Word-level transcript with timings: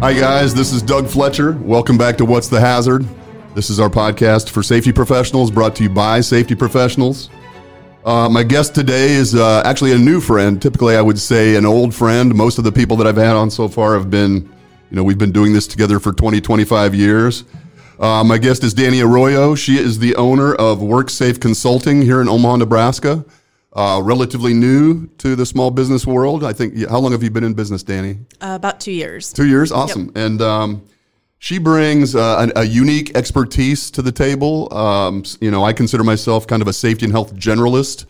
Hi, 0.00 0.12
guys. 0.12 0.54
This 0.54 0.72
is 0.72 0.80
Doug 0.80 1.08
Fletcher. 1.08 1.58
Welcome 1.60 1.98
back 1.98 2.16
to 2.18 2.24
What's 2.24 2.46
the 2.46 2.60
Hazard? 2.60 3.04
This 3.56 3.68
is 3.68 3.80
our 3.80 3.90
podcast 3.90 4.48
for 4.48 4.62
safety 4.62 4.92
professionals 4.92 5.50
brought 5.50 5.74
to 5.74 5.82
you 5.82 5.90
by 5.90 6.20
safety 6.20 6.54
professionals. 6.54 7.30
Uh, 8.04 8.28
my 8.28 8.44
guest 8.44 8.76
today 8.76 9.10
is 9.10 9.34
uh, 9.34 9.60
actually 9.64 9.90
a 9.90 9.98
new 9.98 10.20
friend. 10.20 10.62
Typically, 10.62 10.94
I 10.94 11.02
would 11.02 11.18
say 11.18 11.56
an 11.56 11.66
old 11.66 11.92
friend. 11.92 12.32
Most 12.32 12.58
of 12.58 12.64
the 12.64 12.70
people 12.70 12.96
that 12.98 13.08
I've 13.08 13.16
had 13.16 13.34
on 13.34 13.50
so 13.50 13.66
far 13.66 13.94
have 13.94 14.08
been, 14.08 14.34
you 14.88 14.96
know, 14.96 15.02
we've 15.02 15.18
been 15.18 15.32
doing 15.32 15.52
this 15.52 15.66
together 15.66 15.98
for 15.98 16.12
20, 16.12 16.40
25 16.40 16.94
years. 16.94 17.42
Uh, 17.98 18.22
my 18.22 18.38
guest 18.38 18.62
is 18.62 18.72
Danny 18.72 19.00
Arroyo. 19.00 19.56
She 19.56 19.78
is 19.78 19.98
the 19.98 20.14
owner 20.14 20.54
of 20.54 20.78
WorkSafe 20.78 21.40
Consulting 21.40 22.02
here 22.02 22.20
in 22.20 22.28
Omaha, 22.28 22.58
Nebraska. 22.58 23.24
Uh, 23.74 24.00
relatively 24.02 24.54
new 24.54 25.06
to 25.18 25.36
the 25.36 25.44
small 25.44 25.70
business 25.70 26.06
world. 26.06 26.42
I 26.42 26.54
think. 26.54 26.88
How 26.88 26.98
long 26.98 27.12
have 27.12 27.22
you 27.22 27.30
been 27.30 27.44
in 27.44 27.52
business, 27.52 27.82
Danny? 27.82 28.18
Uh, 28.40 28.54
about 28.56 28.80
two 28.80 28.92
years. 28.92 29.32
Two 29.32 29.46
years, 29.46 29.70
awesome. 29.70 30.10
And 30.14 30.40
um, 30.40 30.82
she 31.38 31.58
brings 31.58 32.16
uh, 32.16 32.48
a, 32.56 32.60
a 32.60 32.64
unique 32.64 33.16
expertise 33.16 33.90
to 33.92 34.02
the 34.02 34.10
table. 34.10 34.72
Um, 34.74 35.22
you 35.40 35.50
know, 35.50 35.64
I 35.64 35.72
consider 35.72 36.02
myself 36.02 36.46
kind 36.46 36.62
of 36.62 36.68
a 36.68 36.72
safety 36.72 37.04
and 37.04 37.12
health 37.12 37.34
generalist, 37.36 38.06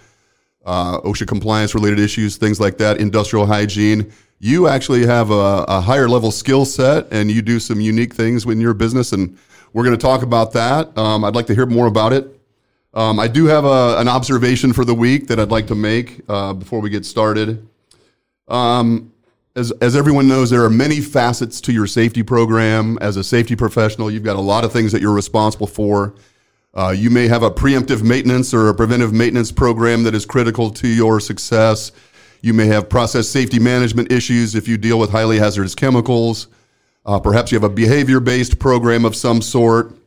uh, 0.64 1.00
OSHA 1.00 1.26
compliance 1.26 1.74
related 1.74 1.98
issues, 1.98 2.36
things 2.36 2.58
like 2.58 2.78
that, 2.78 2.98
industrial 2.98 3.46
hygiene. 3.46 4.12
You 4.38 4.68
actually 4.68 5.04
have 5.06 5.30
a, 5.30 5.64
a 5.68 5.80
higher 5.80 6.08
level 6.08 6.30
skill 6.30 6.64
set, 6.64 7.12
and 7.12 7.30
you 7.30 7.42
do 7.42 7.58
some 7.58 7.80
unique 7.80 8.14
things 8.14 8.46
in 8.46 8.60
your 8.60 8.74
business, 8.74 9.12
and 9.12 9.36
we're 9.72 9.84
going 9.84 9.96
to 9.96 10.00
talk 10.00 10.22
about 10.22 10.52
that. 10.52 10.96
Um, 10.96 11.24
I'd 11.24 11.34
like 11.34 11.46
to 11.46 11.54
hear 11.54 11.66
more 11.66 11.86
about 11.86 12.12
it. 12.12 12.37
Um, 12.94 13.20
I 13.20 13.28
do 13.28 13.46
have 13.46 13.64
a, 13.64 13.98
an 13.98 14.08
observation 14.08 14.72
for 14.72 14.84
the 14.84 14.94
week 14.94 15.28
that 15.28 15.38
I'd 15.38 15.50
like 15.50 15.66
to 15.68 15.74
make 15.74 16.20
uh, 16.28 16.54
before 16.54 16.80
we 16.80 16.90
get 16.90 17.04
started. 17.04 17.66
Um, 18.48 19.12
as, 19.54 19.72
as 19.80 19.96
everyone 19.96 20.28
knows, 20.28 20.50
there 20.50 20.64
are 20.64 20.70
many 20.70 21.00
facets 21.00 21.60
to 21.62 21.72
your 21.72 21.86
safety 21.86 22.22
program. 22.22 22.96
As 23.00 23.16
a 23.16 23.24
safety 23.24 23.56
professional, 23.56 24.10
you've 24.10 24.22
got 24.22 24.36
a 24.36 24.40
lot 24.40 24.64
of 24.64 24.72
things 24.72 24.92
that 24.92 25.02
you're 25.02 25.14
responsible 25.14 25.66
for. 25.66 26.14
Uh, 26.74 26.94
you 26.96 27.10
may 27.10 27.26
have 27.26 27.42
a 27.42 27.50
preemptive 27.50 28.02
maintenance 28.02 28.54
or 28.54 28.68
a 28.68 28.74
preventive 28.74 29.12
maintenance 29.12 29.50
program 29.50 30.04
that 30.04 30.14
is 30.14 30.24
critical 30.24 30.70
to 30.70 30.86
your 30.86 31.18
success. 31.18 31.92
You 32.40 32.54
may 32.54 32.66
have 32.66 32.88
process 32.88 33.28
safety 33.28 33.58
management 33.58 34.12
issues 34.12 34.54
if 34.54 34.68
you 34.68 34.78
deal 34.78 34.98
with 34.98 35.10
highly 35.10 35.38
hazardous 35.38 35.74
chemicals. 35.74 36.46
Uh, 37.04 37.18
perhaps 37.18 37.50
you 37.50 37.56
have 37.56 37.68
a 37.68 37.74
behavior 37.74 38.20
based 38.20 38.58
program 38.58 39.04
of 39.04 39.16
some 39.16 39.42
sort. 39.42 39.97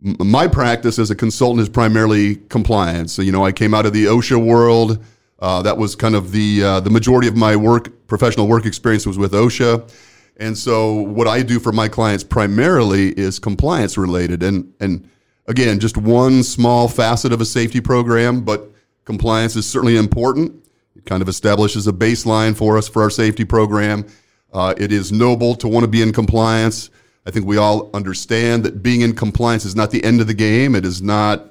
My 0.00 0.46
practice 0.46 0.98
as 0.98 1.10
a 1.10 1.14
consultant 1.14 1.60
is 1.60 1.68
primarily 1.68 2.36
compliance. 2.36 3.12
So, 3.12 3.22
you 3.22 3.32
know, 3.32 3.44
I 3.44 3.52
came 3.52 3.74
out 3.74 3.86
of 3.86 3.92
the 3.92 4.04
OSHA 4.04 4.44
world. 4.44 5.02
Uh, 5.38 5.62
that 5.62 5.76
was 5.76 5.94
kind 5.96 6.14
of 6.14 6.32
the 6.32 6.62
uh, 6.62 6.80
the 6.80 6.90
majority 6.90 7.28
of 7.28 7.36
my 7.36 7.56
work, 7.56 8.06
professional 8.06 8.46
work 8.46 8.66
experience 8.66 9.06
was 9.06 9.18
with 9.18 9.32
OSHA. 9.32 9.90
And 10.38 10.56
so, 10.56 10.94
what 10.94 11.26
I 11.26 11.42
do 11.42 11.58
for 11.58 11.72
my 11.72 11.88
clients 11.88 12.24
primarily 12.24 13.08
is 13.18 13.38
compliance 13.38 13.96
related. 13.96 14.42
And 14.42 14.72
and 14.80 15.08
again, 15.46 15.80
just 15.80 15.96
one 15.96 16.42
small 16.42 16.88
facet 16.88 17.32
of 17.32 17.40
a 17.40 17.44
safety 17.44 17.80
program, 17.80 18.42
but 18.42 18.70
compliance 19.04 19.56
is 19.56 19.66
certainly 19.66 19.96
important. 19.96 20.64
It 20.94 21.06
kind 21.06 21.22
of 21.22 21.28
establishes 21.28 21.86
a 21.86 21.92
baseline 21.92 22.56
for 22.56 22.76
us 22.76 22.88
for 22.88 23.02
our 23.02 23.10
safety 23.10 23.44
program. 23.44 24.06
Uh, 24.52 24.74
it 24.78 24.92
is 24.92 25.12
noble 25.12 25.54
to 25.56 25.68
want 25.68 25.84
to 25.84 25.88
be 25.88 26.02
in 26.02 26.12
compliance. 26.12 26.90
I 27.26 27.32
think 27.32 27.44
we 27.44 27.56
all 27.56 27.90
understand 27.92 28.64
that 28.64 28.84
being 28.84 29.00
in 29.00 29.14
compliance 29.14 29.64
is 29.64 29.74
not 29.74 29.90
the 29.90 30.04
end 30.04 30.20
of 30.20 30.28
the 30.28 30.34
game. 30.34 30.76
It 30.76 30.84
is 30.84 31.02
not, 31.02 31.44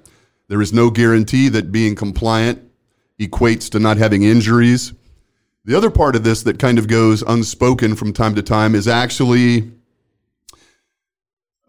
there 0.48 0.62
is 0.62 0.72
no 0.72 0.90
guarantee 0.90 1.50
that 1.50 1.72
being 1.72 1.96
compliant 1.96 2.62
equates 3.20 3.70
to 3.72 3.80
not 3.80 3.98
having 3.98 4.24
injuries. 4.24 4.94
The 5.66 5.76
other 5.76 5.90
part 5.90 6.16
of 6.16 6.24
this 6.24 6.44
that 6.44 6.60
kind 6.60 6.80
of 6.80 6.88
goes 6.88 7.24
unspoken 7.24 7.96
from 7.96 8.14
time 8.14 8.36
to 8.36 8.42
time 8.42 8.74
is 8.74 8.88
actually 8.88 9.70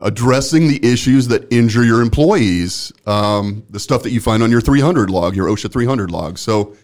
addressing 0.01 0.69
the 0.69 0.85
issues 0.87 1.27
that 1.29 1.53
injure 1.53 1.83
your 1.83 2.01
employees, 2.01 2.93
um, 3.07 3.65
the 3.71 3.81
stuff 3.81 4.05
that 4.05 4.11
you 4.11 4.21
find 4.21 4.43
on 4.43 4.53
your 4.53 4.61
300 4.61 5.11
log, 5.11 5.35
your 5.35 5.49
OSHA 5.49 5.73
300 5.73 6.11
log. 6.13 6.39
So, 6.39 6.77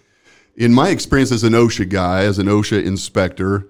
in 0.57 0.75
my 0.75 0.89
experience 0.89 1.31
as 1.31 1.45
an 1.45 1.53
OSHA 1.53 1.89
guy, 1.89 2.25
as 2.25 2.39
an 2.39 2.47
OSHA 2.47 2.85
inspector, 2.85 3.69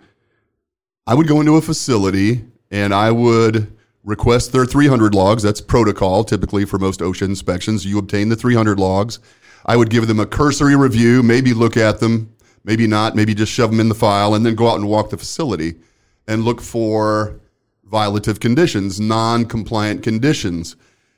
I 1.07 1.15
would 1.15 1.29
go 1.29 1.41
into 1.41 1.57
a 1.57 1.61
facility 1.61 2.45
and 2.72 2.94
I 2.94 3.12
would 3.12 3.71
request 4.03 4.50
their 4.50 4.65
300 4.65 5.15
logs. 5.15 5.43
That's 5.43 5.60
protocol 5.60 6.25
typically 6.25 6.65
for 6.65 6.78
most 6.78 7.00
OSHA 7.00 7.27
inspections. 7.27 7.87
You 7.87 7.99
obtain 7.99 8.31
the 8.31 8.37
300 8.37 8.81
logs. 8.81 9.21
I 9.65 9.77
would 9.77 9.91
give 9.91 10.09
them 10.09 10.19
a 10.19 10.27
cursory 10.27 10.75
review, 10.75 11.22
maybe 11.22 11.55
look 11.55 11.77
at 11.77 12.00
them, 12.00 12.34
maybe 12.65 12.88
not, 12.88 13.15
maybe 13.15 13.34
just 13.34 13.53
shove 13.53 13.71
them 13.71 13.78
in 13.78 13.88
the 13.88 13.94
file, 13.94 14.34
and 14.34 14.44
then 14.44 14.56
go 14.56 14.69
out 14.69 14.77
and 14.77 14.88
walk 14.88 15.11
the 15.11 15.16
facility 15.16 15.77
and 16.27 16.43
look 16.44 16.61
for 16.61 17.38
violative 17.88 18.41
conditions, 18.41 18.99
non 18.99 19.44
compliant 19.44 20.03
conditions. 20.03 20.75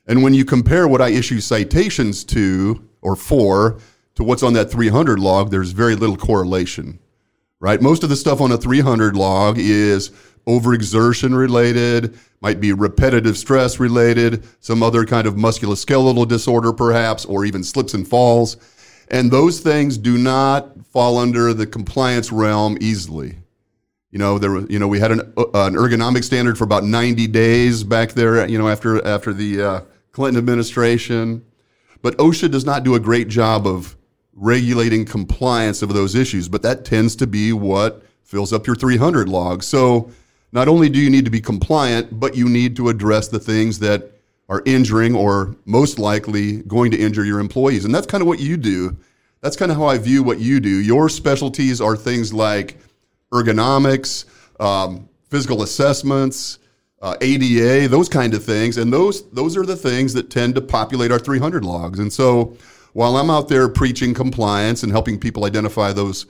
And 0.06 0.22
when 0.22 0.34
you 0.34 0.44
compare 0.44 0.86
what 0.86 1.00
I 1.00 1.08
issue 1.08 1.40
citations 1.40 2.24
to 2.24 2.86
or 3.00 3.16
for 3.16 3.78
to 4.16 4.24
what's 4.24 4.42
on 4.42 4.52
that 4.54 4.70
300 4.70 5.18
log, 5.18 5.50
there's 5.50 5.70
very 5.70 5.94
little 5.94 6.16
correlation 6.16 6.98
right? 7.64 7.80
Most 7.80 8.02
of 8.02 8.10
the 8.10 8.16
stuff 8.16 8.42
on 8.42 8.52
a 8.52 8.58
300 8.58 9.16
log 9.16 9.56
is 9.58 10.10
overexertion 10.46 11.36
related, 11.36 12.18
might 12.40 12.60
be 12.60 12.72
repetitive 12.72 13.38
stress 13.38 13.80
related, 13.80 14.46
some 14.60 14.82
other 14.82 15.04
kind 15.04 15.26
of 15.26 15.34
musculoskeletal 15.34 16.28
disorder 16.28 16.72
perhaps, 16.72 17.24
or 17.24 17.44
even 17.44 17.64
slips 17.64 17.94
and 17.94 18.06
falls. 18.06 18.56
And 19.08 19.30
those 19.30 19.60
things 19.60 19.98
do 19.98 20.18
not 20.18 20.86
fall 20.86 21.18
under 21.18 21.54
the 21.54 21.66
compliance 21.66 22.32
realm 22.32 22.78
easily. 22.80 23.36
You 24.10 24.18
know, 24.18 24.38
there 24.38 24.60
you 24.70 24.78
know, 24.78 24.86
we 24.86 25.00
had 25.00 25.10
an, 25.10 25.20
uh, 25.36 25.44
an 25.54 25.74
ergonomic 25.74 26.22
standard 26.24 26.56
for 26.56 26.64
about 26.64 26.84
90 26.84 27.26
days 27.28 27.82
back 27.82 28.12
there, 28.12 28.48
you 28.48 28.58
know, 28.58 28.68
after, 28.68 29.04
after 29.04 29.32
the 29.32 29.62
uh, 29.62 29.80
Clinton 30.12 30.38
administration. 30.38 31.44
But 32.00 32.16
OSHA 32.18 32.50
does 32.50 32.64
not 32.64 32.84
do 32.84 32.94
a 32.94 33.00
great 33.00 33.28
job 33.28 33.66
of 33.66 33.96
regulating 34.34 35.04
compliance 35.04 35.82
of 35.82 35.92
those 35.94 36.14
issues, 36.14 36.48
but 36.48 36.62
that 36.62 36.84
tends 36.84 37.16
to 37.16 37.26
be 37.26 37.52
what 37.52 38.02
fills 38.22 38.52
up 38.52 38.66
your 38.66 38.76
300 38.76 39.28
log. 39.28 39.62
So 39.62 40.10
not 40.54 40.68
only 40.68 40.88
do 40.88 41.00
you 41.00 41.10
need 41.10 41.24
to 41.24 41.30
be 41.30 41.40
compliant, 41.40 42.18
but 42.18 42.36
you 42.36 42.48
need 42.48 42.76
to 42.76 42.88
address 42.88 43.28
the 43.28 43.40
things 43.40 43.80
that 43.80 44.12
are 44.48 44.62
injuring 44.64 45.16
or 45.16 45.56
most 45.64 45.98
likely 45.98 46.62
going 46.62 46.92
to 46.92 46.96
injure 46.96 47.24
your 47.24 47.40
employees. 47.40 47.84
And 47.84 47.92
that's 47.94 48.06
kind 48.06 48.22
of 48.22 48.28
what 48.28 48.38
you 48.38 48.56
do. 48.56 48.96
That's 49.40 49.56
kind 49.56 49.72
of 49.72 49.76
how 49.76 49.86
I 49.86 49.98
view 49.98 50.22
what 50.22 50.38
you 50.38 50.60
do. 50.60 50.80
Your 50.80 51.08
specialties 51.08 51.80
are 51.80 51.96
things 51.96 52.32
like 52.32 52.78
ergonomics, 53.32 54.26
um, 54.60 55.08
physical 55.28 55.62
assessments, 55.62 56.60
uh, 57.02 57.16
ADA, 57.20 57.88
those 57.88 58.08
kind 58.08 58.32
of 58.32 58.42
things, 58.42 58.78
and 58.78 58.90
those 58.90 59.28
those 59.30 59.58
are 59.58 59.66
the 59.66 59.76
things 59.76 60.14
that 60.14 60.30
tend 60.30 60.54
to 60.54 60.62
populate 60.62 61.10
our 61.12 61.18
300 61.18 61.62
logs. 61.62 61.98
And 61.98 62.10
so, 62.10 62.56
while 62.94 63.18
I'm 63.18 63.28
out 63.28 63.48
there 63.48 63.68
preaching 63.68 64.14
compliance 64.14 64.82
and 64.82 64.90
helping 64.90 65.18
people 65.18 65.44
identify 65.44 65.92
those 65.92 66.24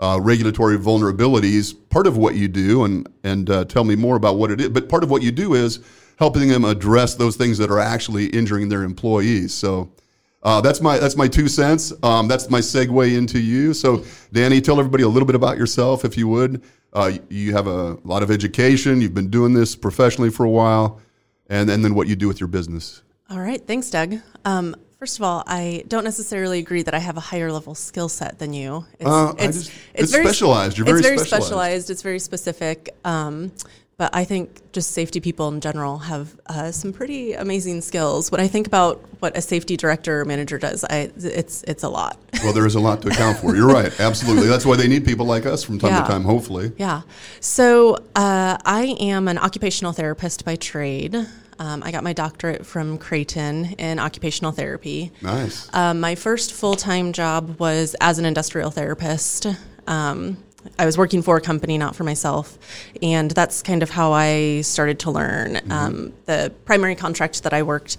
uh, 0.00 0.18
regulatory 0.22 0.78
vulnerabilities, 0.78 1.74
part 1.90 2.06
of 2.06 2.16
what 2.16 2.34
you 2.34 2.48
do, 2.48 2.84
and 2.84 3.08
and 3.24 3.50
uh, 3.50 3.64
tell 3.64 3.84
me 3.84 3.96
more 3.96 4.16
about 4.16 4.36
what 4.36 4.50
it 4.50 4.60
is, 4.60 4.68
but 4.68 4.88
part 4.88 5.02
of 5.02 5.10
what 5.10 5.22
you 5.22 5.30
do 5.30 5.54
is 5.54 5.80
helping 6.18 6.48
them 6.48 6.64
address 6.64 7.14
those 7.14 7.36
things 7.36 7.58
that 7.58 7.70
are 7.70 7.78
actually 7.80 8.26
injuring 8.26 8.68
their 8.68 8.82
employees. 8.82 9.54
So. 9.54 9.92
Uh, 10.40 10.60
that's 10.60 10.80
my 10.80 10.96
that's 10.98 11.16
my 11.16 11.26
two 11.26 11.48
cents. 11.48 11.92
Um, 12.04 12.28
that's 12.28 12.48
my 12.48 12.60
segue 12.60 13.16
into 13.18 13.40
you. 13.40 13.74
So, 13.74 14.04
Danny, 14.32 14.60
tell 14.60 14.78
everybody 14.78 15.02
a 15.02 15.08
little 15.08 15.26
bit 15.26 15.34
about 15.34 15.58
yourself, 15.58 16.04
if 16.04 16.16
you 16.16 16.28
would. 16.28 16.62
Uh, 16.92 17.12
you 17.28 17.52
have 17.52 17.66
a 17.66 17.98
lot 18.04 18.22
of 18.22 18.30
education. 18.30 19.00
You've 19.00 19.14
been 19.14 19.30
doing 19.30 19.52
this 19.52 19.74
professionally 19.74 20.30
for 20.30 20.44
a 20.44 20.50
while, 20.50 21.00
and, 21.48 21.68
and 21.68 21.84
then 21.84 21.94
what 21.94 22.06
you 22.06 22.16
do 22.16 22.28
with 22.28 22.40
your 22.40 22.46
business. 22.46 23.02
All 23.28 23.40
right. 23.40 23.64
Thanks, 23.66 23.90
Doug. 23.90 24.14
Um, 24.44 24.74
first 24.98 25.18
of 25.18 25.22
all, 25.24 25.42
I 25.46 25.84
don't 25.88 26.04
necessarily 26.04 26.58
agree 26.58 26.82
that 26.82 26.94
I 26.94 26.98
have 26.98 27.16
a 27.16 27.20
higher 27.20 27.52
level 27.52 27.74
skill 27.74 28.08
set 28.08 28.38
than 28.38 28.52
you. 28.52 28.84
It's, 28.98 29.08
Uh, 29.08 29.32
I 29.38 29.46
just- 29.46 29.70
it's 29.94 30.12
specialized. 30.12 30.76
You're 30.76 30.86
very 30.86 30.98
it's 30.98 31.06
very 31.06 31.18
specialized. 31.18 31.46
specialized. 31.46 31.90
It's 31.90 32.02
very 32.02 32.18
specific. 32.18 32.94
Um, 33.04 33.52
but 33.96 34.10
I 34.14 34.24
think 34.24 34.60
just 34.72 34.92
safety 34.92 35.18
people 35.18 35.48
in 35.48 35.60
general 35.60 35.98
have 35.98 36.28
uh, 36.46 36.70
some 36.70 36.92
pretty 36.92 37.32
amazing 37.32 37.80
skills. 37.80 38.30
When 38.30 38.40
I 38.40 38.46
think 38.46 38.68
about 38.68 39.00
what 39.18 39.36
a 39.36 39.40
safety 39.40 39.76
director 39.76 40.20
or 40.20 40.24
manager 40.24 40.56
does, 40.56 40.84
I, 40.84 41.10
it's 41.16 41.64
it's 41.66 41.82
a 41.82 41.88
lot. 41.88 42.16
Well, 42.44 42.52
there 42.52 42.64
is 42.66 42.76
a 42.76 42.80
lot 42.80 43.02
to 43.02 43.08
account 43.08 43.38
for. 43.38 43.56
You're 43.56 43.66
right. 43.66 43.92
Absolutely. 44.08 44.46
That's 44.46 44.64
why 44.64 44.76
they 44.76 44.86
need 44.86 45.04
people 45.04 45.26
like 45.26 45.44
us 45.46 45.64
from 45.64 45.80
time 45.80 45.90
Yeah. 45.90 46.02
to 46.02 46.08
time, 46.08 46.22
hopefully. 46.22 46.70
Yeah. 46.76 47.02
So 47.40 47.96
uh, 48.14 48.56
I 48.64 48.96
am 49.00 49.26
an 49.26 49.38
occupational 49.38 49.92
therapist 49.92 50.44
by 50.44 50.54
trade. 50.54 51.26
Um, 51.58 51.82
I 51.82 51.90
got 51.90 52.04
my 52.04 52.12
doctorate 52.12 52.64
from 52.64 52.98
Creighton 52.98 53.74
in 53.78 53.98
occupational 53.98 54.52
therapy. 54.52 55.12
Nice. 55.22 55.68
Um, 55.74 56.00
my 56.00 56.14
first 56.14 56.52
full 56.52 56.76
time 56.76 57.12
job 57.12 57.58
was 57.58 57.96
as 58.00 58.18
an 58.18 58.24
industrial 58.24 58.70
therapist. 58.70 59.46
Um, 59.86 60.38
I 60.78 60.86
was 60.86 60.98
working 60.98 61.22
for 61.22 61.36
a 61.36 61.40
company, 61.40 61.78
not 61.78 61.96
for 61.96 62.04
myself. 62.04 62.58
And 63.02 63.30
that's 63.30 63.62
kind 63.62 63.82
of 63.82 63.90
how 63.90 64.12
I 64.12 64.60
started 64.62 64.98
to 65.00 65.10
learn. 65.10 65.60
Um, 65.70 66.12
the 66.26 66.52
primary 66.64 66.94
contract 66.94 67.42
that 67.44 67.52
I 67.52 67.62
worked 67.62 67.96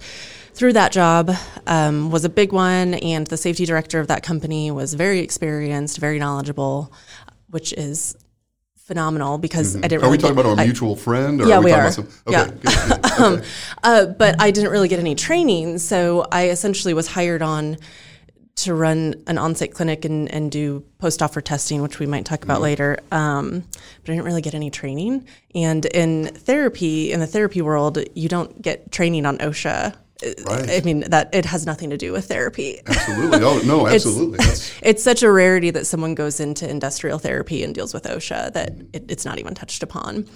through 0.52 0.74
that 0.74 0.92
job 0.92 1.30
um, 1.66 2.10
was 2.10 2.24
a 2.24 2.28
big 2.28 2.52
one, 2.52 2.94
and 2.94 3.26
the 3.26 3.36
safety 3.36 3.64
director 3.64 3.98
of 3.98 4.08
that 4.08 4.22
company 4.22 4.70
was 4.70 4.94
very 4.94 5.20
experienced, 5.20 5.98
very 5.98 6.18
knowledgeable, 6.18 6.92
which 7.48 7.72
is 7.72 8.16
phenomenal 8.94 9.38
because 9.38 9.76
I 9.76 9.80
didn't. 9.82 9.92
Are 10.02 10.06
really 10.06 10.10
we 10.10 10.18
talking 10.18 10.34
get- 10.36 10.44
about 10.46 10.58
I- 10.58 10.64
mutual 10.64 10.96
friend? 10.96 11.40
Or 11.40 11.46
Yeah, 11.46 11.58
are 11.58 11.60
we, 11.60 11.66
we 11.66 11.70
talking 11.70 11.84
are. 11.84 11.86
about 11.86 11.94
some? 11.94 12.08
Okay, 12.26 12.32
Yeah. 12.32 12.46
good, 12.46 13.02
good, 13.02 13.20
okay. 13.38 13.46
Uh, 13.84 14.06
but 14.06 14.34
I 14.40 14.50
didn't 14.50 14.70
really 14.72 14.88
get 14.88 14.98
any 14.98 15.14
training, 15.14 15.78
so 15.78 16.26
I 16.32 16.48
essentially 16.48 16.92
was 16.92 17.06
hired 17.06 17.40
on 17.40 17.76
to 18.56 18.74
run 18.74 19.14
an 19.28 19.38
on-site 19.38 19.72
clinic 19.72 20.04
and, 20.04 20.28
and 20.34 20.50
do 20.50 20.84
post-offer 20.98 21.40
testing, 21.40 21.80
which 21.82 21.98
we 22.00 22.06
might 22.06 22.24
talk 22.24 22.40
Mm-hmm. 22.40 22.50
about 22.50 22.60
later. 22.62 22.98
Um, 23.12 23.60
but 24.02 24.10
I 24.10 24.14
didn't 24.16 24.24
really 24.24 24.42
get 24.42 24.54
any 24.54 24.70
training. 24.70 25.24
And 25.54 25.86
in 25.86 26.26
therapy, 26.26 27.12
in 27.12 27.20
the 27.20 27.26
therapy 27.28 27.62
world, 27.62 27.98
you 28.16 28.28
don't 28.28 28.60
get 28.60 28.90
training 28.90 29.24
on 29.24 29.38
OSHA. 29.38 29.94
Right. 30.44 30.70
I 30.70 30.80
mean 30.84 31.00
that 31.08 31.34
it 31.34 31.44
has 31.46 31.66
nothing 31.66 31.90
to 31.90 31.96
do 31.96 32.12
with 32.12 32.26
therapy. 32.26 32.80
absolutely. 32.86 33.42
Oh 33.42 33.58
no, 33.64 33.86
absolutely. 33.86 34.38
That's, 34.38 34.72
It's 34.82 35.02
such 35.02 35.22
a 35.22 35.30
rarity 35.30 35.70
that 35.70 35.86
someone 35.86 36.14
goes 36.14 36.40
into 36.40 36.68
industrial 36.68 37.18
therapy 37.18 37.62
and 37.62 37.74
deals 37.74 37.94
with 37.94 38.04
OSHA 38.04 38.52
that 38.52 38.72
it, 38.92 39.10
it's 39.10 39.24
not 39.24 39.38
even 39.38 39.54
touched 39.54 39.82
upon. 39.82 40.26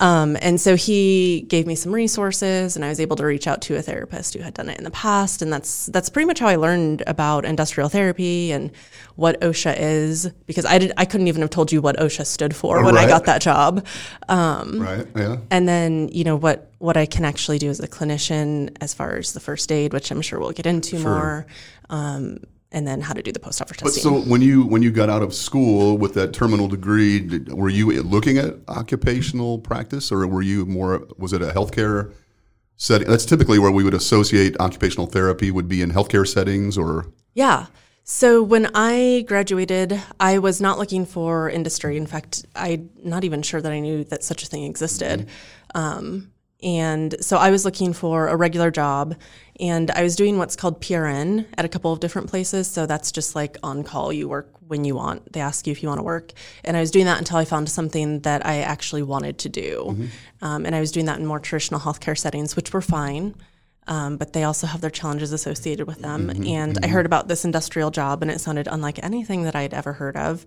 Um, 0.00 0.36
and 0.40 0.60
so 0.60 0.76
he 0.76 1.44
gave 1.48 1.66
me 1.66 1.74
some 1.74 1.92
resources, 1.92 2.76
and 2.76 2.84
I 2.84 2.88
was 2.88 3.00
able 3.00 3.16
to 3.16 3.24
reach 3.26 3.46
out 3.46 3.62
to 3.62 3.76
a 3.76 3.82
therapist 3.82 4.34
who 4.34 4.40
had 4.40 4.54
done 4.54 4.68
it 4.68 4.78
in 4.78 4.84
the 4.84 4.90
past. 4.90 5.42
And 5.42 5.52
that's 5.52 5.86
that's 5.86 6.08
pretty 6.08 6.26
much 6.26 6.38
how 6.38 6.48
I 6.48 6.56
learned 6.56 7.02
about 7.06 7.44
industrial 7.44 7.88
therapy 7.88 8.52
and 8.52 8.70
what 9.18 9.40
OSHA 9.40 9.74
is, 9.76 10.30
because 10.46 10.64
I 10.64 10.78
did 10.78 10.92
I 10.96 11.04
couldn't 11.04 11.26
even 11.26 11.42
have 11.42 11.50
told 11.50 11.72
you 11.72 11.82
what 11.82 11.96
OSHA 11.96 12.24
stood 12.24 12.54
for 12.54 12.84
when 12.84 12.96
I 12.96 13.08
got 13.08 13.24
that 13.24 13.42
job. 13.42 13.84
right. 14.28 15.04
Yeah. 15.16 15.38
And 15.50 15.68
then 15.68 16.06
you 16.12 16.22
know 16.22 16.36
what 16.36 16.70
what 16.78 16.96
I 16.96 17.04
can 17.04 17.24
actually 17.24 17.58
do 17.58 17.68
as 17.68 17.80
a 17.80 17.88
clinician 17.88 18.76
as 18.80 18.94
far 18.94 19.16
as 19.16 19.32
the 19.32 19.40
first 19.40 19.72
aid, 19.72 19.92
which 19.92 20.12
I'm 20.12 20.22
sure 20.22 20.38
we'll 20.38 20.52
get 20.52 20.66
into 20.66 21.00
more. 21.00 21.46
Um, 21.90 22.38
and 22.70 22.86
then 22.86 23.00
how 23.00 23.12
to 23.12 23.20
do 23.20 23.32
the 23.32 23.40
post-offer 23.40 23.74
But 23.82 23.92
so 23.92 24.20
when 24.20 24.40
you 24.40 24.62
when 24.64 24.82
you 24.82 24.92
got 24.92 25.10
out 25.10 25.22
of 25.22 25.34
school 25.34 25.98
with 25.98 26.14
that 26.14 26.32
terminal 26.32 26.68
degree, 26.68 27.18
did, 27.18 27.52
were 27.52 27.70
you 27.70 28.00
looking 28.02 28.38
at 28.38 28.54
occupational 28.68 29.58
practice, 29.58 30.12
or 30.12 30.24
were 30.28 30.42
you 30.42 30.64
more? 30.64 31.08
Was 31.16 31.32
it 31.32 31.42
a 31.42 31.46
healthcare 31.46 32.12
setting? 32.76 33.08
That's 33.08 33.24
typically 33.24 33.58
where 33.58 33.72
we 33.72 33.82
would 33.82 33.94
associate 33.94 34.54
occupational 34.60 35.08
therapy 35.08 35.50
would 35.50 35.66
be 35.66 35.82
in 35.82 35.90
healthcare 35.90 36.24
settings, 36.24 36.78
or 36.78 37.06
Yeah. 37.34 37.66
So 38.10 38.42
when 38.42 38.70
I 38.74 39.26
graduated, 39.28 40.00
I 40.18 40.38
was 40.38 40.62
not 40.62 40.78
looking 40.78 41.04
for 41.04 41.50
industry. 41.50 41.98
In 41.98 42.06
fact, 42.06 42.46
I'm 42.56 42.88
not 43.04 43.22
even 43.22 43.42
sure 43.42 43.60
that 43.60 43.70
I 43.70 43.80
knew 43.80 44.02
that 44.04 44.24
such 44.24 44.42
a 44.42 44.46
thing 44.46 44.64
existed. 44.64 45.28
Um, 45.74 46.32
and 46.62 47.14
so 47.20 47.36
I 47.36 47.50
was 47.50 47.66
looking 47.66 47.92
for 47.92 48.28
a 48.28 48.34
regular 48.34 48.70
job, 48.70 49.14
and 49.60 49.90
I 49.90 50.02
was 50.02 50.16
doing 50.16 50.38
what's 50.38 50.56
called 50.56 50.80
PRN 50.80 51.44
at 51.58 51.66
a 51.66 51.68
couple 51.68 51.92
of 51.92 52.00
different 52.00 52.30
places. 52.30 52.66
So 52.66 52.86
that's 52.86 53.12
just 53.12 53.36
like 53.36 53.58
on 53.62 53.84
call. 53.84 54.10
You 54.10 54.26
work 54.26 54.54
when 54.66 54.86
you 54.86 54.94
want. 54.94 55.34
They 55.34 55.40
ask 55.40 55.66
you 55.66 55.72
if 55.72 55.82
you 55.82 55.90
want 55.90 55.98
to 55.98 56.02
work. 56.04 56.32
And 56.64 56.78
I 56.78 56.80
was 56.80 56.90
doing 56.90 57.04
that 57.04 57.18
until 57.18 57.36
I 57.36 57.44
found 57.44 57.68
something 57.68 58.20
that 58.20 58.44
I 58.46 58.60
actually 58.60 59.02
wanted 59.02 59.36
to 59.40 59.50
do. 59.50 60.08
Um, 60.40 60.64
and 60.64 60.74
I 60.74 60.80
was 60.80 60.92
doing 60.92 61.04
that 61.06 61.18
in 61.18 61.26
more 61.26 61.40
traditional 61.40 61.78
healthcare 61.78 62.16
settings, 62.16 62.56
which 62.56 62.72
were 62.72 62.80
fine 62.80 63.34
um, 63.88 64.18
but 64.18 64.32
they 64.34 64.44
also 64.44 64.66
have 64.66 64.80
their 64.80 64.90
challenges 64.90 65.32
associated 65.32 65.86
with 65.86 66.00
them. 66.00 66.30
and 66.46 66.78
I 66.84 66.88
heard 66.88 67.06
about 67.06 67.26
this 67.26 67.44
industrial 67.44 67.90
job, 67.90 68.22
and 68.22 68.30
it 68.30 68.40
sounded 68.40 68.68
unlike 68.70 69.02
anything 69.02 69.42
that 69.42 69.56
I'd 69.56 69.74
ever 69.74 69.94
heard 69.94 70.16
of. 70.16 70.46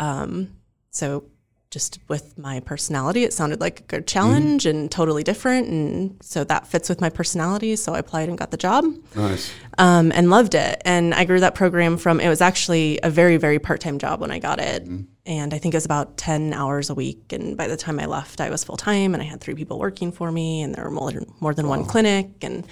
Um, 0.00 0.56
so, 0.90 1.24
just 1.70 1.98
with 2.08 2.38
my 2.38 2.60
personality, 2.60 3.24
it 3.24 3.32
sounded 3.34 3.60
like 3.60 3.80
a 3.80 3.82
good 3.82 4.06
challenge 4.06 4.64
and 4.64 4.90
totally 4.90 5.22
different. 5.22 5.68
And 5.68 6.16
so 6.22 6.42
that 6.44 6.66
fits 6.66 6.88
with 6.88 7.02
my 7.02 7.10
personality. 7.10 7.76
So 7.76 7.92
I 7.92 7.98
applied 7.98 8.30
and 8.30 8.38
got 8.38 8.50
the 8.50 8.56
job 8.56 8.86
nice. 9.14 9.52
um, 9.76 10.10
and 10.14 10.30
loved 10.30 10.54
it. 10.54 10.80
And 10.86 11.12
I 11.12 11.26
grew 11.26 11.40
that 11.40 11.54
program 11.54 11.98
from, 11.98 12.20
it 12.20 12.28
was 12.30 12.40
actually 12.40 13.00
a 13.02 13.10
very, 13.10 13.36
very 13.36 13.58
part 13.58 13.82
time 13.82 13.98
job 13.98 14.18
when 14.18 14.30
I 14.30 14.38
got 14.38 14.60
it. 14.60 14.88
And 15.28 15.52
I 15.52 15.58
think 15.58 15.74
it 15.74 15.76
was 15.76 15.84
about 15.84 16.16
10 16.16 16.54
hours 16.54 16.88
a 16.88 16.94
week. 16.94 17.34
And 17.34 17.54
by 17.54 17.68
the 17.68 17.76
time 17.76 18.00
I 18.00 18.06
left, 18.06 18.40
I 18.40 18.48
was 18.48 18.64
full 18.64 18.78
time 18.78 19.12
and 19.12 19.22
I 19.22 19.26
had 19.26 19.42
three 19.42 19.54
people 19.54 19.78
working 19.78 20.10
for 20.10 20.32
me, 20.32 20.62
and 20.62 20.74
there 20.74 20.84
were 20.84 20.90
more 20.90 21.12
than, 21.12 21.30
more 21.38 21.52
than 21.52 21.68
one 21.68 21.84
clinic. 21.84 22.28
And 22.40 22.66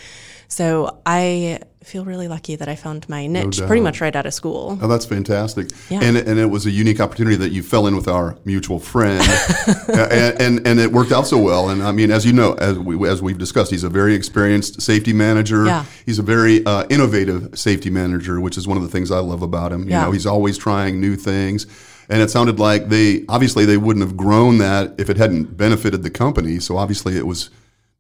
so 0.49 1.03
I 1.05 1.59
feel 1.85 2.07
really 2.07 2.29
lucky 2.29 2.57
that 2.57 2.67
I 2.67 2.75
found 2.75 3.07
my 3.11 3.27
niche 3.27 3.61
pretty 3.67 3.83
much 3.83 4.01
right 4.01 4.17
out 4.17 4.25
of 4.25 4.33
school. 4.33 4.79
Oh, 4.81 4.89
that's 4.89 5.05
fantastic. 5.05 5.69
Yeah. 5.91 6.01
And 6.03 6.17
and 6.17 6.39
it 6.39 6.47
was 6.47 6.65
a 6.67 6.71
unique 6.71 6.99
opportunity 6.99 7.37
that 7.37 7.51
you 7.51 7.63
fell 7.63 7.87
in 7.89 7.95
with 7.95 8.09
our 8.09 8.39
mutual 8.45 8.79
friend, 8.81 9.23
and, 9.89 10.41
and 10.41 10.67
and 10.67 10.81
it 10.81 10.91
worked 10.93 11.13
out 11.13 11.27
so 11.27 11.39
well. 11.39 11.69
And 11.69 11.83
I 11.83 11.93
mean, 11.93 12.11
as 12.11 12.25
you 12.25 12.33
know, 12.33 12.55
as 12.55 12.79
we 12.79 13.09
as 13.09 13.21
we've 13.23 13.39
discussed, 13.39 13.71
he's 13.71 13.85
a 13.85 13.89
very 13.91 14.15
experienced 14.15 14.81
safety 14.81 15.13
manager. 15.13 15.67
Yeah. 15.67 15.85
He's 16.07 16.19
a 16.19 16.23
very 16.23 16.65
uh, 16.65 16.87
innovative 16.89 17.59
safety 17.59 17.91
manager, 17.91 18.41
which 18.41 18.57
is 18.57 18.67
one 18.67 18.77
of 18.77 18.83
the 18.83 18.89
things 18.89 19.11
I 19.11 19.19
love 19.19 19.43
about 19.43 19.73
him. 19.73 19.85
You 19.85 19.91
Yeah. 19.91 20.05
know, 20.05 20.11
he's 20.13 20.27
always 20.27 20.57
trying 20.57 21.01
new 21.01 21.17
things. 21.17 21.67
And 22.09 22.23
it 22.23 22.31
sounded 22.31 22.59
like 22.59 22.89
they 22.89 23.25
obviously 23.29 23.65
they 23.65 23.77
wouldn't 23.77 24.05
have 24.05 24.17
grown 24.17 24.59
that 24.59 24.95
if 24.99 25.11
it 25.11 25.17
hadn't 25.17 25.57
benefited 25.57 26.03
the 26.03 26.11
company. 26.11 26.61
So 26.61 26.77
obviously 26.77 27.17
it 27.17 27.27
was 27.27 27.51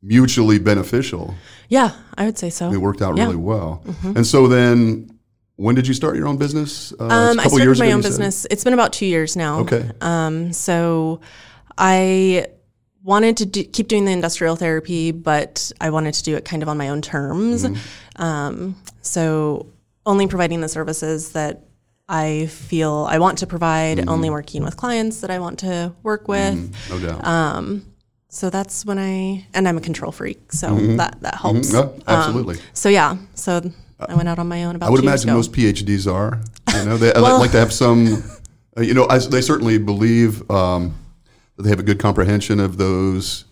mutually 0.02 0.58
beneficial. 0.58 1.34
Yeah, 1.68 1.90
I 2.16 2.26
would 2.26 2.38
say 2.38 2.50
so. 2.50 2.70
It 2.72 2.76
worked 2.80 3.02
out 3.02 3.16
Yeah. 3.16 3.24
really 3.24 3.36
well. 3.36 3.82
And 4.04 4.24
so 4.26 4.46
then, 4.46 5.10
when 5.56 5.74
did 5.74 5.88
you 5.88 5.94
start 5.94 6.16
your 6.16 6.28
own 6.28 6.36
business? 6.36 6.92
Uh, 7.00 7.04
Um, 7.06 7.40
I 7.40 7.46
started 7.48 7.78
my 7.78 7.86
own 7.90 7.96
you 7.98 8.02
said? 8.02 8.08
business. 8.10 8.46
It's 8.50 8.62
been 8.62 8.74
about 8.74 8.92
two 8.92 9.06
years 9.06 9.34
now. 9.36 9.60
Okay. 9.60 9.90
Um, 10.00 10.52
so 10.52 11.20
I 11.78 12.46
wanted 13.02 13.36
to 13.38 13.46
do, 13.46 13.64
keep 13.64 13.88
doing 13.88 14.04
the 14.04 14.12
industrial 14.12 14.56
therapy, 14.56 15.12
but 15.12 15.72
I 15.80 15.90
wanted 15.90 16.14
to 16.14 16.22
do 16.22 16.36
it 16.36 16.44
kind 16.44 16.62
of 16.62 16.68
on 16.68 16.76
my 16.76 16.88
own 16.88 17.02
terms. 17.02 17.64
Mm-hmm. 17.64 18.22
Um, 18.22 18.76
so 19.02 19.66
only 20.04 20.26
providing 20.26 20.60
the 20.60 20.68
services 20.68 21.30
that 21.32 21.64
I 22.08 22.46
feel 22.46 23.06
I 23.10 23.18
want 23.18 23.38
to 23.38 23.46
provide, 23.46 23.98
Mm-hmm. 23.98 24.08
only 24.08 24.30
working 24.30 24.62
with 24.62 24.76
clients 24.76 25.20
that 25.22 25.30
I 25.30 25.38
want 25.38 25.58
to 25.60 25.92
work 26.02 26.28
with. 26.28 26.74
no 26.90 26.98
doubt. 27.00 27.26
Um, 27.26 27.84
So 28.28 28.50
that's 28.50 28.84
when 28.84 28.98
I, 28.98 29.46
and 29.54 29.66
I'm 29.66 29.78
a 29.78 29.80
control 29.80 30.12
freak, 30.12 30.52
so 30.52 30.74
that, 30.98 31.20
that 31.22 31.36
helps. 31.36 31.72
No, 31.72 31.94
absolutely. 32.06 32.58
So 32.74 32.88
yeah, 32.90 33.16
so 33.34 33.62
I 33.98 34.14
went 34.14 34.28
out 34.28 34.38
on 34.38 34.46
my 34.46 34.64
own 34.64 34.76
about 34.76 34.88
I 34.88 34.90
would 34.90 35.00
imagine 35.02 35.32
most 35.32 35.52
PhDs 35.52 36.06
are. 36.12 36.40
You 36.76 36.84
know, 36.84 36.96
they 37.02 37.14
I 37.14 37.18
like 37.20 37.52
to 37.52 37.58
have 37.58 37.72
some. 37.72 38.22
uh, 38.76 38.82
You 38.82 38.92
know, 38.94 39.06
I, 39.08 39.18
they 39.18 39.40
certainly 39.40 39.78
believe 39.78 40.48
um, 40.50 40.94
that 41.56 41.62
they 41.62 41.70
have 41.70 41.80
a 41.80 41.82
good 41.82 41.98
comprehension 41.98 42.60
of 42.60 42.76
those 42.76 43.45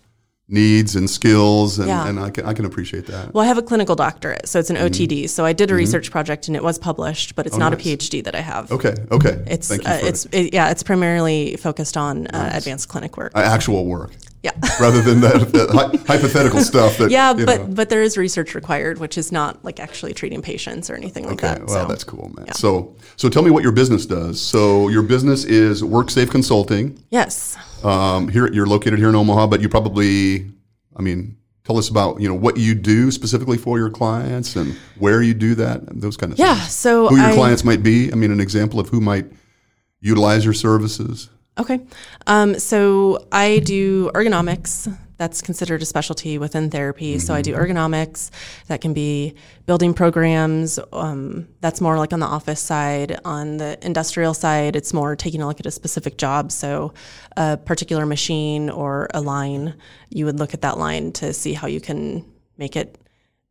needs 0.47 0.95
and 0.95 1.09
skills, 1.09 1.79
and, 1.79 1.87
Yeah. 1.87 2.07
and 2.07 2.19
I 2.19 2.29
can 2.29 2.45
I 2.45 2.53
can 2.53 2.65
appreciate 2.65 3.07
that. 3.07 3.33
Well, 3.33 3.43
I 3.43 3.47
have 3.47 3.57
a 3.57 3.63
clinical 3.63 3.95
doctorate, 3.95 4.47
so 4.47 4.59
it's 4.59 4.69
an 4.69 4.75
OTD. 4.77 5.27
So 5.29 5.43
I 5.45 5.53
did 5.53 5.71
a 5.71 5.75
research 5.75 6.11
project 6.11 6.47
and 6.47 6.55
it 6.55 6.63
was 6.63 6.77
published, 6.77 7.35
but 7.35 7.45
it's 7.47 7.57
not 7.57 7.65
Mm-hmm. 7.73 7.81
Oh, 7.81 7.91
nice. 7.91 8.07
a 8.09 8.09
PhD 8.19 8.23
that 8.25 8.35
I 8.35 8.41
have. 8.41 8.71
Okay, 8.71 8.93
okay. 9.11 9.43
It's 9.47 9.67
Thank 9.67 9.83
you 9.83 9.89
uh, 9.89 9.99
it's 10.03 10.25
it, 10.31 10.53
yeah, 10.53 10.69
it's 10.69 10.83
primarily 10.83 11.55
focused 11.57 11.97
on 11.97 12.27
uh, 12.27 12.51
advanced 12.53 12.89
clinic 12.89 13.17
work. 13.17 13.31
uh, 13.35 13.39
actual 13.39 13.85
work 13.85 14.11
yeah. 14.45 14.51
rather 14.79 15.01
than 15.01 15.19
that, 15.21 15.51
that 15.53 15.69
hy- 15.71 15.97
hypothetical 16.13 16.61
stuff. 16.61 16.97
That 16.99 17.09
Yeah, 17.11 17.33
but 17.33 17.45
know. 17.61 17.67
but 17.67 17.89
there 17.89 18.01
is 18.01 18.15
research 18.17 18.53
required, 18.55 18.99
which 18.99 19.17
is 19.17 19.31
not 19.31 19.63
like 19.65 19.79
actually 19.79 20.13
treating 20.13 20.41
patients 20.41 20.89
or 20.89 20.95
anything 20.95 21.23
like 21.25 21.43
Okay, 21.43 21.47
that. 21.55 21.65
well, 21.67 21.83
so. 21.83 21.87
that's 21.87 22.03
cool, 22.03 22.31
man. 22.37 22.53
So, 22.53 22.95
so 23.17 23.27
tell 23.29 23.41
me 23.43 23.51
what 23.51 23.63
your 23.63 23.71
business 23.71 24.05
does. 24.05 24.39
So, 24.39 24.87
your 24.89 25.01
business 25.03 25.43
is 25.43 25.81
WorkSafe 25.81 26.29
Consulting. 26.31 26.97
yes. 27.09 27.57
Um, 27.83 28.29
here, 28.29 28.51
you're 28.51 28.65
located 28.65 28.97
here 28.99 29.09
in 29.09 29.15
Omaha, 29.15 29.47
but 29.47 29.61
you 29.61 29.69
probably, 29.69 30.47
I 30.95 31.01
mean, 31.01 31.37
tell 31.65 31.77
us 31.77 31.89
about 31.89 32.19
you 32.21 32.27
know 32.27 32.33
what 32.35 32.57
you 32.57 32.73
do 32.75 33.11
specifically 33.11 33.57
for 33.57 33.77
your 33.77 33.89
clients 33.89 34.55
and 34.55 34.75
where 34.99 35.21
you 35.21 35.33
do 35.33 35.55
that, 35.55 35.81
and 35.81 36.01
those 36.01 36.17
kind 36.17 36.31
of 36.31 36.37
stuff. 36.37 36.47
Yeah. 36.47 36.55
things. 36.61 36.73
So 36.73 37.07
Who 37.09 37.17
your 37.17 37.25
I, 37.31 37.33
clients 37.35 37.63
might 37.63 37.83
be. 37.83 38.11
I 38.11 38.15
mean, 38.15 38.31
an 38.31 38.39
example 38.39 38.79
of 38.79 38.89
who 38.89 39.01
might 39.01 39.25
utilize 40.01 40.43
your 40.45 40.53
services. 40.53 41.29
Okay. 41.57 41.79
Um, 42.27 42.59
so 42.59 43.27
I 43.31 43.59
do 43.59 44.11
ergonomics. 44.13 44.93
That's 45.17 45.41
considered 45.41 45.81
a 45.81 45.85
specialty 45.85 46.37
within 46.37 46.69
therapy. 46.69 47.19
So 47.19 47.33
I 47.33 47.41
do 47.41 47.53
ergonomics. 47.53 48.29
That 48.67 48.81
can 48.81 48.93
be 48.93 49.35
building 49.65 49.93
programs. 49.93 50.77
Um, 50.91 51.47
that's 51.61 51.79
more 51.79 51.97
like 51.97 52.11
on 52.11 52.19
the 52.19 52.25
office 52.25 52.59
side. 52.59 53.17
On 53.23 53.55
the 53.55 53.77
industrial 53.85 54.33
side, 54.33 54.75
it's 54.75 54.93
more 54.93 55.15
taking 55.15 55.41
a 55.41 55.47
look 55.47 55.61
at 55.61 55.65
a 55.65 55.71
specific 55.71 56.17
job. 56.17 56.51
So 56.51 56.93
a 57.37 57.55
particular 57.55 58.05
machine 58.05 58.69
or 58.69 59.07
a 59.13 59.21
line, 59.21 59.75
you 60.09 60.25
would 60.25 60.37
look 60.37 60.53
at 60.53 60.61
that 60.63 60.77
line 60.77 61.13
to 61.13 61.31
see 61.31 61.53
how 61.53 61.67
you 61.67 61.79
can 61.79 62.25
make 62.57 62.75
it 62.75 62.97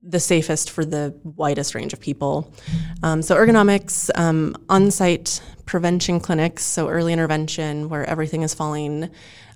the 0.03 0.21
safest 0.21 0.71
for 0.71 0.85
the 0.85 1.19
widest 1.25 1.75
range 1.75 1.95
of 1.95 2.01
people. 2.01 2.53
Um, 3.03 3.23
so 3.23 3.37
ergonomics, 3.37 4.11
um, 4.15 4.55
on-site 4.69 5.41
prevention 5.67 6.21
clinics, 6.21 6.65
so 6.65 6.89
early 6.89 7.13
intervention, 7.13 7.89
where 7.89 8.05
everything 8.05 8.43
is 8.43 8.55
falling 8.55 9.11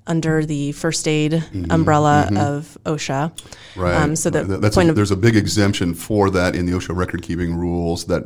under 0.07 0.45
the 0.45 0.73
first 0.73 1.07
aid 1.07 1.45
umbrella 1.69 2.31
of 2.35 2.79
OSHA. 2.85 3.31
Right. 3.77 3.95
Um, 3.95 4.17
so 4.17 4.31
That- 4.31 4.61
that's 4.62 4.75
point 4.75 4.88
a, 4.88 4.91
of 4.91 4.97
there's 4.97 5.11
a 5.11 5.17
big 5.17 5.37
exemption 5.37 5.95
for 5.95 6.31
that 6.31 6.57
in 6.57 6.65
the 6.67 6.73
OSHA 6.73 6.97
record 6.97 7.23
keeping 7.23 7.55
rules 7.55 8.07
that 8.07 8.25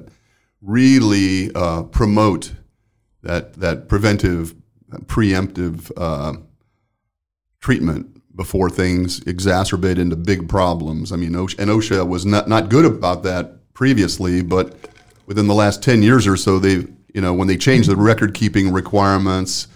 really 0.60 1.52
uh, 1.54 1.82
promote 1.82 2.52
that 3.22 3.54
that 3.54 3.88
preventive, 3.88 4.54
preemptive 5.06 5.90
uh, 5.96 6.34
treatment 7.60 8.06
before 8.36 8.70
things 8.70 9.20
exacerbate 9.20 9.98
into 9.98 10.16
big 10.16 10.48
problems. 10.48 11.12
I 11.12 11.16
mean, 11.16 11.32
OSHA, 11.32 11.58
and 11.58 11.70
OSHA 11.70 12.08
was 12.08 12.24
not 12.24 12.48
not 12.48 12.68
good 12.68 12.84
about 12.84 13.22
that 13.24 13.72
previously, 13.74 14.42
but 14.42 14.76
within 15.26 15.46
the 15.48 15.54
last 15.54 15.82
ten 15.82 16.02
years 16.02 16.26
or 16.26 16.36
so, 16.36 16.58
they 16.58 16.86
you 17.14 17.20
know 17.20 17.34
when 17.34 17.48
they 17.48 17.56
changed 17.56 17.88
the 17.88 17.96
record 17.96 18.34
keeping 18.34 18.72
requirements. 18.72 19.68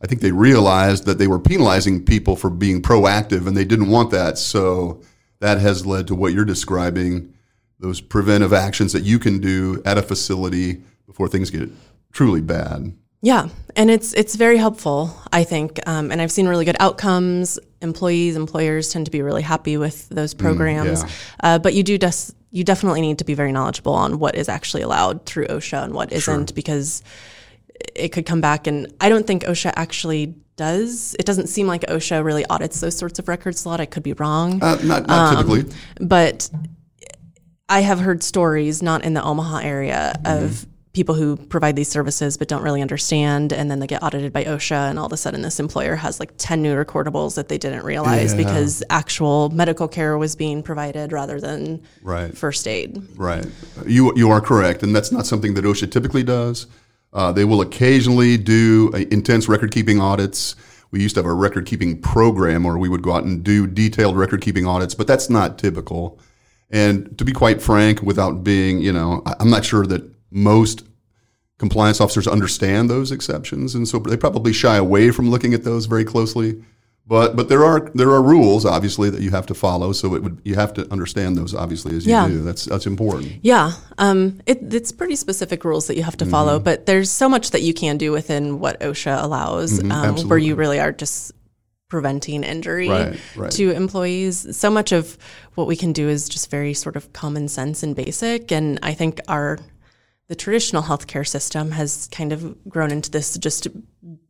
I 0.00 0.06
think 0.06 0.20
they 0.20 0.30
realized 0.30 1.06
that 1.06 1.18
they 1.18 1.26
were 1.26 1.40
penalizing 1.40 2.04
people 2.04 2.36
for 2.36 2.50
being 2.50 2.80
proactive, 2.82 3.48
and 3.48 3.56
they 3.56 3.64
didn't 3.64 3.88
want 3.88 4.12
that. 4.12 4.38
So 4.38 5.02
that 5.40 5.58
has 5.58 5.84
led 5.84 6.06
to 6.06 6.14
what 6.14 6.32
you're 6.32 6.44
describing 6.44 7.34
those 7.80 8.00
preventive 8.00 8.52
actions 8.52 8.92
that 8.92 9.02
you 9.02 9.18
can 9.18 9.40
do 9.40 9.82
at 9.84 9.98
a 9.98 10.02
facility 10.02 10.82
before 11.06 11.28
things 11.28 11.50
get 11.50 11.68
truly 12.12 12.40
bad. 12.40 12.92
Yeah, 13.20 13.48
and 13.74 13.90
it's 13.90 14.12
it's 14.14 14.36
very 14.36 14.58
helpful, 14.58 15.12
I 15.32 15.42
think, 15.42 15.80
um, 15.88 16.12
and 16.12 16.22
I've 16.22 16.30
seen 16.30 16.46
really 16.46 16.64
good 16.64 16.76
outcomes. 16.78 17.58
Employees, 17.80 18.36
employers 18.36 18.90
tend 18.92 19.06
to 19.06 19.10
be 19.10 19.22
really 19.22 19.42
happy 19.42 19.76
with 19.76 20.08
those 20.08 20.34
programs, 20.34 21.02
yeah. 21.02 21.10
uh, 21.42 21.58
but 21.58 21.74
you 21.74 21.82
do 21.82 21.98
des- 21.98 22.32
you 22.50 22.64
definitely 22.64 23.00
need 23.00 23.18
to 23.18 23.24
be 23.24 23.34
very 23.34 23.52
knowledgeable 23.52 23.92
on 23.92 24.18
what 24.18 24.34
is 24.34 24.48
actually 24.48 24.82
allowed 24.82 25.26
through 25.26 25.46
OSHA 25.48 25.84
and 25.84 25.92
what 25.94 26.12
isn't, 26.12 26.54
because 26.54 27.02
it 27.94 28.08
could 28.08 28.26
come 28.26 28.40
back. 28.40 28.66
And 28.66 28.92
I 29.00 29.08
don't 29.08 29.26
think 29.26 29.44
OSHA 29.44 29.72
actually 29.76 30.34
does. 30.56 31.14
It 31.18 31.26
doesn't 31.26 31.48
seem 31.48 31.66
like 31.66 31.82
OSHA 31.82 32.24
really 32.24 32.44
audits 32.46 32.80
those 32.80 32.96
sorts 32.96 33.18
of 33.18 33.28
records 33.28 33.64
a 33.64 33.68
lot. 33.68 33.80
I 33.80 33.86
could 33.86 34.02
be 34.02 34.12
wrong, 34.14 34.62
Uh, 34.62 34.78
not 34.82 35.06
not 35.06 35.36
typically. 35.36 35.64
but 36.00 36.50
I 37.68 37.80
have 37.80 38.00
heard 38.00 38.22
stories, 38.22 38.82
not 38.82 39.04
in 39.04 39.12
the 39.14 39.22
Omaha 39.22 39.58
area, 39.58 40.18
of 40.24 40.66
people 40.92 41.14
who 41.14 41.36
provide 41.36 41.76
these 41.76 41.88
services 41.88 42.36
but 42.36 42.48
don't 42.48 42.62
really 42.62 42.80
understand, 42.82 43.52
and 43.52 43.70
then 43.70 43.78
they 43.78 43.86
get 43.86 44.02
audited 44.02 44.32
by 44.32 44.44
OSHA, 44.44 44.88
and 44.90 44.98
all 44.98 45.06
of 45.06 45.12
a 45.12 45.16
sudden 45.16 45.42
this 45.42 45.60
employer 45.60 45.96
has 45.96 46.18
like 46.18 46.32
ten 46.38 46.62
new 46.62 46.74
recordables 46.74 47.34
that 47.36 47.48
they 47.48 47.58
didn't 47.58 47.84
realize 47.84 48.32
Yeah. 48.34 48.44
because 48.44 48.82
actual 48.90 49.50
medical 49.50 49.86
care 49.88 50.16
was 50.18 50.34
being 50.36 50.62
provided 50.62 51.12
rather 51.12 51.40
than 51.40 51.80
Right. 52.02 52.36
first 52.36 52.66
aid. 52.66 53.02
Right. 53.16 53.46
You 53.86 54.12
you 54.16 54.30
are 54.30 54.40
correct, 54.40 54.82
and 54.82 54.94
that's 54.94 55.12
not 55.12 55.26
something 55.26 55.54
that 55.54 55.64
OSHA 55.64 55.90
typically 55.90 56.22
does. 56.22 56.66
Uh, 57.12 57.32
they 57.32 57.44
will 57.44 57.60
occasionally 57.60 58.36
do 58.36 58.90
uh, 58.94 58.98
intense 59.10 59.48
record 59.48 59.70
keeping 59.70 60.00
audits. 60.00 60.54
We 60.90 61.00
used 61.00 61.14
to 61.16 61.20
have 61.22 61.26
a 61.30 61.34
record 61.34 61.66
keeping 61.66 62.00
program 62.00 62.64
where 62.64 62.76
we 62.78 62.88
would 62.88 63.02
go 63.02 63.12
out 63.12 63.24
and 63.24 63.42
do 63.44 63.66
detailed 63.66 64.16
record 64.16 64.40
keeping 64.40 64.66
audits, 64.66 64.94
but 64.94 65.06
that's 65.06 65.28
not 65.30 65.58
typical. 65.58 66.18
And 66.70 67.16
to 67.18 67.24
be 67.24 67.32
quite 67.32 67.62
frank, 67.62 68.02
without 68.02 68.42
being, 68.44 68.80
you 68.80 68.92
know, 68.92 69.22
I'm 69.40 69.48
not 69.50 69.64
sure 69.64 69.86
that 69.86 70.02
most 70.30 70.84
compliance 71.58 72.00
officers 72.00 72.26
understand 72.28 72.88
those 72.88 73.10
exceptions, 73.10 73.74
and 73.74 73.86
so 73.88 73.98
they 73.98 74.16
probably 74.16 74.52
shy 74.52 74.76
away 74.76 75.10
from 75.10 75.30
looking 75.30 75.54
at 75.54 75.64
those 75.64 75.86
very 75.86 76.04
closely. 76.04 76.62
But 77.06 77.36
but 77.36 77.48
there 77.48 77.64
are 77.64 77.90
there 77.94 78.10
are 78.10 78.22
rules 78.22 78.66
obviously 78.66 79.08
that 79.08 79.22
you 79.22 79.30
have 79.30 79.46
to 79.46 79.54
follow, 79.54 79.92
so 79.92 80.14
it 80.14 80.22
would 80.22 80.42
you 80.44 80.56
have 80.56 80.74
to 80.74 80.86
understand 80.92 81.36
those 81.38 81.54
obviously 81.54 81.96
as 81.96 82.04
you 82.04 82.12
Yeah. 82.12 82.28
do. 82.28 82.42
That's 82.44 82.66
that's 82.66 82.86
important. 82.86 83.32
Yeah, 83.42 83.72
um, 83.96 84.40
it, 84.46 84.72
it's 84.74 84.92
pretty 84.92 85.16
specific 85.16 85.64
rules 85.64 85.86
that 85.86 85.96
you 85.96 86.02
have 86.02 86.18
to 86.18 86.24
Mm-hmm. 86.26 86.30
follow, 86.32 86.58
but 86.60 86.84
there's 86.84 87.10
so 87.10 87.26
much 87.28 87.52
that 87.52 87.62
you 87.62 87.72
can 87.72 87.96
do 87.96 88.12
within 88.12 88.60
what 88.60 88.78
OSHA 88.80 89.22
allows, 89.24 89.80
um, 89.82 89.88
where 89.88 90.12
Mm-hmm. 90.38 90.38
you 90.48 90.54
really 90.54 90.78
are 90.80 90.92
just 90.92 91.32
preventing 91.88 92.44
injury 92.44 92.90
Right, 92.90 93.18
right. 93.36 93.50
to 93.52 93.70
employees. 93.70 94.54
So 94.54 94.70
much 94.70 94.92
of 94.92 95.16
what 95.54 95.66
we 95.66 95.76
can 95.76 95.94
do 95.94 96.10
is 96.10 96.28
just 96.28 96.50
very 96.50 96.74
sort 96.74 96.96
of 96.96 97.10
common 97.14 97.48
sense 97.48 97.82
and 97.82 97.96
basic, 97.96 98.52
and 98.52 98.78
I 98.82 98.92
think 98.92 99.20
our 99.28 99.58
the 100.28 100.36
traditional 100.36 100.82
healthcare 100.82 101.26
system 101.26 101.70
has 101.70 102.06
kind 102.12 102.32
of 102.32 102.56
grown 102.68 102.90
into 102.90 103.10
this 103.10 103.36
just 103.38 103.66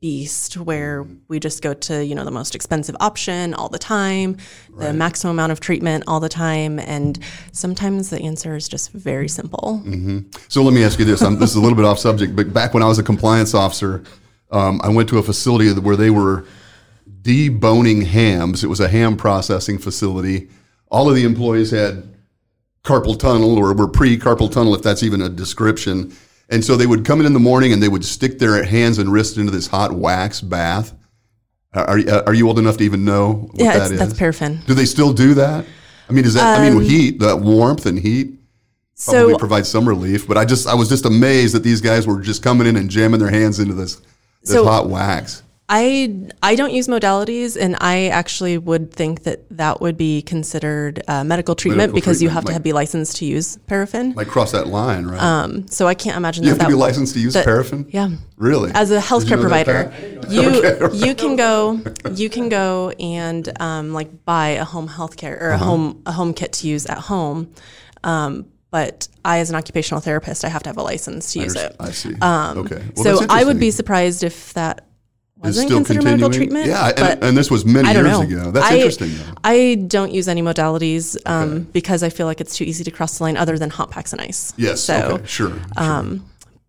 beast 0.01 0.57
where 0.57 1.05
we 1.27 1.41
just 1.41 1.61
go 1.61 1.75
to 1.75 2.05
you 2.05 2.15
know 2.15 2.25
the 2.25 2.31
most 2.31 2.55
expensive 2.55 2.97
option 3.01 3.53
all 3.55 3.69
the 3.69 3.79
time 3.79 4.37
the 4.79 4.93
maximum 4.93 5.33
amount 5.33 5.51
of 5.51 5.59
treatment 5.59 6.05
all 6.07 6.21
the 6.21 6.29
time 6.29 6.79
and 6.79 7.19
sometimes 7.51 8.11
the 8.11 8.21
answer 8.21 8.55
is 8.55 8.69
just 8.69 8.93
very 8.93 9.29
simple 9.29 9.83
So 10.49 10.63
let 10.63 10.73
me 10.73 10.85
ask 10.85 10.99
you 10.99 11.05
this. 11.05 11.21
I'm, 11.21 11.39
this 11.39 11.51
is 11.51 11.57
a 11.57 11.61
little 11.61 11.77
bit 11.77 11.85
off 11.85 11.99
subject, 11.99 12.35
but 12.37 12.53
back 12.53 12.75
when 12.75 12.83
I 12.83 12.87
was 12.87 12.99
a 12.99 13.03
compliance 13.03 13.55
officer, 13.55 14.05
um, 14.51 14.81
I 14.83 14.89
went 14.89 15.09
to 15.11 15.19
a 15.19 15.23
facility 15.23 15.73
where 15.73 15.97
they 15.97 16.11
were 16.11 16.45
deboning 17.23 18.07
hams. 18.07 18.63
It 18.65 18.69
was 18.69 18.81
a 18.81 18.89
ham 18.89 19.17
processing 19.17 19.79
facility. 19.79 20.49
All 20.91 21.09
of 21.09 21.17
the 21.17 21.25
employees 21.25 21.71
had 21.71 22.09
carpal 22.85 23.19
tunnel 23.19 23.57
or 23.59 23.75
were 23.75 23.89
pre 23.89 24.19
carpal 24.19 24.51
tunnel, 24.51 24.75
if 24.75 24.83
that's 24.83 25.03
even 25.03 25.23
a 25.23 25.29
description. 25.29 26.13
And 26.51 26.65
so 26.65 26.77
they 26.77 26.87
would 26.87 27.05
come 27.05 27.21
in 27.21 27.27
in 27.27 27.35
the 27.35 27.41
morning 27.41 27.73
and 27.73 27.83
they 27.83 27.89
would 27.89 28.05
stick 28.05 28.39
their 28.39 28.65
hands 28.65 28.99
and 28.99 29.13
wrists 29.13 29.37
into 29.37 29.51
this 29.51 29.67
hot 29.67 29.93
wax 29.93 30.41
bath. 30.41 30.95
Uh, 31.75 31.85
are, 31.87 31.99
are, 32.15 32.29
are 32.29 32.35
you 32.35 32.49
old 32.49 32.59
enough 32.59 32.79
to 32.79 32.85
even 32.85 33.05
know 33.05 33.51
what 33.53 33.61
yeah 33.61 33.79
that 33.79 33.91
it's, 33.91 34.01
that's 34.01 34.19
paraffin 34.19 34.59
Do 34.67 34.73
they 34.73 34.87
still 34.87 35.13
do 35.13 35.35
that? 35.35 35.67
I 36.09 36.13
mean, 36.13 36.25
is 36.25 36.33
that? 36.35 36.59
I 36.59 36.69
mean, 36.69 36.79
um, 36.79 36.83
heat, 36.83 37.19
that 37.21 37.41
warmth 37.41 37.85
and 37.85 37.99
heat 37.99 38.39
probably 39.05 39.33
so 39.35 39.39
provide 39.39 39.67
some 39.67 39.87
relief. 39.87 40.27
But 40.27 40.39
I 40.39 40.45
just, 40.45 40.67
I 40.67 40.75
was 40.75 40.89
just 40.89 41.05
amazed 41.05 41.55
that 41.55 41.63
these 41.63 41.81
guys 41.81 42.07
were 42.07 42.21
just 42.21 42.43
coming 42.43 42.67
in 42.67 42.77
and 42.77 42.89
jamming 42.89 43.21
their 43.21 43.31
hands 43.31 43.61
into 43.61 43.75
this, 43.75 43.97
this 44.43 44.53
So- 44.53 44.65
hot 44.65 44.89
wax. 44.89 45.43
I 45.71 46.27
I 46.43 46.55
don't 46.55 46.73
use 46.73 46.89
modalities, 46.89 47.55
and 47.61 47.77
I 47.81 48.07
actually 48.07 48.57
would 48.57 48.91
think 48.91 49.25
that 49.25 49.45
that 49.51 49.83
would 49.83 49.99
be 49.99 50.23
considered 50.23 51.03
uh, 51.09 51.25
medical 51.25 51.55
treatment 51.55 51.79
Medical 51.93 51.95
because 51.97 52.23
you 52.23 52.29
treatment, 52.29 52.35
have 52.37 52.45
to 52.45 52.49
like- 52.49 52.53
have, 52.55 52.63
be 52.63 52.73
licensed 52.73 53.17
to 53.19 53.27
use 53.27 53.59
paraffin. 53.67 54.15
Like 54.15 54.29
cross 54.29 54.53
that 54.53 54.69
line, 54.69 55.05
right? 55.07 55.21
um, 55.21 55.69
so 55.69 55.87
I 55.87 55.93
can't 55.95 56.17
imagine 56.17 56.45
you 56.45 56.51
that 56.51 56.55
have 56.55 56.59
to 56.61 56.65
that 56.73 56.77
be 56.79 56.81
licensed 56.81 57.13
to 57.15 57.21
use 57.21 57.35
that- 57.35 57.45
paraffin. 57.45 57.87
Yeah, 57.91 58.09
Really? 58.39 58.71
as 58.75 58.91
a 58.91 58.95
you 58.95 59.01
healthcare 59.01 59.31
know 59.37 59.41
provider, 59.43 59.93
you 60.31 60.49
Okay, 60.59 60.79
right. 60.81 60.95
you 60.95 61.15
can 61.15 61.37
go 61.37 61.81
you 62.15 62.31
can 62.31 62.49
go 62.49 62.91
and 62.99 63.51
um, 63.61 63.93
like 63.93 64.25
buy 64.25 64.49
a 64.51 64.65
home 64.65 64.89
healthcare 64.89 65.39
or 65.39 65.51
a 65.51 65.55
Uh-huh. 65.57 65.65
home 65.67 66.03
a 66.07 66.13
home 66.13 66.33
kit 66.33 66.53
to 66.55 66.67
use 66.67 66.87
at 66.87 66.99
home. 66.99 67.53
Um, 68.05 68.47
but 68.71 69.09
I, 69.25 69.39
as 69.41 69.49
an 69.51 69.57
occupational 69.57 70.01
therapist, 70.03 70.45
I 70.45 70.49
have 70.49 70.63
to 70.63 70.69
have 70.71 70.77
a 70.77 70.83
license 70.83 71.33
to 71.33 71.41
use 71.41 71.57
it. 71.57 71.75
I 71.81 71.91
see. 71.91 72.11
okay. 72.11 72.21
Well, 72.23 72.57
Um, 72.59 72.83
so 72.97 73.27
I 73.31 73.43
would 73.45 73.59
be 73.59 73.71
surprised 73.71 74.23
if 74.23 74.53
that 74.55 74.87
wasn't 75.41 75.69
still 75.69 75.79
considered 75.79 76.03
continuing. 76.03 76.21
medical 76.21 76.37
treatment. 76.37 76.67
Yeah, 76.67 77.11
and, 77.13 77.25
and 77.25 77.37
this 77.37 77.51
was 77.51 77.65
many 77.65 77.91
years 77.93 78.21
ago. 78.21 78.51
That's 78.51 78.71
I, 78.71 78.77
interesting, 78.77 79.11
though. 79.17 79.35
I 79.45 79.75
don't 79.87 80.13
use 80.13 80.29
any 80.29 80.43
modalities 80.43 81.17
um, 81.27 81.63
because 81.73 82.03
I 82.03 82.11
feel 82.11 82.27
like 82.27 82.41
it's 82.41 82.57
too 82.57 82.65
easy 82.65 82.85
to 82.85 82.91
cross 82.91 83.19
the 83.19 83.25
line, 83.25 83.37
other 83.37 83.59
than 83.59 83.71
hot 83.71 83.91
packs 83.91 84.13
and 84.13 84.21
ice. 84.21 84.53
Yes. 84.57 84.83
So, 84.83 84.95
okay. 84.95 85.27
Sure. 85.27 85.51
sure. 85.51 86.21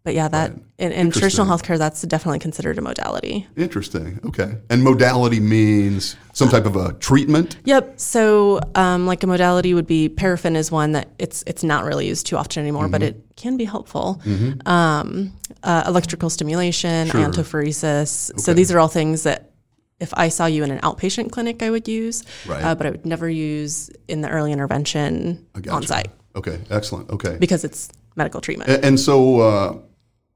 But 0.10 0.16
yeah, 0.16 0.28
that 0.30 0.54
in, 0.80 0.92
in 0.92 1.12
traditional 1.12 1.46
healthcare, 1.46 1.78
that's 1.78 2.02
definitely 2.02 2.40
considered 2.40 2.80
a 2.80 2.82
modality. 2.82 3.46
Interesting. 3.56 4.20
Okay. 4.26 4.56
And 4.72 4.84
modality 4.84 5.40
means 5.40 6.16
some 6.34 6.50
type 6.50 6.66
of 6.66 6.76
a 6.76 6.94
treatment. 6.94 7.58
Yep. 7.66 8.00
So, 8.00 8.60
um, 8.74 9.06
like 9.06 9.22
a 9.22 9.28
modality 9.28 9.76
would 9.76 9.86
be 9.86 10.10
paraffin 10.10 10.56
is 10.56 10.72
one 10.72 10.94
that 10.94 11.10
it's 11.20 11.44
it's 11.46 11.64
not 11.64 11.86
really 11.86 12.08
used 12.08 12.26
too 12.26 12.38
often 12.38 12.62
anymore, 12.62 12.88
but 12.88 13.02
Mm-hmm. 13.02 13.20
it 13.20 13.36
can 13.36 13.56
be 13.56 13.66
helpful. 13.66 14.20
Um, 14.66 15.32
uh, 15.62 15.84
electrical 15.86 16.32
stimulation, 16.32 17.10
Sure. 17.10 17.22
iontophoresis. 17.22 18.40
So 18.40 18.56
these 18.56 18.72
are 18.72 18.80
all 18.80 18.88
things 18.88 19.22
that 19.30 19.52
if 20.00 20.12
I 20.16 20.30
saw 20.30 20.48
you 20.48 20.64
in 20.64 20.72
an 20.72 20.80
outpatient 20.80 21.32
clinic, 21.32 21.62
I 21.62 21.70
would 21.70 21.88
use, 21.88 22.24
Right. 22.48 22.64
uh, 22.64 22.74
but 22.74 22.88
I 22.88 22.90
would 22.90 23.06
never 23.06 23.30
use 23.30 23.92
in 24.08 24.22
the 24.22 24.30
early 24.30 24.52
intervention 24.52 25.46
on 25.70 25.86
site 25.86 26.08
Okay. 26.36 26.58
Excellent. 26.72 27.12
Okay. 27.12 27.38
because 27.40 27.64
it's 27.64 27.90
medical 28.16 28.42
treatment. 28.42 28.72
A- 28.72 28.84
And 28.84 29.00
so, 29.00 29.40
uh, 29.42 29.78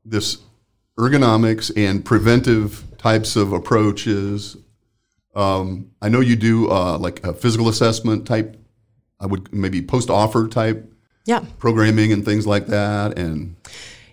this 0.05 0.37
ergonomics 0.97 1.71
and 1.75 2.03
preventive 2.03 2.83
types 2.97 3.35
of 3.35 3.53
approaches. 3.53 4.57
Um, 5.35 5.91
I 6.01 6.09
know 6.09 6.19
you 6.19 6.35
do 6.35 6.69
uh, 6.69 6.97
like 6.97 7.23
a 7.25 7.33
physical 7.33 7.69
assessment 7.69 8.27
type. 8.27 8.57
I 9.19 9.25
would 9.25 9.53
maybe 9.53 9.81
post 9.81 10.09
offer 10.09 10.47
type 10.47 10.91
yeah. 11.25 11.43
programming 11.57 12.11
and 12.11 12.23
things 12.23 12.45
like 12.45 12.67
that. 12.67 13.17
And 13.17 13.55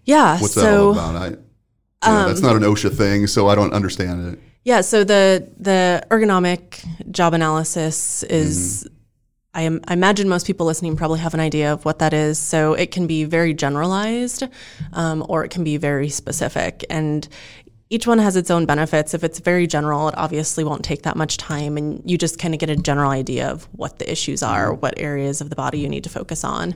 Yeah. 0.04 0.40
what's 0.40 0.54
that 0.54 0.78
all 0.78 0.92
about? 0.92 1.16
I, 1.16 1.26
you 1.28 2.14
know, 2.14 2.28
that's 2.28 2.40
not 2.40 2.56
an 2.56 2.62
OSHA 2.62 2.96
thing, 2.96 3.26
so 3.26 3.48
I 3.48 3.54
don't 3.54 3.72
understand 3.74 4.32
it. 4.32 4.40
Yeah, 4.64 4.82
so 4.82 5.04
the 5.04 5.48
the 5.58 6.02
ergonomic 6.10 6.84
job 7.10 7.34
analysis 7.34 8.22
is 8.24 8.86
I, 9.52 9.62
am, 9.62 9.80
I 9.88 9.94
imagine 9.94 10.28
most 10.28 10.46
people 10.46 10.66
listening 10.66 10.96
probably 10.96 11.18
have 11.20 11.34
an 11.34 11.40
idea 11.40 11.72
of 11.72 11.84
what 11.84 11.98
that 11.98 12.12
is. 12.12 12.38
So 12.38 12.74
it 12.74 12.92
can 12.92 13.06
be 13.06 13.24
very 13.24 13.52
generalized, 13.52 14.44
um, 14.92 15.24
or 15.28 15.44
it 15.44 15.50
can 15.50 15.64
be 15.64 15.76
very 15.76 16.08
specific, 16.08 16.84
and 16.88 17.26
each 17.92 18.06
one 18.06 18.20
has 18.20 18.36
its 18.36 18.52
own 18.52 18.66
benefits. 18.66 19.14
If 19.14 19.24
it's 19.24 19.40
very 19.40 19.66
general, 19.66 20.08
it 20.08 20.14
obviously 20.16 20.62
won't 20.62 20.84
take 20.84 21.02
that 21.02 21.16
much 21.16 21.36
time, 21.36 21.76
and 21.76 22.00
you 22.08 22.16
just 22.16 22.38
kind 22.38 22.54
of 22.54 22.60
get 22.60 22.70
a 22.70 22.76
general 22.76 23.10
idea 23.10 23.50
of 23.50 23.64
what 23.72 23.98
the 23.98 24.10
issues 24.10 24.44
are, 24.44 24.72
what 24.72 24.94
areas 24.96 25.40
of 25.40 25.50
the 25.50 25.56
body 25.56 25.80
you 25.80 25.88
need 25.88 26.04
to 26.04 26.10
focus 26.10 26.44
on. 26.44 26.74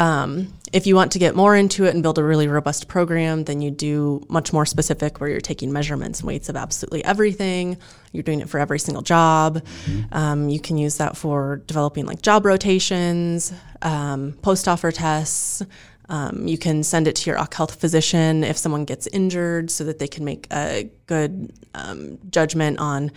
Um, 0.00 0.54
if 0.72 0.86
you 0.86 0.96
want 0.96 1.12
to 1.12 1.18
get 1.18 1.36
more 1.36 1.54
into 1.54 1.84
it 1.84 1.92
and 1.92 2.02
build 2.02 2.16
a 2.16 2.24
really 2.24 2.48
robust 2.48 2.88
program, 2.88 3.44
then 3.44 3.60
you 3.60 3.70
do 3.70 4.24
much 4.30 4.50
more 4.50 4.64
specific 4.64 5.20
where 5.20 5.28
you're 5.28 5.42
taking 5.42 5.72
measurements 5.72 6.20
and 6.20 6.26
weights 6.26 6.48
of 6.48 6.56
absolutely 6.56 7.04
everything. 7.04 7.76
You're 8.12 8.22
doing 8.22 8.40
it 8.40 8.48
for 8.48 8.58
every 8.58 8.78
single 8.78 9.02
job. 9.02 9.62
Um, 10.10 10.48
you 10.48 10.58
can 10.58 10.78
use 10.78 10.96
that 10.96 11.18
for 11.18 11.62
developing 11.66 12.06
like 12.06 12.22
job 12.22 12.46
rotations, 12.46 13.52
um, 13.82 14.32
post 14.40 14.68
offer 14.68 14.90
tests. 14.90 15.62
Um, 16.08 16.48
you 16.48 16.56
can 16.56 16.82
send 16.82 17.06
it 17.06 17.14
to 17.16 17.30
your 17.30 17.38
OC 17.38 17.54
health 17.54 17.74
physician 17.74 18.42
if 18.42 18.56
someone 18.56 18.86
gets 18.86 19.06
injured 19.08 19.70
so 19.70 19.84
that 19.84 19.98
they 19.98 20.08
can 20.08 20.24
make 20.24 20.46
a 20.50 20.90
good 21.06 21.52
um, 21.74 22.18
judgment 22.30 22.78
on 22.78 23.12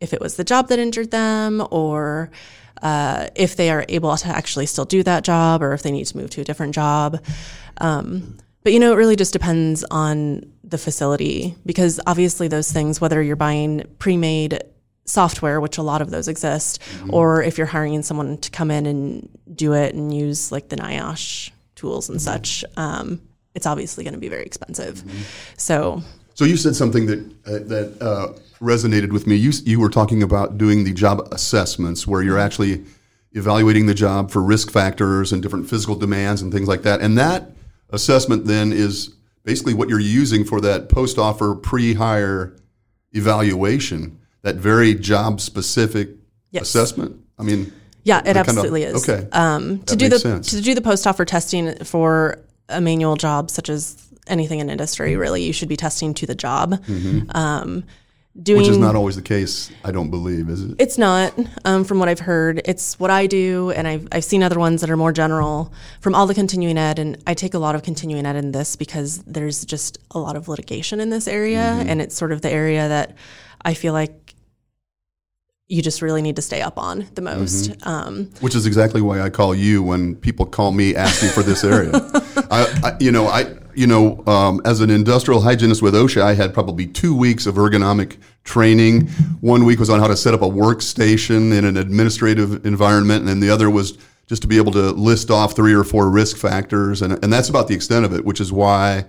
if 0.00 0.14
it 0.14 0.20
was 0.20 0.36
the 0.36 0.44
job 0.44 0.68
that 0.68 0.78
injured 0.78 1.10
them 1.10 1.64
or 1.70 2.30
uh, 2.82 3.28
if 3.34 3.56
they 3.56 3.70
are 3.70 3.84
able 3.88 4.16
to 4.16 4.28
actually 4.28 4.66
still 4.66 4.84
do 4.84 5.02
that 5.02 5.24
job 5.24 5.62
or 5.62 5.72
if 5.72 5.82
they 5.82 5.90
need 5.90 6.06
to 6.06 6.16
move 6.16 6.30
to 6.30 6.40
a 6.40 6.44
different 6.44 6.74
job. 6.74 7.24
Um, 7.78 8.38
but 8.64 8.72
you 8.72 8.78
know, 8.78 8.92
it 8.92 8.96
really 8.96 9.16
just 9.16 9.32
depends 9.32 9.84
on 9.90 10.52
the 10.62 10.78
facility 10.78 11.54
because 11.64 12.00
obviously 12.06 12.48
those 12.48 12.70
things, 12.70 13.00
whether 13.00 13.22
you're 13.22 13.36
buying 13.36 13.84
pre-made 13.98 14.62
software, 15.04 15.60
which 15.60 15.78
a 15.78 15.82
lot 15.82 16.00
of 16.00 16.10
those 16.10 16.28
exist, 16.28 16.80
or 17.08 17.42
if 17.42 17.58
you're 17.58 17.66
hiring 17.66 18.02
someone 18.02 18.38
to 18.38 18.50
come 18.50 18.70
in 18.70 18.86
and 18.86 19.28
do 19.54 19.72
it 19.72 19.94
and 19.94 20.14
use 20.14 20.52
like 20.52 20.68
the 20.68 20.76
NIOSH 20.76 21.50
tools 21.74 22.08
and 22.08 22.22
such, 22.22 22.64
um, 22.76 23.20
it's 23.54 23.66
obviously 23.66 24.04
going 24.04 24.14
to 24.14 24.20
be 24.20 24.28
very 24.28 24.44
expensive. 24.44 25.02
So 25.56 26.02
So 26.34 26.44
you 26.44 26.56
said 26.56 26.76
something 26.76 27.06
that 27.06 27.18
uh, 27.46 27.58
that 27.68 28.00
uh, 28.00 28.32
resonated 28.62 29.12
with 29.12 29.26
me. 29.26 29.34
You 29.36 29.52
you 29.64 29.80
were 29.80 29.88
talking 29.90 30.22
about 30.22 30.56
doing 30.56 30.84
the 30.84 30.92
job 30.92 31.28
assessments 31.32 32.06
where 32.06 32.22
you're 32.22 32.38
actually 32.38 32.84
evaluating 33.32 33.86
the 33.86 33.94
job 33.94 34.30
for 34.30 34.42
risk 34.42 34.70
factors 34.70 35.32
and 35.32 35.42
different 35.42 35.68
physical 35.68 35.96
demands 35.96 36.40
and 36.42 36.52
things 36.52 36.68
like 36.68 36.82
that. 36.82 37.00
And 37.00 37.18
that 37.18 37.50
assessment 37.90 38.44
then 38.46 38.72
is 38.72 39.10
basically 39.44 39.74
what 39.74 39.88
you're 39.88 39.98
using 40.00 40.44
for 40.44 40.60
that 40.60 40.88
post 40.88 41.18
offer 41.18 41.54
pre 41.54 41.94
hire 41.94 42.54
evaluation. 43.12 44.18
That 44.42 44.56
very 44.56 44.94
job 44.94 45.40
specific 45.40 46.10
Yes. 46.50 46.64
assessment. 46.64 47.16
I 47.38 47.42
mean, 47.44 47.72
Yeah, 48.04 48.18
it 48.18 48.24
that 48.24 48.34
kind 48.34 48.38
of- 48.38 48.48
absolutely 48.48 48.82
is. 48.82 49.08
okay. 49.08 49.26
Um, 49.32 49.78
to 49.86 49.96
do 49.96 50.08
the 50.08 50.18
sense. 50.18 50.50
to 50.50 50.60
do 50.60 50.74
the 50.74 50.80
post 50.82 51.06
offer 51.06 51.24
testing 51.24 51.74
for 51.84 52.38
a 52.68 52.80
manual 52.80 53.16
job 53.16 53.50
such 53.50 53.68
as 53.70 53.96
anything 54.26 54.58
in 54.60 54.68
industry, 54.68 55.16
really, 55.16 55.42
you 55.42 55.52
should 55.52 55.68
be 55.68 55.76
testing 55.76 56.12
to 56.14 56.26
the 56.26 56.34
job. 56.34 56.82
Um, 57.30 57.84
doing 58.40 58.60
which 58.62 58.68
is 58.68 58.78
not 58.78 58.94
always 58.96 59.16
the 59.16 59.22
case. 59.22 59.70
I 59.84 59.90
don't 59.90 60.10
believe, 60.10 60.48
is 60.48 60.62
it? 60.62 60.76
it's 60.78 60.96
not 60.96 61.34
um, 61.64 61.84
from 61.84 61.98
what 61.98 62.08
I've 62.08 62.20
heard. 62.20 62.62
It's 62.64 62.98
what 62.98 63.10
I 63.10 63.26
do, 63.26 63.70
and 63.72 63.86
I've 63.86 64.08
I've 64.12 64.24
seen 64.24 64.42
other 64.42 64.58
ones 64.58 64.80
that 64.80 64.90
are 64.90 64.96
more 64.96 65.12
general 65.12 65.72
from 66.00 66.14
all 66.14 66.26
the 66.26 66.34
continuing 66.34 66.78
ed, 66.78 66.98
and 66.98 67.22
I 67.26 67.34
take 67.34 67.54
a 67.54 67.58
lot 67.58 67.74
of 67.74 67.82
continuing 67.82 68.24
ed 68.24 68.36
in 68.36 68.52
this 68.52 68.76
because 68.76 69.18
there's 69.24 69.64
just 69.64 69.98
a 70.12 70.18
lot 70.18 70.36
of 70.36 70.48
litigation 70.48 71.00
in 71.00 71.10
this 71.10 71.28
area, 71.28 71.58
Mm-hmm. 71.58 71.88
and 71.88 72.00
it's 72.00 72.16
sort 72.16 72.32
of 72.32 72.40
the 72.42 72.50
area 72.50 72.88
that 72.88 73.16
I 73.64 73.74
feel 73.74 73.92
like 73.92 74.21
you 75.68 75.80
just 75.80 76.02
really 76.02 76.22
need 76.22 76.36
to 76.36 76.42
stay 76.42 76.60
up 76.60 76.78
on 76.78 77.06
the 77.14 77.22
most. 77.22 77.70
Mm-hmm. 77.70 77.88
Um, 77.88 78.30
which 78.40 78.54
is 78.54 78.66
exactly 78.66 79.00
why 79.00 79.20
I 79.20 79.30
call 79.30 79.54
you 79.54 79.82
when 79.82 80.16
people 80.16 80.44
call 80.44 80.72
me 80.72 80.94
asking 80.94 81.30
for 81.30 81.42
this 81.42 81.64
area. 81.64 81.90
I, 82.50 82.80
I, 82.84 82.96
you 83.00 83.10
know, 83.10 83.26
I, 83.26 83.54
you 83.74 83.86
know, 83.86 84.22
um, 84.26 84.60
as 84.64 84.80
an 84.80 84.90
industrial 84.90 85.40
hygienist 85.40 85.80
with 85.80 85.94
OSHA, 85.94 86.20
I 86.20 86.34
had 86.34 86.52
probably 86.52 86.86
two 86.86 87.16
weeks 87.16 87.46
of 87.46 87.54
ergonomic 87.54 88.18
training. 88.44 89.08
One 89.40 89.64
week 89.64 89.78
was 89.78 89.88
on 89.88 90.00
how 90.00 90.08
to 90.08 90.16
set 90.16 90.34
up 90.34 90.42
a 90.42 90.48
workstation 90.48 91.56
in 91.56 91.64
an 91.64 91.76
administrative 91.76 92.66
environment, 92.66 93.20
and 93.20 93.28
then 93.28 93.40
the 93.40 93.50
other 93.50 93.70
was 93.70 93.96
just 94.26 94.42
to 94.42 94.48
be 94.48 94.56
able 94.56 94.72
to 94.72 94.90
list 94.90 95.30
off 95.30 95.56
three 95.56 95.74
or 95.74 95.84
four 95.84 96.10
risk 96.10 96.36
factors, 96.36 97.02
and 97.02 97.12
and 97.22 97.32
that's 97.32 97.48
about 97.48 97.68
the 97.68 97.74
extent 97.74 98.04
of 98.04 98.12
it. 98.12 98.24
Which 98.24 98.40
is 98.40 98.52
why, 98.52 99.06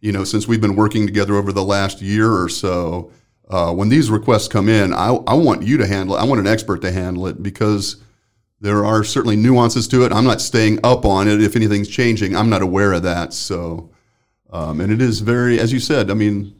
you 0.00 0.12
know, 0.12 0.24
since 0.24 0.48
we've 0.48 0.60
been 0.60 0.76
working 0.76 1.06
together 1.06 1.36
over 1.36 1.52
the 1.52 1.64
last 1.64 2.02
year 2.02 2.32
or 2.32 2.48
so. 2.48 3.12
Uh, 3.50 3.72
when 3.72 3.88
these 3.88 4.10
requests 4.10 4.46
come 4.46 4.68
in, 4.68 4.94
I, 4.94 5.08
I 5.26 5.34
want 5.34 5.64
you 5.64 5.76
to 5.78 5.86
handle 5.86 6.16
it. 6.16 6.20
I 6.20 6.24
want 6.24 6.40
an 6.40 6.46
expert 6.46 6.82
to 6.82 6.92
handle 6.92 7.26
it 7.26 7.42
because 7.42 7.96
there 8.60 8.84
are 8.84 9.02
certainly 9.02 9.34
nuances 9.34 9.88
to 9.88 10.04
it. 10.04 10.12
I'm 10.12 10.24
not 10.24 10.40
staying 10.40 10.78
up 10.84 11.04
on 11.04 11.26
it. 11.26 11.42
If 11.42 11.56
anything's 11.56 11.88
changing, 11.88 12.36
I'm 12.36 12.48
not 12.48 12.62
aware 12.62 12.92
of 12.92 13.02
that. 13.02 13.32
So, 13.32 13.90
um, 14.50 14.80
and 14.80 14.92
it 14.92 15.02
is 15.02 15.20
very, 15.20 15.58
as 15.58 15.72
you 15.72 15.80
said, 15.80 16.12
I 16.12 16.14
mean, 16.14 16.54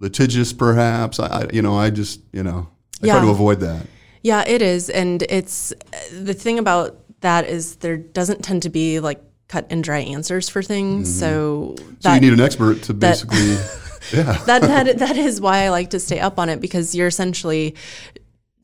litigious 0.00 0.52
perhaps. 0.52 1.20
I, 1.20 1.26
I 1.26 1.50
you 1.52 1.62
know, 1.62 1.78
I 1.78 1.90
just, 1.90 2.20
you 2.32 2.42
know, 2.42 2.68
I 3.00 3.06
try 3.06 3.20
to 3.20 3.28
avoid 3.28 3.60
that. 3.60 3.86
Yeah, 4.22 4.42
it 4.44 4.60
is. 4.60 4.90
And 4.90 5.22
it's 5.28 5.72
the 6.10 6.34
thing 6.34 6.58
about 6.58 6.98
that 7.20 7.46
is 7.46 7.76
there 7.76 7.96
doesn't 7.96 8.42
tend 8.42 8.62
to 8.62 8.70
be 8.70 8.98
like 8.98 9.22
cut 9.48 9.66
and 9.70 9.84
dry 9.84 9.98
answers 10.00 10.48
for 10.48 10.62
things. 10.62 11.16
So, 11.16 11.74
Mm-hmm. 11.76 11.84
So 12.02 12.08
that, 12.08 12.14
you 12.14 12.20
need 12.20 12.32
an 12.32 12.44
expert 12.44 12.82
to 12.84 12.94
basically, 12.94 13.56
yeah. 14.12 14.32
that, 14.46 14.62
that, 14.62 14.98
that 14.98 15.16
is 15.16 15.40
why 15.40 15.64
I 15.64 15.68
like 15.70 15.90
to 15.90 16.00
stay 16.00 16.20
up 16.20 16.38
on 16.38 16.48
it 16.48 16.60
because 16.60 16.94
you're 16.94 17.08
essentially 17.08 17.74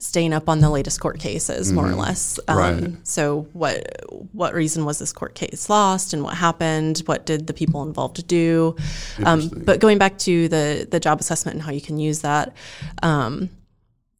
staying 0.01 0.33
up 0.33 0.49
on 0.49 0.61
the 0.61 0.71
latest 0.71 0.99
court 0.99 1.19
cases, 1.21 1.73
more 1.73 1.87
or 1.87 1.95
less. 1.95 2.41
Um, 2.49 2.57
Mm-hmm. 2.61 2.85
Right. 2.85 3.07
So, 3.07 3.49
what 3.53 4.05
what 4.33 4.55
reason 4.55 4.85
was 4.85 4.99
this 4.99 5.13
court 5.13 5.35
case 5.35 5.69
lost, 5.69 6.13
and 6.13 6.23
what 6.23 6.35
happened? 6.35 7.03
What 7.07 7.27
did 7.27 7.47
the 7.47 7.53
people 7.53 7.83
involved 7.83 8.27
do? 8.27 8.77
Um, 9.25 9.49
but 9.49 9.81
going 9.81 9.99
back 9.99 10.19
to 10.19 10.49
the 10.49 10.87
the 10.91 11.01
job 11.01 11.21
assessment 11.21 11.55
and 11.57 11.63
how 11.63 11.73
you 11.73 11.81
can 11.81 11.99
use 11.99 12.21
that, 12.21 12.55
um, 13.03 13.51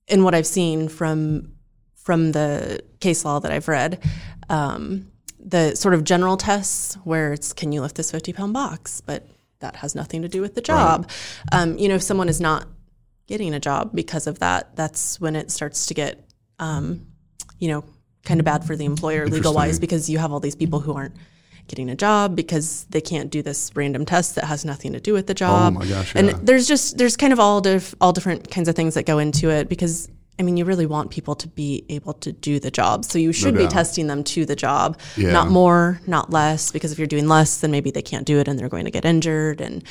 and 0.09 0.25
what 0.25 0.35
I've 0.35 0.47
seen 0.47 0.89
from 0.89 1.53
from 1.97 2.33
the 2.33 2.81
case 3.01 3.25
law 3.25 3.41
that 3.41 3.53
I've 3.53 3.69
read, 3.69 4.03
um, 4.49 5.11
the 5.39 5.75
sort 5.75 5.95
of 5.95 6.05
general 6.05 6.37
tests 6.37 6.95
where 7.05 7.33
it's 7.33 7.53
can 7.53 7.73
you 7.73 7.81
lift 7.81 7.97
this 7.97 8.11
50 8.11 8.33
pound 8.33 8.53
box, 8.53 9.01
but 9.01 9.27
that 9.61 9.77
has 9.77 9.95
nothing 9.95 10.23
to 10.23 10.29
do 10.29 10.41
with 10.41 10.55
the 10.55 10.61
job. 10.61 11.09
Um, 11.53 11.79
you 11.79 11.89
know, 11.89 11.95
if 11.95 12.03
someone 12.03 12.29
is 12.29 12.41
not 12.41 12.67
getting 13.27 13.55
a 13.55 13.61
job 13.61 13.91
because 13.95 14.27
of 14.27 14.41
that, 14.41 14.75
that's 14.77 15.21
when 15.21 15.37
it 15.37 15.51
starts 15.51 15.87
to 15.87 15.95
get, 15.95 16.29
um, 16.59 17.07
you 17.59 17.69
know, 17.69 17.85
kind 18.25 18.41
of 18.41 18.45
bad 18.45 18.65
for 18.65 18.77
the 18.77 18.85
employer 18.85 19.27
legal 19.27 19.55
wise 19.55 19.79
because 19.79 20.11
you 20.11 20.19
have 20.19 20.33
all 20.33 20.41
these 20.41 20.57
people 20.57 20.81
who 20.81 20.93
aren't 20.93 21.15
getting 21.69 21.89
a 21.89 21.95
job 21.95 22.35
because 22.35 22.85
they 22.91 23.01
can't 23.01 23.31
do 23.31 23.43
this 23.43 23.71
random 23.75 24.05
test 24.05 24.35
that 24.35 24.45
has 24.45 24.65
nothing 24.65 24.93
to 24.93 25.01
do 25.01 25.13
with 25.13 25.27
the 25.27 25.35
job. 25.35 25.75
Oh 25.77 25.79
my 25.79 25.87
gosh, 25.87 26.15
And 26.17 26.31
there's 26.31 26.67
just 26.67 26.99
there's 26.99 27.17
kind 27.17 27.33
of 27.33 27.39
all 27.39 27.61
diff, 27.61 27.95
all 28.01 28.13
different 28.13 28.51
kinds 28.51 28.69
of 28.69 28.75
things 28.75 28.95
that 28.95 29.07
go 29.07 29.19
into 29.19 29.51
it 29.51 29.69
because 29.69 30.09
I 30.41 30.43
mean 30.43 30.57
you 30.57 30.65
really 30.65 30.87
want 30.87 31.11
people 31.11 31.35
to 31.37 31.49
be 31.49 31.85
able 31.91 32.15
to 32.15 32.33
do 32.33 32.59
the 32.59 32.71
job. 32.71 33.05
So 33.05 33.19
you 33.19 33.31
should 33.31 33.55
be 33.57 33.67
testing 33.67 34.07
them 34.07 34.25
to 34.25 34.47
the 34.47 34.57
job, 34.57 34.99
Yeah. 35.19 35.33
not 35.33 35.49
more, 35.51 36.01
not 36.07 36.31
less 36.31 36.73
because 36.73 36.91
if 36.93 36.99
you're 36.99 37.07
doing 37.07 37.29
less 37.29 37.59
then 37.61 37.71
maybe 37.71 37.91
they 37.91 38.01
can't 38.01 38.27
do 38.27 38.39
it 38.41 38.49
and 38.49 38.59
they're 38.59 38.71
going 38.71 38.87
to 38.87 38.91
get 38.91 39.05
injured 39.05 39.61
and 39.61 39.85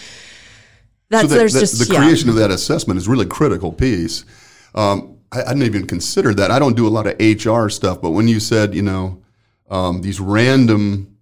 that's 1.12 1.24
So 1.24 1.28
that- 1.28 1.36
there's 1.38 1.54
that- 1.54 1.60
just 1.60 1.88
the 1.88 1.94
yeah. 1.94 2.02
creation 2.02 2.30
of 2.30 2.36
that 2.36 2.50
assessment 2.50 2.98
is 2.98 3.08
really 3.08 3.26
a 3.26 3.30
critical 3.30 3.72
piece. 3.72 4.26
Um, 4.74 5.18
I, 5.32 5.44
I 5.44 5.50
didn't 5.54 5.64
even 5.64 5.86
consider 5.86 6.34
that. 6.34 6.50
I 6.50 6.58
don't 6.58 6.76
do 6.76 6.88
a 6.88 6.90
lot 6.98 7.06
of 7.06 7.14
HR 7.20 7.70
stuff, 7.70 8.02
but 8.02 8.12
when 8.12 8.28
you 8.28 8.40
said, 8.40 8.74
you 8.74 8.82
know, 8.82 9.22
um, 9.70 10.02
these 10.02 10.20
random 10.20 11.16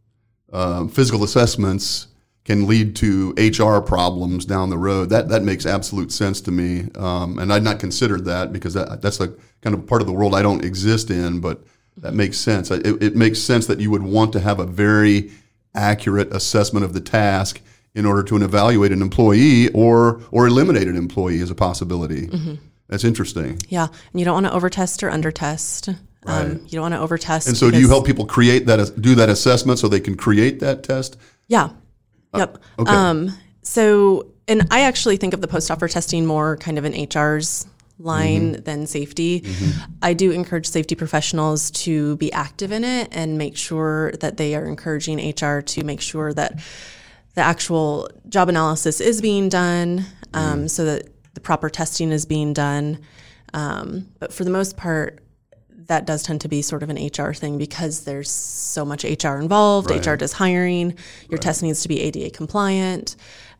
uh, 0.54 0.88
physical 0.88 1.22
assessments 1.26 2.08
can 2.48 2.66
lead 2.66 2.96
to 2.96 3.34
HR 3.38 3.82
problems 3.82 4.46
down 4.46 4.70
the 4.70 4.78
road, 4.78 5.10
that 5.10 5.28
that 5.28 5.44
makes 5.44 5.66
absolute 5.66 6.14
sense 6.14 6.40
to 6.42 6.50
me. 6.50 6.90
Um, 6.96 7.40
and 7.40 7.52
I'd 7.52 7.62
not 7.62 7.78
considered 7.78 8.24
that 8.26 8.54
because 8.54 8.74
that, 8.74 9.02
that's 9.02 9.20
a 9.20 9.34
kind 9.62 9.76
of 9.76 9.86
part 9.86 10.02
of 10.02 10.08
the 10.08 10.14
world 10.14 10.34
I 10.34 10.42
don't 10.42 10.64
exist 10.64 11.12
in, 11.12 11.42
but 11.42 11.62
that 11.98 12.14
makes 12.14 12.38
sense. 12.38 12.72
It, 12.72 13.04
it 13.04 13.16
makes 13.18 13.40
sense 13.40 13.68
that 13.68 13.82
you 13.82 13.92
would 13.92 14.02
want 14.02 14.32
to 14.32 14.40
have 14.40 14.60
a 14.60 14.66
very 14.66 15.30
accurate 15.76 16.34
assessment 16.34 16.86
of 16.86 16.94
the 16.94 17.02
task 17.02 17.60
in 17.94 18.06
order 18.06 18.24
to 18.24 18.38
evaluate 18.38 18.94
an 18.94 19.02
employee 19.02 19.70
or 19.74 20.22
or 20.32 20.48
eliminate 20.48 20.88
an 20.88 20.96
employee 20.96 21.42
as 21.42 21.52
a 21.52 21.56
possibility. 21.56 22.28
Mm-hmm. 22.28 22.56
That's 22.88 23.04
interesting. 23.04 23.60
Yeah, 23.68 23.88
and 23.88 24.20
you 24.20 24.24
don't 24.24 24.42
want 24.42 24.46
to 24.46 24.54
overtest 24.54 25.04
or 25.04 25.12
undertest. 25.12 25.98
Right. 26.24 26.46
Um, 26.46 26.62
you 26.70 26.80
don't 26.80 26.92
want 26.92 26.94
to 26.94 27.00
overtest. 27.00 27.50
And 27.50 27.58
so, 27.58 27.70
do 27.70 27.78
you 27.78 27.90
help 27.90 28.06
people 28.06 28.26
create 28.26 28.68
that, 28.68 29.02
do 29.02 29.16
that 29.16 29.28
assessment 29.28 29.80
so 29.80 29.90
they 29.90 30.00
can 30.00 30.16
create 30.16 30.62
that 30.62 30.84
test? 30.84 31.18
Yeah. 31.48 31.72
Yep. 32.38 32.58
Uh, 32.78 32.82
okay. 32.82 32.92
Um, 32.92 33.38
so, 33.62 34.28
and 34.48 34.68
I 34.72 34.82
actually 34.82 35.18
think 35.18 35.34
of 35.34 35.42
the 35.42 35.48
post 35.48 35.70
offer 35.72 35.88
testing 35.88 36.26
more 36.26 36.58
kind 36.58 36.78
of 36.78 36.86
in 36.86 36.94
HR's 36.94 37.68
line 38.00 38.54
Mm-hmm. 38.54 38.64
than 38.64 38.86
safety. 38.88 39.44
I 40.04 40.14
do 40.14 40.30
encourage 40.32 40.68
safety 40.68 40.94
professionals 40.96 41.72
to 41.72 42.16
be 42.18 42.32
active 42.32 42.72
in 42.72 42.84
it 42.84 43.10
and 43.12 43.38
make 43.40 43.58
sure 43.58 44.12
that 44.20 44.38
they 44.38 44.54
are 44.56 44.66
encouraging 44.66 45.18
HR 45.32 45.62
to 45.62 45.84
make 45.84 46.00
sure 46.02 46.32
that 46.34 46.60
the 47.34 47.42
actual 47.42 48.08
job 48.30 48.50
analysis 48.50 49.02
is 49.02 49.20
being 49.22 49.50
done 49.50 50.06
um, 50.34 50.64
Mm. 50.66 50.70
so 50.70 50.86
that 50.86 51.10
the 51.34 51.40
proper 51.40 51.70
testing 51.70 52.12
is 52.12 52.26
being 52.26 52.54
done. 52.54 53.00
Um, 53.54 54.08
but 54.20 54.32
for 54.34 54.44
the 54.44 54.50
most 54.52 54.78
part, 54.78 55.20
that 55.88 56.06
does 56.06 56.24
tend 56.24 56.42
to 56.42 56.48
be 56.48 56.62
sort 56.62 56.84
of 56.84 56.90
an 56.90 56.98
HR 56.98 57.34
thing 57.34 57.58
because 57.58 58.02
there's 58.02 58.30
so 58.30 58.86
much 58.86 59.04
HR 59.04 59.36
involved. 59.38 59.90
Right. 59.90 60.06
HR 60.06 60.16
does 60.16 60.34
hiring. 60.34 60.96
Your 61.30 61.38
test 61.38 61.64
needs 61.64 61.82
to 61.82 61.88
be 61.88 62.00
ADA 62.02 62.30
compliant. 62.32 63.16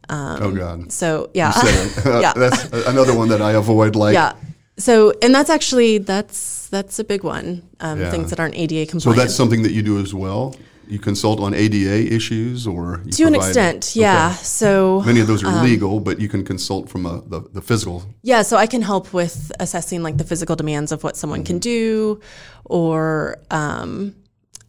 oh 0.10 0.52
God, 0.52 0.92
So 0.92 1.30
yeah, 1.34 1.54
yeah, 2.06 2.34
that's 2.34 2.64
another 2.88 3.16
one 3.16 3.30
that 3.30 3.42
I 3.42 3.54
avoid. 3.54 3.96
Like, 3.96 4.14
yeah. 4.14 4.34
So 4.78 5.14
and 5.22 5.34
that's 5.34 5.50
actually 5.50 5.98
that's 5.98 6.68
that's 6.68 7.00
a 7.00 7.04
big 7.04 7.24
one. 7.24 7.64
Um, 7.80 8.00
Yeah. 8.00 8.12
Things 8.12 8.30
that 8.30 8.40
aren't 8.40 8.56
ADA 8.56 8.86
compliant. 8.90 9.18
so 9.18 9.22
that's 9.22 9.36
something 9.36 9.64
that 9.64 9.72
you 9.72 9.82
do 9.82 10.00
as 10.00 10.14
well. 10.14 10.56
You 10.90 11.00
consult 11.00 11.40
on 11.40 11.54
ADA 11.54 12.14
issues, 12.14 12.66
or 12.68 13.02
you 13.06 13.12
to 13.12 13.24
an 13.26 13.34
provide- 13.34 13.48
extent, 13.48 13.92
Okay. 13.94 14.02
yeah. 14.02 14.34
So 14.36 15.02
Many 15.06 15.20
of 15.20 15.28
those 15.28 15.44
are 15.44 15.48
Um, 15.48 15.64
legal, 15.64 16.00
but 16.00 16.20
you 16.20 16.30
can 16.30 16.44
consult 16.44 16.90
from 16.90 17.06
a, 17.06 17.22
the, 17.28 17.42
the 17.54 17.62
physical. 17.62 18.04
Yeah, 18.24 18.42
so 18.44 18.58
I 18.58 18.68
can 18.68 18.82
help 18.82 19.14
with 19.14 19.52
assessing 19.60 20.04
like 20.04 20.18
the 20.18 20.24
physical 20.24 20.56
demands 20.56 20.92
of 20.92 21.04
what 21.04 21.16
someone 21.18 21.44
can 21.44 21.60
do, 21.60 22.20
or 22.66 23.38
um, 23.52 24.16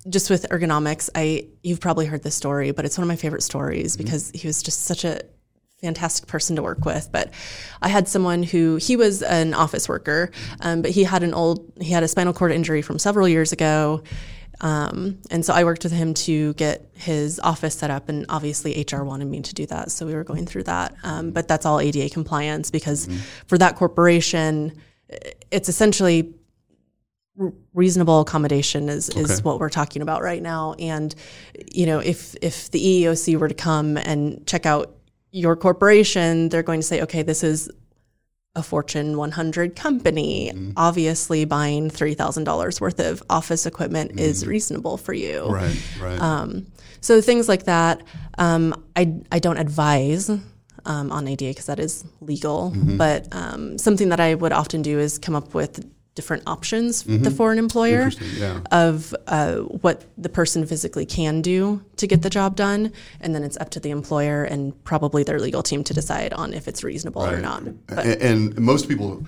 just 0.09 0.31
with 0.31 0.47
ergonomics. 0.51 1.11
I 1.15 1.47
you've 1.63 1.81
probably 1.81 2.07
heard 2.07 2.23
this 2.23 2.35
story, 2.35 2.71
but 2.73 2.85
it's 2.85 2.97
one 2.99 3.03
of 3.05 3.09
my 3.09 3.17
favorite 3.17 3.43
stories 3.43 3.97
because 3.97 4.31
he 4.35 4.47
was 4.47 4.63
just 4.63 4.85
such 4.85 5.05
a 5.05 5.21
fantastic 5.81 6.27
person 6.27 6.57
to 6.57 6.63
work 6.63 6.85
with. 6.85 7.09
But 7.13 7.31
I 7.83 7.89
had 7.89 8.09
someone 8.09 8.43
who 8.43 8.77
he 8.77 8.97
was 8.97 9.23
an 9.23 9.55
office 9.55 9.89
worker, 9.89 10.31
um, 10.61 10.83
but 10.83 10.91
he 10.91 11.05
had 11.05 11.23
an 11.23 11.35
old 11.35 11.71
he 11.81 11.91
had 11.93 12.03
a 12.03 12.09
spinal 12.09 12.33
cord 12.33 12.53
injury 12.53 12.83
from 12.83 12.99
several 12.99 13.29
years 13.29 13.53
ago. 13.53 14.03
Um, 14.61 15.19
and 15.31 15.45
so 15.45 15.55
I 15.55 15.65
worked 15.65 15.85
with 15.85 15.93
him 15.93 16.15
to 16.15 16.53
get 16.55 16.89
his 16.95 17.39
office 17.41 17.75
set 17.75 17.91
up, 17.91 18.09
and 18.09 18.27
obviously 18.29 18.85
HR 18.91 19.03
wanted 19.05 19.27
me 19.29 19.41
to 19.43 19.55
do 19.55 19.67
that, 19.67 19.91
so 19.93 20.07
we 20.07 20.15
were 20.15 20.25
going 20.25 20.47
through 20.47 20.65
that. 20.65 20.95
Um, 21.05 21.31
but 21.31 21.47
that's 21.49 21.65
all 21.65 21.81
ADA 21.81 22.11
compliance 22.11 22.71
because 22.71 23.09
for 23.47 23.57
that 23.59 23.77
corporation, 23.77 24.73
it's 25.51 25.69
essentially 25.69 26.35
reasonable 27.73 28.21
accommodation 28.21 28.89
is, 28.89 29.09
is 29.11 29.31
Okay. 29.31 29.43
what 29.43 29.61
we're 29.61 29.69
talking 29.71 30.03
about 30.03 30.23
right 30.23 30.43
now. 30.43 30.75
And 30.79 31.15
you 31.73 31.87
know, 31.87 32.01
if 32.01 32.35
if 32.43 32.71
the 32.73 32.81
EEOC 32.81 33.39
were 33.39 33.49
to 33.49 33.55
come 33.55 33.97
and 33.97 34.45
check 34.47 34.67
out 34.67 34.97
your 35.31 35.55
corporation, 35.55 36.49
they're 36.49 36.65
going 36.65 36.81
to 36.81 36.87
say, 36.87 37.01
okay, 37.03 37.23
this 37.23 37.45
is 37.45 37.71
a 38.55 38.63
Fortune 38.63 39.17
100 39.17 39.77
company. 39.77 40.51
Mm-hmm. 40.53 40.73
Obviously, 40.77 41.45
buying 41.45 41.91
three 41.91 42.15
thousand 42.15 42.45
dollars 42.45 42.81
worth 42.81 42.99
of 42.99 43.23
office 43.31 43.67
equipment 43.67 44.19
is 44.19 44.47
reasonable 44.47 44.97
for 44.97 45.13
you. 45.13 45.43
Mm-hmm. 45.43 45.53
Right, 45.53 45.97
right. 46.01 46.21
Um, 46.21 46.67
so 47.01 47.21
things 47.21 47.49
like 47.49 47.65
that, 47.65 48.03
um, 48.39 48.85
I 48.97 49.15
I 49.31 49.39
don't 49.39 49.59
advise 49.59 50.29
um, 50.85 51.13
on 51.13 51.29
ADA 51.29 51.51
because 51.51 51.67
that 51.67 51.79
is 51.79 52.05
legal. 52.21 52.73
Mm-hmm. 52.73 52.97
But 52.97 53.29
um, 53.33 53.79
something 53.79 54.09
that 54.09 54.21
I 54.21 54.35
would 54.35 54.53
often 54.53 54.83
do 54.83 54.99
is 54.99 55.19
come 55.19 55.37
up 55.37 55.55
with 55.55 55.85
different 56.19 56.43
options 56.49 57.05
the 57.05 57.31
for 57.31 57.53
an 57.53 57.59
employer 57.59 58.07
Mm-hmm. 58.11 58.43
Yeah. 58.45 58.61
of 58.87 59.15
uh, 59.29 59.59
what 59.85 59.97
the 60.25 60.29
person 60.29 60.67
physically 60.67 61.07
can 61.07 61.43
do 61.43 61.81
to 62.01 62.07
get 62.09 62.23
the 62.23 62.31
job 62.39 62.57
done, 62.57 62.93
and 63.21 63.35
then 63.35 63.43
it's 63.45 63.57
up 63.63 63.71
to 63.71 63.81
the 63.81 63.91
employer 63.91 64.43
and 64.53 64.73
probably 64.83 65.23
their 65.23 65.39
legal 65.39 65.63
team 65.63 65.85
to 65.85 65.95
decide 65.95 66.33
on 66.33 66.53
if 66.55 66.67
it's 66.67 66.83
reasonable 66.83 67.23
or 67.25 67.41
not. 67.41 67.63
But 67.87 68.05
A- 68.07 68.21
and 68.31 68.59
most 68.59 68.89
people, 68.89 69.25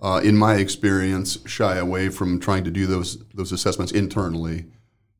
uh, 0.00 0.20
in 0.22 0.36
my 0.36 0.54
experience, 0.66 1.38
shy 1.56 1.74
away 1.86 2.08
from 2.08 2.38
trying 2.38 2.64
to 2.64 2.70
do 2.70 2.86
those 2.86 3.10
those 3.34 3.50
assessments 3.52 3.90
internally 3.92 4.58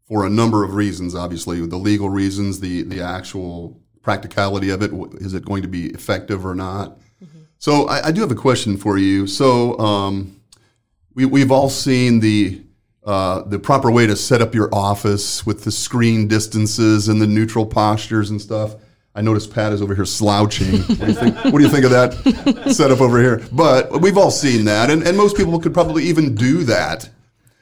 for 0.09 0.25
a 0.25 0.31
number 0.31 0.63
of 0.67 0.71
reasons. 0.75 1.15
Obviously, 1.17 1.57
the 1.67 1.83
legal 1.91 2.11
reasons, 2.11 2.61
the 2.61 2.83
the 2.93 3.01
actual 3.01 3.81
practicality 4.03 4.71
of 4.71 4.81
it, 4.87 4.91
is 5.27 5.35
it 5.35 5.45
going 5.45 5.63
to 5.63 5.69
be 5.79 5.87
effective 5.99 6.47
or 6.47 6.55
not? 6.55 6.97
So 7.61 7.89
I, 7.89 8.07
I 8.09 8.13
do 8.13 8.21
have 8.21 8.31
a 8.31 8.37
question 8.49 8.77
for 8.77 8.97
you. 8.99 9.27
So 9.27 9.77
um, 9.81 10.38
we 11.19 11.27
we've 11.27 11.51
all 11.51 11.69
seen 11.69 12.21
the. 12.21 12.63
Uh, 13.05 13.43
the 13.45 13.59
proper 13.59 13.91
way 13.91 14.07
to 14.07 14.15
set 14.15 14.43
up 14.43 14.55
your 14.55 14.69
office 14.71 15.47
with 15.47 15.65
the 15.65 15.71
screen 15.71 16.29
distances 16.29 17.09
and 17.09 17.23
the 17.23 17.27
neutral 17.27 17.65
postures 17.65 18.29
and 18.29 18.39
stuff. 18.39 18.75
I 19.15 19.23
notice 19.23 19.47
Pat 19.47 19.73
is 19.73 19.81
over 19.81 19.95
here 19.95 20.05
slouching. 20.05 20.83
What 20.83 20.99
do 20.99 21.07
you 21.07 21.15
think, 21.15 21.43
do 21.43 21.63
you 21.63 21.69
think 21.71 21.85
of 21.87 21.91
that 21.93 22.71
setup 22.77 23.01
over 23.01 23.19
here? 23.19 23.43
But 23.51 24.03
we've 24.03 24.19
all 24.19 24.31
seen 24.31 24.67
that, 24.67 24.91
and, 24.91 25.03
and 25.05 25.17
most 25.17 25.39
people 25.39 25.59
could 25.59 25.73
probably 25.73 26.05
even 26.05 26.35
do 26.35 26.65
that 26.65 27.09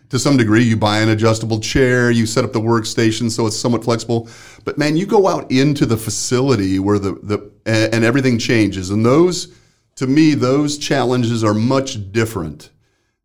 to 0.08 0.18
some 0.18 0.36
degree. 0.36 0.64
You 0.64 0.76
buy 0.76 0.98
an 0.98 1.10
adjustable 1.10 1.60
chair, 1.60 2.10
you 2.10 2.26
set 2.26 2.42
up 2.42 2.52
the 2.52 2.60
workstation 2.60 3.30
so 3.30 3.46
it's 3.46 3.56
somewhat 3.56 3.84
flexible. 3.84 4.28
But 4.64 4.78
man, 4.78 4.96
you 4.96 5.06
go 5.06 5.28
out 5.28 5.48
into 5.52 5.86
the 5.86 5.96
facility 5.96 6.80
where 6.80 6.98
the, 6.98 7.12
the 7.22 7.52
and, 7.66 7.94
and 7.94 8.04
everything 8.04 8.40
changes, 8.40 8.90
and 8.90 9.06
those, 9.06 9.54
to 9.94 10.08
me, 10.08 10.34
those 10.34 10.76
challenges 10.76 11.44
are 11.44 11.54
much 11.54 12.10
different 12.10 12.70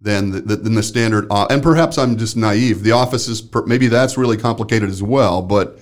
than 0.01 0.31
the, 0.31 0.55
than 0.55 0.73
the 0.73 0.83
standard. 0.83 1.27
And 1.31 1.61
perhaps 1.61 1.97
I'm 1.97 2.17
just 2.17 2.35
naive. 2.35 2.83
The 2.83 2.91
office 2.91 3.27
is 3.27 3.47
maybe 3.65 3.87
that's 3.87 4.17
really 4.17 4.37
complicated 4.37 4.89
as 4.89 5.03
well, 5.03 5.41
but. 5.41 5.79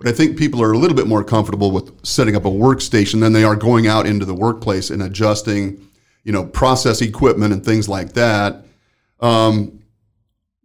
But 0.00 0.06
I 0.06 0.12
think 0.12 0.38
people 0.38 0.62
are 0.62 0.70
a 0.70 0.78
little 0.78 0.96
bit 0.96 1.08
more 1.08 1.24
comfortable 1.24 1.72
with 1.72 2.06
setting 2.06 2.36
up 2.36 2.44
a 2.44 2.48
workstation 2.48 3.18
than 3.18 3.32
they 3.32 3.42
are 3.42 3.56
going 3.56 3.88
out 3.88 4.06
into 4.06 4.24
the 4.24 4.32
workplace 4.32 4.90
and 4.90 5.02
adjusting, 5.02 5.84
you 6.22 6.30
know, 6.30 6.44
process 6.44 7.00
equipment 7.00 7.52
and 7.52 7.64
things 7.64 7.88
like 7.88 8.12
that. 8.12 8.64
Um, 9.18 9.82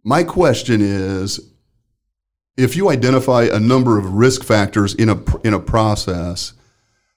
my 0.04 0.22
question 0.22 0.80
is, 0.80 1.40
if 2.56 2.76
you 2.76 2.90
identify 2.90 3.42
a 3.42 3.58
number 3.58 3.98
of 3.98 4.12
risk 4.12 4.44
factors 4.44 4.94
in 4.94 5.08
a 5.08 5.18
in 5.44 5.52
a 5.52 5.58
process, 5.58 6.52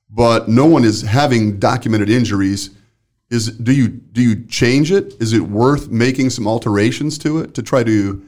but 0.09 0.49
no 0.49 0.65
one 0.65 0.83
is 0.83 1.03
having 1.03 1.59
documented 1.59 2.09
injuries, 2.09 2.71
is 3.29 3.49
do 3.57 3.73
you 3.73 3.87
do 3.89 4.21
you 4.21 4.45
change 4.45 4.91
it? 4.91 5.15
Is 5.19 5.33
it 5.33 5.41
worth 5.41 5.89
making 5.89 6.29
some 6.29 6.47
alterations 6.47 7.17
to 7.19 7.39
it 7.39 7.53
to 7.55 7.61
try 7.63 7.83
to 7.83 8.23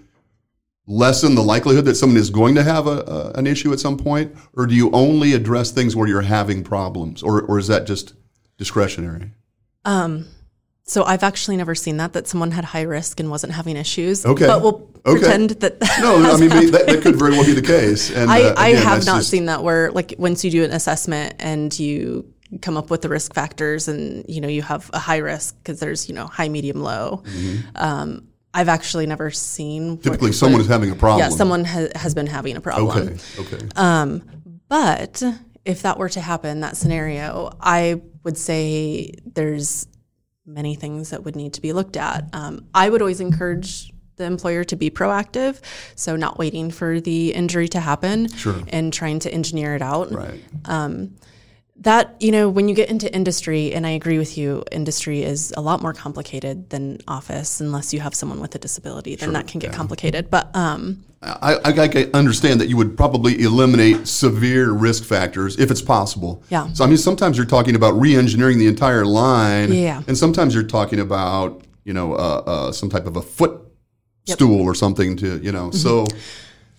lessen 0.88 1.36
the 1.36 1.44
likelihood 1.44 1.86
that 1.86 1.96
someone 1.96 2.18
is 2.18 2.30
going 2.30 2.56
to 2.56 2.64
have 2.64 2.88
a, 2.88 3.02
a, 3.02 3.32
an 3.38 3.46
issue 3.48 3.72
at 3.72 3.80
some 3.80 3.96
point, 3.98 4.36
or 4.56 4.66
do 4.66 4.74
you 4.76 4.90
only 4.92 5.34
address 5.34 5.72
things 5.72 5.96
where 5.96 6.08
you're 6.08 6.22
having 6.22 6.64
problems, 6.64 7.24
or 7.24 7.42
or 7.44 7.60
is 7.60 7.68
that 7.68 7.86
just 7.86 8.14
discretionary? 8.58 9.32
Um, 9.86 10.26
so 10.84 11.04
I've 11.04 11.24
actually 11.24 11.56
never 11.58 11.76
seen 11.76 11.98
that 11.98 12.14
that 12.14 12.28
someone 12.28 12.52
had 12.52 12.66
high 12.66 12.82
risk 12.82 13.20
and 13.20 13.30
wasn't 13.30 13.54
having 13.54 13.78
issues. 13.78 14.26
Okay. 14.26 14.48
but 14.48 14.62
we'll 14.62 14.90
Okay. 15.06 15.20
pretend 15.22 15.52
that. 15.52 15.80
that 15.80 16.00
No, 16.02 16.18
I 16.30 16.36
mean 16.38 16.50
that, 16.50 16.86
that 16.88 17.02
could 17.02 17.16
very 17.16 17.32
well 17.32 17.46
be 17.46 17.54
the 17.54 17.62
case. 17.62 18.12
And 18.12 18.30
I, 18.30 18.42
uh, 18.50 18.54
I 18.58 18.70
again, 18.70 18.84
have 18.84 19.06
not 19.06 19.20
just- 19.20 19.30
seen 19.30 19.46
that 19.46 19.64
where 19.64 19.92
like 19.92 20.14
once 20.18 20.44
you 20.44 20.52
do 20.52 20.64
an 20.66 20.72
assessment 20.72 21.36
and 21.40 21.78
you 21.80 22.26
come 22.62 22.78
up 22.78 22.90
with 22.90 23.02
the 23.02 23.10
risk 23.10 23.34
factors 23.34 23.88
and 23.88 24.26
you 24.28 24.42
know 24.42 24.48
you 24.48 24.62
have 24.62 24.90
a 24.94 25.00
high 25.00 25.18
risk 25.18 25.56
because 25.58 25.80
there's 25.80 26.10
you 26.10 26.16
know 26.16 26.26
high 26.26 26.50
medium 26.50 26.82
low 26.82 27.22
um, 27.76 28.28
i've 28.56 28.70
actually 28.70 29.06
never 29.06 29.30
seen 29.30 29.90
what- 29.92 30.00
Mm-hmm. 30.00 30.04
Typically, 30.10 30.32
someone 30.32 30.62
is 30.62 30.68
having 30.68 30.90
a 30.92 30.96
problem. 30.96 31.20
yeah 31.20 31.30
someone 31.30 31.64
ha- 31.66 31.90
has 31.96 32.16
been 32.16 32.28
having 32.28 32.56
a 32.58 32.62
problem 32.62 32.98
Okay. 32.98 33.18
Okay. 33.56 33.68
Um, 33.76 34.24
but 34.68 35.22
if 35.66 35.84
that 35.84 35.98
were 36.00 36.10
to 36.10 36.22
happen 36.22 36.62
that 36.62 36.76
scenario 36.78 37.52
i 37.62 38.02
would 38.24 38.38
say 38.38 39.14
there's 39.36 39.86
many 40.46 40.74
things 40.74 41.12
that 41.12 41.24
would 41.24 41.36
need 41.36 41.54
to 41.54 41.62
be 41.62 41.72
looked 41.74 41.98
at 41.98 42.28
um, 42.34 42.66
i 42.74 42.90
would 42.90 43.02
always 43.02 43.22
encourage 43.22 43.92
the 44.16 44.26
employer 44.26 44.64
to 44.64 44.76
be 44.76 44.90
proactive 44.90 45.62
so 45.96 46.16
not 46.16 46.38
waiting 46.40 46.72
for 46.72 47.00
the 47.00 47.32
injury 47.34 47.68
to 47.70 47.80
happen 47.80 48.28
Sure. 48.30 48.56
and 48.70 48.92
trying 48.92 49.20
to 49.20 49.32
engineer 49.32 49.76
it 49.76 49.82
out 49.84 50.12
right. 50.12 50.42
That 51.82 52.16
you 52.20 52.32
know 52.32 52.50
when 52.50 52.68
you 52.68 52.76
get 52.76 52.90
into 52.90 53.14
industry 53.14 53.74
and 53.74 53.88
i 53.88 53.92
agree 53.92 54.18
with 54.18 54.38
you 54.38 54.64
industry 54.72 55.24
is 55.24 55.54
a 55.56 55.62
lot 55.62 55.82
more 55.82 55.94
complicated 55.94 56.70
than 56.70 56.98
office 57.08 57.62
unless 57.62 57.94
you 57.94 58.00
have 58.02 58.14
someone 58.14 58.40
with 58.42 58.54
a 58.56 58.60
disability 58.60 59.16
then 59.16 59.34
that 59.34 59.48
can 59.48 59.60
get 59.60 59.72
complicated 59.72 60.30
but 60.30 60.54
um 60.56 61.04
I, 61.22 61.56
I, 61.66 61.72
I 61.76 62.10
understand 62.14 62.62
that 62.62 62.70
you 62.70 62.78
would 62.78 62.96
probably 62.96 63.42
eliminate 63.42 64.08
severe 64.08 64.72
risk 64.72 65.04
factors 65.04 65.60
if 65.60 65.70
it's 65.70 65.82
possible. 65.82 66.42
Yeah. 66.50 66.72
So 66.72 66.86
I 66.86 66.88
mean, 66.88 66.96
sometimes 66.96 67.36
you're 67.36 67.46
talking 67.46 67.76
about 67.76 67.92
re-engineering 68.00 68.58
the 68.58 68.68
entire 68.68 69.06
line. 69.06 69.74
Yeah. 69.74 70.02
And 70.08 70.18
sometimes 70.18 70.56
you're 70.56 70.64
talking 70.64 71.02
about 71.02 71.62
you 71.84 71.92
know 71.92 72.14
uh, 72.14 72.44
uh, 72.46 72.72
some 72.72 72.90
type 72.90 73.06
of 73.06 73.18
a 73.18 73.22
foot 73.22 73.60
stool 74.28 74.62
or 74.62 74.74
something 74.74 75.18
to 75.18 75.40
you 75.44 75.52
know. 75.52 75.72
So 75.72 76.06
Mm-hmm. 76.06 76.18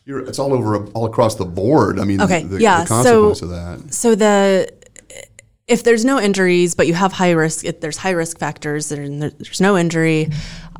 you're 0.06 0.20
it's 0.26 0.38
all 0.38 0.54
over 0.54 0.86
all 0.94 1.04
across 1.04 1.34
the 1.34 1.44
board. 1.44 2.00
I 2.00 2.04
mean, 2.04 2.22
Okay, 2.22 2.42
the, 2.42 2.62
yeah, 2.62 2.80
the 2.84 2.88
consequence 2.88 3.40
so- 3.40 3.44
of 3.44 3.50
that. 3.50 3.92
so 3.92 4.14
the 4.14 4.72
if 5.70 5.82
there's 5.84 6.04
no 6.04 6.20
injuries 6.20 6.74
but 6.74 6.86
you 6.86 6.94
have 6.94 7.12
high 7.12 7.30
risk 7.30 7.64
if 7.64 7.80
there's 7.80 7.96
high 7.96 8.10
risk 8.10 8.38
factors 8.38 8.92
and 8.92 9.22
there's 9.22 9.60
no 9.60 9.76
injury 9.78 10.28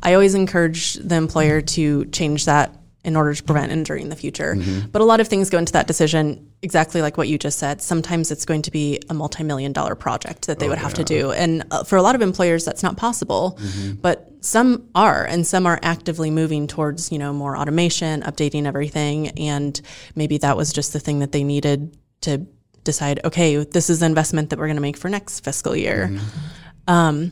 i 0.03 0.13
always 0.13 0.35
encourage 0.35 0.95
the 0.95 1.15
employer 1.15 1.61
to 1.61 2.05
change 2.05 2.45
that 2.45 2.75
in 3.03 3.15
order 3.15 3.33
to 3.33 3.43
prevent 3.43 3.71
injury 3.71 4.01
in 4.01 4.09
the 4.09 4.15
future. 4.15 4.55
But 4.91 5.01
a 5.01 5.05
lot 5.05 5.19
of 5.19 5.27
things 5.27 5.49
go 5.49 5.57
into 5.57 5.73
that 5.73 5.87
decision 5.87 6.51
exactly 6.61 7.01
like 7.01 7.17
what 7.17 7.27
you 7.27 7.39
just 7.39 7.57
said. 7.57 7.81
Sometimes 7.81 8.29
it's 8.29 8.45
going 8.45 8.61
to 8.61 8.71
be 8.71 8.99
a 9.09 9.13
multi-million 9.15 9.73
dollar 9.73 9.95
project 9.95 10.45
that 10.45 10.59
they 10.59 10.69
would 10.69 10.77
have 10.77 10.93
to 10.93 11.03
do. 11.03 11.31
And 11.31 11.65
uh, 11.71 11.83
for 11.83 11.95
a 11.95 12.03
lot 12.03 12.13
of 12.13 12.21
employers 12.21 12.63
that's 12.63 12.83
not 12.83 12.97
possible. 12.97 13.57
But 14.01 14.29
some 14.41 14.87
are 14.93 15.25
and 15.25 15.47
some 15.47 15.65
are 15.65 15.79
actively 15.81 16.29
moving 16.29 16.67
towards 16.67 17.11
you 17.11 17.17
know 17.17 17.33
more 17.33 17.57
automation 17.57 18.21
updating 18.21 18.65
everything. 18.65 19.29
And 19.29 19.81
maybe 20.15 20.37
that 20.39 20.55
was 20.55 20.71
just 20.71 20.93
the 20.93 20.99
thing 20.99 21.19
that 21.19 21.31
they 21.31 21.43
needed 21.43 21.97
to 22.21 22.45
decide 22.83 23.19
okay 23.23 23.63
this 23.63 23.89
is 23.89 23.99
the 23.99 24.05
investment 24.05 24.49
that 24.49 24.59
we're 24.59 24.67
going 24.67 24.75
to 24.75 24.81
make 24.81 24.97
for 24.97 25.09
next 25.09 25.41
fiscal 25.41 25.75
year 25.75 26.11
um, 26.87 27.31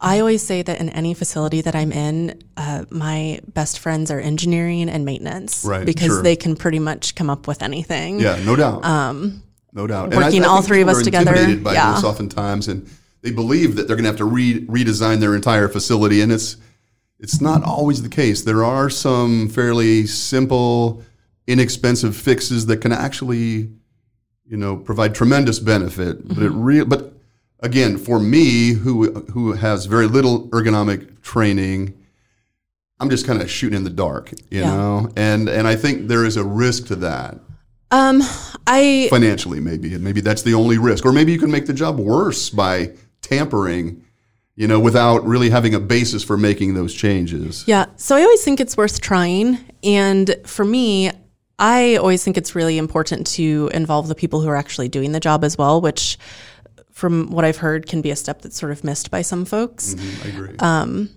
I 0.00 0.20
always 0.20 0.42
say 0.42 0.62
that 0.62 0.80
in 0.80 0.88
any 0.88 1.12
facility 1.12 1.60
that 1.60 1.74
I'm 1.74 1.92
in, 1.92 2.42
uh, 2.56 2.86
my 2.90 3.40
best 3.48 3.80
friends 3.80 4.10
are 4.10 4.18
engineering 4.18 4.88
and 4.88 5.04
maintenance, 5.04 5.62
Right, 5.62 5.84
Because 5.84 6.06
sure. 6.08 6.22
they 6.22 6.36
can 6.36 6.56
pretty 6.56 6.78
much 6.78 7.14
come 7.14 7.28
up 7.28 7.46
with 7.46 7.62
anything. 7.62 8.18
Yeah, 8.18 8.42
no 8.42 8.56
doubt. 8.56 8.82
Um, 8.82 9.42
no 9.74 9.86
doubt. 9.86 10.14
And 10.14 10.16
working 10.16 10.44
all 10.44 10.62
three 10.62 10.80
of 10.80 10.88
us 10.88 11.00
are 11.00 11.04
together, 11.04 11.32
intimidated 11.32 11.62
by 11.62 11.74
yeah. 11.74 11.92
this 11.94 12.04
oftentimes, 12.04 12.66
and 12.66 12.88
they 13.20 13.30
believe 13.30 13.76
that 13.76 13.86
they're 13.86 13.96
going 13.96 14.04
to 14.04 14.08
have 14.10 14.16
to 14.16 14.24
re- 14.24 14.66
redesign 14.66 15.20
their 15.20 15.34
entire 15.34 15.68
facility, 15.68 16.22
and 16.22 16.32
it's 16.32 16.56
it's 17.18 17.42
not 17.42 17.62
always 17.62 18.02
the 18.02 18.08
case. 18.08 18.42
There 18.42 18.64
are 18.64 18.88
some 18.88 19.50
fairly 19.50 20.06
simple, 20.06 21.02
inexpensive 21.46 22.16
fixes 22.16 22.64
that 22.66 22.78
can 22.78 22.92
actually, 22.92 23.70
you 24.50 24.56
know, 24.56 24.76
provide 24.76 25.14
tremendous 25.14 25.60
benefit. 25.60 26.26
But 26.28 26.42
it 26.42 26.50
real, 26.50 26.84
but 26.84 27.14
again, 27.60 27.96
for 27.96 28.18
me, 28.18 28.72
who 28.72 29.12
who 29.32 29.52
has 29.52 29.86
very 29.86 30.06
little 30.08 30.48
ergonomic 30.48 31.22
training. 31.22 31.96
I'm 32.98 33.08
just 33.08 33.26
kind 33.26 33.40
of 33.40 33.50
shooting 33.50 33.78
in 33.78 33.84
the 33.84 33.88
dark, 33.90 34.30
you 34.50 34.60
Yeah. 34.60 34.66
know, 34.76 35.08
and 35.16 35.48
and 35.48 35.66
I 35.66 35.74
think 35.76 36.08
there 36.08 36.26
is 36.26 36.36
a 36.36 36.44
risk 36.44 36.86
to 36.88 36.96
that 36.96 37.38
Um, 37.90 38.20
I 38.66 39.06
financially 39.08 39.58
maybe 39.60 39.94
and 39.94 40.04
maybe 40.04 40.20
that's 40.20 40.42
the 40.42 40.52
only 40.52 40.76
risk 40.76 41.06
or 41.06 41.12
maybe 41.12 41.32
you 41.32 41.38
can 41.38 41.50
make 41.50 41.64
the 41.64 41.72
job 41.72 41.98
worse 41.98 42.50
by 42.50 42.90
tampering 43.22 44.02
you 44.56 44.66
know, 44.68 44.78
without 44.78 45.24
really 45.24 45.48
having 45.48 45.74
a 45.74 45.80
basis 45.80 46.22
for 46.22 46.36
making 46.36 46.74
those 46.74 46.92
changes. 46.92 47.64
Yeah. 47.66 47.86
So 47.96 48.14
I 48.14 48.20
always 48.20 48.44
think 48.44 48.60
it's 48.60 48.76
worth 48.76 49.00
trying. 49.00 49.56
And 49.82 50.36
for 50.44 50.66
me, 50.66 51.10
I 51.60 51.96
always 51.96 52.24
think 52.24 52.36
it's 52.38 52.54
really 52.54 52.78
important 52.78 53.26
to 53.28 53.70
involve 53.74 54.08
the 54.08 54.14
people 54.14 54.40
who 54.40 54.48
are 54.48 54.56
actually 54.56 54.88
doing 54.88 55.12
the 55.12 55.20
job 55.20 55.44
as 55.44 55.58
well, 55.58 55.80
which, 55.80 56.18
from 56.90 57.30
what 57.30 57.44
I've 57.44 57.58
heard, 57.58 57.86
can 57.86 58.00
be 58.00 58.10
a 58.10 58.16
step 58.16 58.40
that's 58.40 58.58
sort 58.58 58.72
of 58.72 58.82
missed 58.82 59.10
by 59.10 59.22
some 59.22 59.44
folks. 59.44 59.94
Mm-hmm, 59.94 60.26
I 60.26 60.28
agree. 60.30 60.58
Um, 60.58 61.10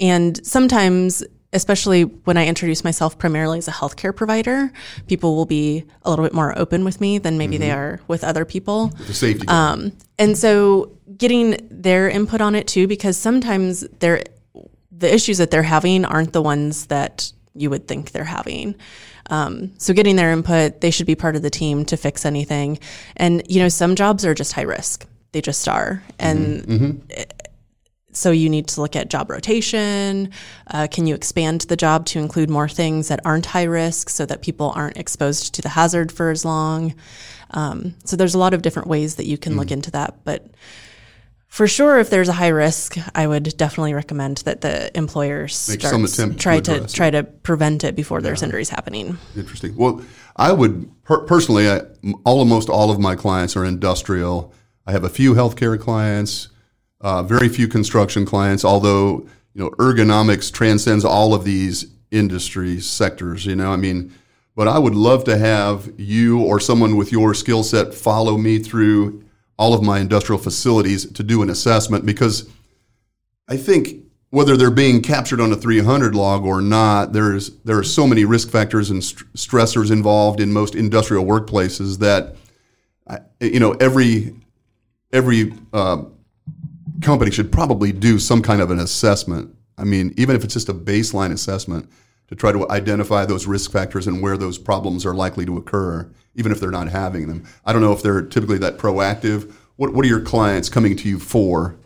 and 0.00 0.44
sometimes, 0.44 1.22
especially 1.52 2.02
when 2.02 2.36
I 2.36 2.46
introduce 2.48 2.82
myself 2.82 3.16
primarily 3.16 3.58
as 3.58 3.68
a 3.68 3.70
healthcare 3.70 4.14
provider, 4.14 4.72
people 5.06 5.36
will 5.36 5.46
be 5.46 5.84
a 6.02 6.10
little 6.10 6.24
bit 6.24 6.34
more 6.34 6.58
open 6.58 6.84
with 6.84 7.00
me 7.00 7.18
than 7.18 7.38
maybe 7.38 7.56
they 7.56 7.70
are 7.70 8.00
with 8.08 8.24
other 8.24 8.44
people. 8.44 8.88
the 9.06 9.14
safety. 9.14 9.46
Um, 9.46 9.92
and 10.18 10.36
so 10.36 10.98
getting 11.16 11.56
their 11.70 12.08
input 12.08 12.40
on 12.40 12.56
it 12.56 12.66
too, 12.66 12.88
because 12.88 13.16
sometimes 13.16 13.86
they're, 14.00 14.24
the 14.90 15.14
issues 15.14 15.38
that 15.38 15.52
they're 15.52 15.62
having 15.62 16.04
aren't 16.04 16.32
the 16.32 16.42
ones 16.42 16.86
that 16.86 17.32
you 17.54 17.70
would 17.70 17.88
think 17.88 18.10
they're 18.10 18.24
having. 18.24 18.74
Um, 19.30 19.72
so 19.78 19.94
getting 19.94 20.16
their 20.16 20.32
input, 20.32 20.80
they 20.80 20.90
should 20.90 21.06
be 21.06 21.14
part 21.14 21.36
of 21.36 21.42
the 21.42 21.50
team 21.50 21.84
to 21.86 21.96
fix 21.96 22.24
anything. 22.24 22.78
And 23.16 23.42
you 23.48 23.60
know, 23.60 23.68
some 23.68 23.94
jobs 23.94 24.24
are 24.24 24.34
just 24.34 24.52
high 24.52 24.62
risk; 24.62 25.06
they 25.32 25.40
just 25.40 25.68
are. 25.68 26.02
And 26.18 27.02
so 28.12 28.30
you 28.30 28.48
need 28.48 28.68
to 28.68 28.80
look 28.80 28.94
at 28.94 29.10
job 29.10 29.30
rotation. 29.30 30.30
Uh, 30.68 30.86
can 30.90 31.06
you 31.06 31.14
expand 31.14 31.62
the 31.62 31.76
job 31.76 32.06
to 32.06 32.18
include 32.20 32.48
more 32.48 32.68
things 32.68 33.08
that 33.08 33.20
aren't 33.24 33.46
high 33.46 33.64
risk, 33.64 34.08
so 34.08 34.26
that 34.26 34.42
people 34.42 34.72
aren't 34.74 34.96
exposed 34.96 35.54
to 35.54 35.62
the 35.62 35.70
hazard 35.70 36.12
for 36.12 36.30
as 36.30 36.44
long? 36.44 36.94
Um, 37.50 37.94
so 38.04 38.16
there's 38.16 38.34
a 38.34 38.38
lot 38.38 38.54
of 38.54 38.62
different 38.62 38.88
ways 38.88 39.16
that 39.16 39.26
you 39.26 39.38
can 39.38 39.56
look 39.56 39.70
into 39.70 39.90
that, 39.92 40.24
but 40.24 40.46
for 41.54 41.68
sure, 41.68 42.00
if 42.00 42.10
there's 42.10 42.28
a 42.28 42.32
high 42.32 42.48
risk, 42.48 42.96
I 43.14 43.28
would 43.28 43.56
definitely 43.56 43.94
recommend 43.94 44.38
that 44.38 44.60
the 44.60 44.90
employers 44.98 45.68
Make 45.68 45.78
start, 45.78 45.92
some 45.92 46.04
attempt 46.04 46.38
to 46.38 46.42
try 46.42 46.58
to, 46.58 46.74
address 46.74 46.92
try 46.92 47.10
to 47.12 47.22
prevent 47.22 47.84
it 47.84 47.94
before 47.94 48.20
there's 48.20 48.42
injuries 48.42 48.70
happening. 48.70 49.18
Interesting. 49.36 49.76
Well, 49.76 50.02
I 50.34 50.50
would 50.50 50.90
per- 51.04 51.20
personally, 51.20 51.70
I, 51.70 51.82
all 52.24 52.40
almost 52.40 52.68
all 52.68 52.90
of 52.90 52.98
my 52.98 53.14
clients 53.14 53.54
are 53.54 53.64
industrial. 53.64 54.52
I 54.84 54.90
have 54.90 55.04
a 55.04 55.08
few 55.08 55.34
healthcare 55.34 55.78
clients, 55.78 56.48
uh, 57.00 57.22
very 57.22 57.48
few 57.48 57.68
construction 57.68 58.26
clients. 58.26 58.64
Although 58.64 59.28
you 59.54 59.62
know, 59.62 59.70
ergonomics 59.78 60.52
transcends 60.52 61.04
all 61.04 61.34
of 61.34 61.44
these 61.44 61.86
industry 62.10 62.80
sectors. 62.80 63.46
You 63.46 63.54
know, 63.54 63.72
I 63.72 63.76
mean, 63.76 64.12
but 64.56 64.66
I 64.66 64.80
would 64.80 64.96
love 64.96 65.22
to 65.26 65.38
have 65.38 65.88
you 66.00 66.42
or 66.42 66.58
someone 66.58 66.96
with 66.96 67.12
your 67.12 67.32
skill 67.32 67.62
set 67.62 67.94
follow 67.94 68.36
me 68.36 68.58
through 68.58 69.23
all 69.56 69.74
of 69.74 69.82
my 69.82 70.00
industrial 70.00 70.38
facilities 70.40 71.10
to 71.12 71.22
do 71.22 71.42
an 71.42 71.50
assessment 71.50 72.04
because 72.04 72.48
I 73.48 73.56
think 73.56 74.04
whether 74.30 74.56
they're 74.56 74.70
being 74.70 75.00
captured 75.00 75.40
on 75.40 75.52
a 75.52 75.56
300 75.56 76.14
log 76.14 76.44
or 76.44 76.60
not, 76.60 77.12
there's 77.12 77.50
there 77.60 77.78
are 77.78 77.84
so 77.84 78.06
many 78.06 78.24
risk 78.24 78.50
factors 78.50 78.90
and 78.90 79.02
st- 79.04 79.32
stressors 79.34 79.92
involved 79.92 80.40
in 80.40 80.52
most 80.52 80.74
industrial 80.74 81.24
workplaces 81.24 81.98
that 81.98 82.34
I- 83.08 83.20
you 83.40 83.60
know 83.60 83.72
every 83.72 84.34
every 85.12 85.52
uh, 85.72 86.02
company 87.00 87.30
should 87.30 87.52
probably 87.52 87.92
do 87.92 88.18
some 88.18 88.42
kind 88.42 88.60
of 88.60 88.70
an 88.72 88.80
assessment. 88.80 89.54
I 89.78 89.84
mean, 89.84 90.12
even 90.16 90.34
if 90.34 90.42
it's 90.42 90.54
just 90.54 90.68
a 90.68 90.74
baseline 90.74 91.30
assessment 91.32 91.88
to 92.28 92.34
try 92.34 92.52
to 92.52 92.68
identify 92.70 93.24
those 93.24 93.46
risk 93.46 93.70
factors 93.70 94.06
and 94.06 94.22
where 94.22 94.36
those 94.36 94.58
problems 94.58 95.04
are 95.04 95.14
likely 95.14 95.44
to 95.46 95.56
occur, 95.56 96.10
even 96.34 96.52
if 96.52 96.60
they're 96.60 96.70
not 96.70 96.88
having 96.88 97.28
them. 97.28 97.44
I 97.64 97.72
don't 97.72 97.82
know 97.82 97.92
if 97.92 98.02
they're 98.02 98.22
typically 98.22 98.58
that 98.58 98.78
proactive. 98.78 99.52
What 99.76 99.92
What 99.92 100.04
are 100.04 100.08
your 100.08 100.20
clients 100.20 100.68
coming 100.68 100.96
to 100.96 101.08
you 101.08 101.18
for, 101.18 101.76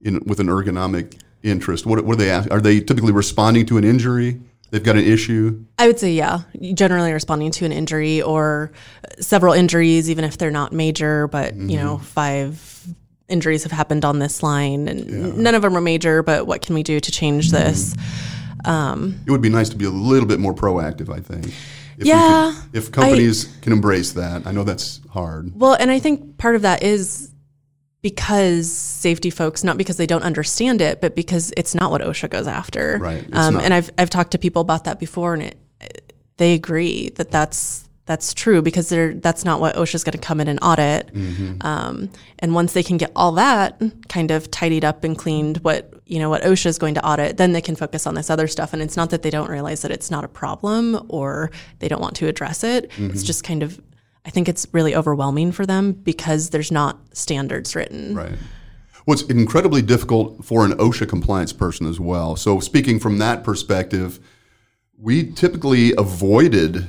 in 0.00 0.20
with 0.26 0.40
an 0.40 0.46
ergonomic 0.46 1.20
interest? 1.42 1.86
What, 1.86 2.04
what 2.04 2.14
are 2.14 2.16
they? 2.16 2.30
ask- 2.30 2.50
Are 2.50 2.60
they 2.60 2.80
typically 2.80 3.12
responding 3.12 3.66
to 3.66 3.78
an 3.78 3.84
injury? 3.84 4.40
They've 4.70 4.82
got 4.82 4.96
an 4.96 5.04
issue. 5.04 5.64
I 5.78 5.88
would 5.88 5.98
say, 5.98 6.12
yeah, 6.12 6.42
generally 6.74 7.12
responding 7.12 7.50
to 7.52 7.64
an 7.64 7.72
injury 7.72 8.22
or 8.22 8.70
several 9.18 9.52
injuries, 9.52 10.08
even 10.08 10.24
if 10.24 10.38
they're 10.38 10.52
not 10.52 10.72
major, 10.72 11.26
but 11.26 11.54
you 11.54 11.60
mm-hmm. 11.60 11.76
know, 11.76 11.98
five 11.98 12.86
injuries 13.28 13.64
have 13.64 13.72
happened 13.72 14.04
on 14.04 14.20
this 14.20 14.42
line, 14.42 14.86
and 14.86 15.36
none 15.38 15.54
of 15.56 15.62
them 15.62 15.76
are 15.76 15.80
major. 15.80 16.22
But 16.22 16.46
what 16.46 16.62
can 16.62 16.76
we 16.76 16.84
do 16.84 17.00
to 17.00 17.10
change 17.10 17.50
mm-hmm. 17.50 17.64
this? 17.64 17.96
It 19.26 19.30
would 19.30 19.42
be 19.42 19.48
nice 19.48 19.68
to 19.70 19.76
be 19.76 19.84
a 19.84 19.90
little 19.90 20.28
bit 20.28 20.40
more 20.40 20.54
proactive. 20.54 21.08
I 21.14 21.20
think. 21.20 21.46
If 21.98 22.06
Yeah, 22.06 22.54
could- 22.54 22.76
if 22.76 22.90
companies 22.92 23.46
can 23.60 23.72
embrace 23.72 24.12
that, 24.12 24.46
I 24.46 24.52
know 24.52 24.64
that's 24.64 25.00
hard. 25.10 25.52
Well, 25.54 25.74
and 25.74 25.90
I 25.90 25.98
think 25.98 26.38
part 26.38 26.56
of 26.56 26.62
that 26.62 26.82
is 26.82 27.28
because 28.02 28.72
safety 28.72 29.28
folks, 29.28 29.62
not 29.62 29.76
because 29.76 29.98
they 29.98 30.06
don't 30.06 30.22
understand 30.22 30.80
it, 30.80 31.00
but 31.02 31.14
because 31.14 31.52
it's 31.56 31.74
not 31.74 31.90
what 31.90 32.00
OSHA 32.00 32.30
goes 32.30 32.46
after. 32.46 32.98
Right, 33.00 33.24
Um, 33.32 33.58
and 33.58 33.74
I've 33.74 33.90
I've 33.98 34.08
talked 34.10 34.30
to 34.32 34.38
people 34.38 34.62
about 34.62 34.84
that 34.84 34.98
before, 34.98 35.34
and 35.34 35.42
it, 35.42 36.14
they 36.38 36.54
agree 36.54 37.10
that 37.16 37.30
that's 37.30 37.84
that's 38.10 38.34
true 38.34 38.60
because 38.60 38.88
they're 38.88 39.14
that's 39.14 39.44
not 39.44 39.60
what 39.60 39.76
OSHA's 39.76 40.02
going 40.02 40.18
to 40.18 40.18
come 40.18 40.40
in 40.40 40.48
and 40.48 40.58
audit. 40.62 41.14
Mm-hmm. 41.14 41.64
Um, 41.64 42.10
and 42.40 42.56
once 42.56 42.72
they 42.72 42.82
can 42.82 42.96
get 42.96 43.12
all 43.14 43.30
that 43.32 43.80
kind 44.08 44.32
of 44.32 44.50
tidied 44.50 44.84
up 44.84 45.04
and 45.04 45.16
cleaned, 45.16 45.58
what 45.58 45.94
you 46.06 46.18
know 46.18 46.28
what 46.28 46.42
OSHA 46.42 46.66
is 46.66 46.76
going 46.76 46.94
to 46.94 47.06
audit, 47.06 47.36
then 47.36 47.52
they 47.52 47.60
can 47.60 47.76
focus 47.76 48.08
on 48.08 48.16
this 48.16 48.28
other 48.28 48.48
stuff. 48.48 48.72
And 48.72 48.82
it's 48.82 48.96
not 48.96 49.10
that 49.10 49.22
they 49.22 49.30
don't 49.30 49.48
realize 49.48 49.82
that 49.82 49.92
it's 49.92 50.10
not 50.10 50.24
a 50.24 50.28
problem 50.28 51.06
or 51.08 51.52
they 51.78 51.86
don't 51.86 52.00
want 52.00 52.16
to 52.16 52.26
address 52.26 52.64
it. 52.64 52.90
Mm-hmm. 52.90 53.10
It's 53.10 53.22
just 53.22 53.44
kind 53.44 53.62
of 53.62 53.80
I 54.26 54.30
think 54.30 54.48
it's 54.48 54.66
really 54.72 54.96
overwhelming 54.96 55.52
for 55.52 55.64
them 55.64 55.92
because 55.92 56.50
there's 56.50 56.72
not 56.72 56.98
standards 57.16 57.76
written. 57.76 58.16
Right. 58.16 58.38
Well, 59.06 59.14
it's 59.14 59.22
incredibly 59.22 59.82
difficult 59.82 60.44
for 60.44 60.64
an 60.64 60.72
OSHA 60.72 61.08
compliance 61.08 61.52
person 61.52 61.86
as 61.86 62.00
well. 62.00 62.34
So, 62.34 62.58
speaking 62.58 62.98
from 62.98 63.18
that 63.18 63.44
perspective, 63.44 64.18
we 64.98 65.30
typically 65.30 65.94
avoided 65.96 66.88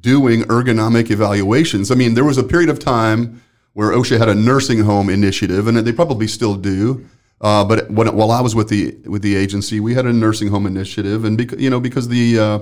doing 0.00 0.42
ergonomic 0.42 1.10
evaluations. 1.10 1.90
I 1.90 1.94
mean, 1.94 2.14
there 2.14 2.24
was 2.24 2.38
a 2.38 2.44
period 2.44 2.70
of 2.70 2.78
time 2.78 3.42
where 3.72 3.90
OSHA 3.90 4.18
had 4.18 4.28
a 4.28 4.34
nursing 4.34 4.80
home 4.80 5.08
initiative, 5.08 5.66
and 5.66 5.76
they 5.76 5.92
probably 5.92 6.26
still 6.26 6.56
do. 6.56 7.06
Uh, 7.40 7.64
but 7.64 7.90
when, 7.90 8.14
while 8.16 8.32
I 8.32 8.40
was 8.40 8.54
with 8.54 8.68
the 8.68 8.96
with 9.06 9.22
the 9.22 9.36
agency, 9.36 9.78
we 9.78 9.94
had 9.94 10.06
a 10.06 10.12
nursing 10.12 10.48
home 10.48 10.66
initiative, 10.66 11.24
and 11.24 11.38
because 11.38 11.60
you 11.60 11.70
know 11.70 11.78
because 11.78 12.08
the 12.08 12.38
uh, 12.38 12.58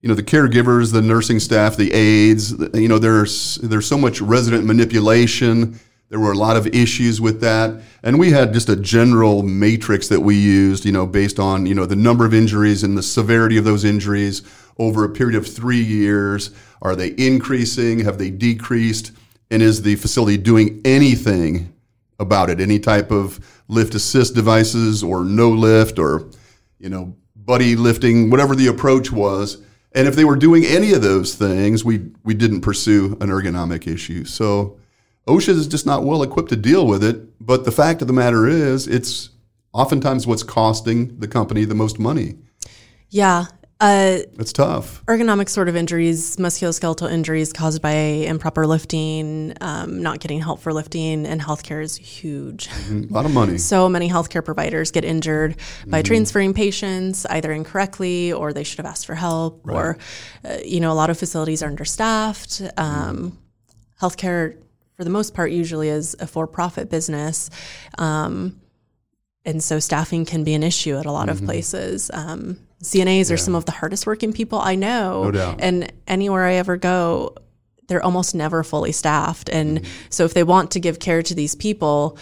you 0.00 0.08
know 0.08 0.14
the 0.14 0.22
caregivers, 0.22 0.92
the 0.92 1.02
nursing 1.02 1.40
staff, 1.40 1.76
the 1.76 1.92
aides. 1.92 2.52
You 2.74 2.88
know, 2.88 2.98
there's 2.98 3.56
there's 3.56 3.86
so 3.86 3.98
much 3.98 4.20
resident 4.20 4.64
manipulation. 4.64 5.78
There 6.08 6.20
were 6.20 6.32
a 6.32 6.38
lot 6.38 6.56
of 6.56 6.66
issues 6.68 7.20
with 7.20 7.40
that, 7.40 7.82
and 8.02 8.18
we 8.18 8.30
had 8.30 8.52
just 8.52 8.68
a 8.68 8.76
general 8.76 9.42
matrix 9.42 10.08
that 10.08 10.20
we 10.20 10.36
used. 10.36 10.84
You 10.84 10.92
know, 10.92 11.06
based 11.06 11.38
on 11.38 11.66
you 11.66 11.74
know 11.74 11.86
the 11.86 11.96
number 11.96 12.24
of 12.24 12.32
injuries 12.32 12.84
and 12.84 12.96
the 12.96 13.02
severity 13.02 13.56
of 13.56 13.64
those 13.64 13.84
injuries 13.84 14.42
over 14.80 15.04
a 15.04 15.08
period 15.08 15.36
of 15.36 15.46
three 15.46 15.82
years. 15.82 16.50
Are 16.82 16.96
they 16.96 17.14
increasing? 17.16 18.00
Have 18.00 18.18
they 18.18 18.30
decreased? 18.30 19.12
And 19.50 19.62
is 19.62 19.82
the 19.82 19.94
facility 19.96 20.36
doing 20.36 20.80
anything 20.84 21.72
about 22.18 22.50
it? 22.50 22.60
Any 22.60 22.80
type 22.80 23.12
of 23.12 23.38
lift 23.68 23.94
assist 23.94 24.34
devices 24.34 25.04
or 25.04 25.24
no 25.24 25.50
lift 25.50 25.98
or 25.98 26.30
you 26.80 26.88
know, 26.88 27.14
buddy 27.36 27.76
lifting, 27.76 28.30
whatever 28.30 28.56
the 28.56 28.66
approach 28.66 29.12
was. 29.12 29.58
And 29.92 30.08
if 30.08 30.16
they 30.16 30.24
were 30.24 30.36
doing 30.36 30.64
any 30.64 30.92
of 30.92 31.02
those 31.02 31.34
things, 31.34 31.84
we 31.84 32.10
we 32.24 32.34
didn't 32.34 32.62
pursue 32.62 33.16
an 33.20 33.28
ergonomic 33.28 33.86
issue. 33.86 34.24
So 34.24 34.78
OSHA 35.28 35.50
is 35.50 35.68
just 35.68 35.86
not 35.86 36.04
well 36.04 36.22
equipped 36.22 36.48
to 36.50 36.56
deal 36.56 36.86
with 36.86 37.04
it. 37.04 37.44
But 37.44 37.64
the 37.64 37.72
fact 37.72 38.00
of 38.00 38.08
the 38.08 38.14
matter 38.14 38.48
is, 38.48 38.86
it's 38.86 39.30
oftentimes 39.72 40.26
what's 40.26 40.42
costing 40.42 41.18
the 41.18 41.28
company 41.28 41.64
the 41.64 41.74
most 41.74 41.98
money. 41.98 42.36
Yeah. 43.10 43.46
Uh, 43.80 44.18
It's 44.38 44.52
tough. 44.52 45.02
ergonomic 45.06 45.48
sort 45.48 45.70
of 45.70 45.74
injuries, 45.74 46.36
musculoskeletal 46.36 47.10
injuries 47.10 47.50
caused 47.50 47.80
by 47.80 47.92
improper 47.92 48.66
lifting, 48.66 49.54
um, 49.62 50.02
not 50.02 50.20
getting 50.20 50.40
help 50.40 50.60
for 50.60 50.74
lifting, 50.74 51.24
and 51.24 51.40
healthcare 51.40 51.82
is 51.82 51.96
huge. 51.96 52.68
A 52.90 53.06
lot 53.10 53.24
of 53.24 53.32
money. 53.32 53.56
So 53.56 53.88
many 53.88 54.10
healthcare 54.10 54.44
providers 54.44 54.90
get 54.90 55.02
injured 55.02 55.56
by 55.86 56.02
transferring 56.02 56.52
patients 56.52 57.24
either 57.26 57.52
incorrectly 57.52 58.32
or 58.34 58.52
they 58.52 58.64
should 58.64 58.76
have 58.78 58.86
asked 58.86 59.06
for 59.06 59.14
help, 59.14 59.62
or, 59.66 59.96
uh, 60.44 60.58
you 60.62 60.80
know, 60.80 60.92
a 60.92 60.98
lot 61.02 61.08
of 61.08 61.18
facilities 61.18 61.62
are 61.62 61.68
understaffed. 61.68 62.60
Um, 62.76 63.38
healthcare, 63.98 64.58
for 64.94 65.04
the 65.04 65.10
most 65.10 65.32
part, 65.32 65.52
usually 65.52 65.88
is 65.88 66.14
a 66.20 66.26
for 66.26 66.46
profit 66.46 66.90
business. 66.90 67.48
Um, 67.96 68.59
and 69.44 69.62
so 69.62 69.78
staffing 69.78 70.24
can 70.24 70.44
be 70.44 70.54
an 70.54 70.62
issue 70.62 70.96
at 70.98 71.06
a 71.06 71.12
lot 71.12 71.28
of 71.28 71.42
places. 71.44 72.10
Um, 72.12 72.58
CNAs 72.82 73.32
are 73.32 73.36
some 73.36 73.54
of 73.54 73.64
the 73.64 73.72
hardest 73.72 74.06
working 74.06 74.32
people 74.32 74.58
I 74.58 74.74
know. 74.74 75.24
No 75.24 75.30
doubt. 75.30 75.60
And 75.60 75.92
anywhere 76.06 76.44
I 76.44 76.54
ever 76.54 76.76
go, 76.76 77.34
they're 77.88 78.02
almost 78.02 78.34
never 78.34 78.62
fully 78.62 78.92
staffed. 78.92 79.48
And 79.48 79.84
so 80.10 80.24
if 80.24 80.34
they 80.34 80.44
want 80.44 80.72
to 80.72 80.80
give 80.80 80.98
care 80.98 81.22
to 81.22 81.34
these 81.34 81.54
people, 81.54 82.18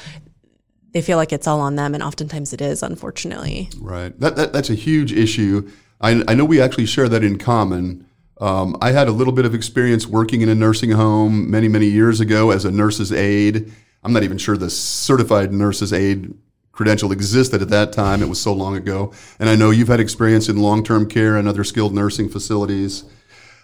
they 0.92 1.02
feel 1.02 1.16
like 1.16 1.32
it's 1.32 1.46
all 1.46 1.60
on 1.60 1.76
them. 1.76 1.94
And 1.94 2.02
oftentimes 2.02 2.52
it 2.52 2.60
is, 2.60 2.82
unfortunately. 2.82 3.68
Right. 3.78 4.18
That, 4.20 4.36
that 4.36 4.52
that's 4.52 4.70
a 4.70 4.74
huge 4.74 5.12
issue. 5.12 5.70
I, 6.00 6.22
I 6.28 6.34
know 6.34 6.44
we 6.44 6.60
actually 6.60 6.86
share 6.86 7.08
that 7.08 7.24
in 7.24 7.38
common. 7.38 8.06
Um, 8.40 8.76
I 8.80 8.92
had 8.92 9.08
a 9.08 9.12
little 9.12 9.32
bit 9.32 9.44
of 9.44 9.54
experience 9.54 10.06
working 10.06 10.40
in 10.40 10.48
a 10.48 10.54
nursing 10.54 10.92
home 10.92 11.50
many 11.50 11.66
many 11.66 11.86
years 11.86 12.20
ago 12.20 12.50
as 12.50 12.64
a 12.64 12.70
nurse's 12.70 13.12
aide. 13.12 13.70
I'm 14.04 14.12
not 14.12 14.22
even 14.22 14.38
sure 14.38 14.56
the 14.56 14.70
certified 14.70 15.52
nurse's 15.52 15.92
aide 15.92 16.32
credential 16.78 17.10
existed 17.10 17.60
at 17.60 17.70
that 17.70 17.92
time. 17.92 18.22
It 18.22 18.28
was 18.28 18.40
so 18.40 18.52
long 18.52 18.76
ago. 18.76 19.12
And 19.40 19.48
I 19.48 19.56
know 19.56 19.70
you've 19.70 19.88
had 19.88 19.98
experience 19.98 20.48
in 20.48 20.58
long 20.58 20.84
term 20.84 21.08
care 21.08 21.36
and 21.36 21.48
other 21.48 21.64
skilled 21.64 21.92
nursing 21.92 22.28
facilities. 22.28 23.02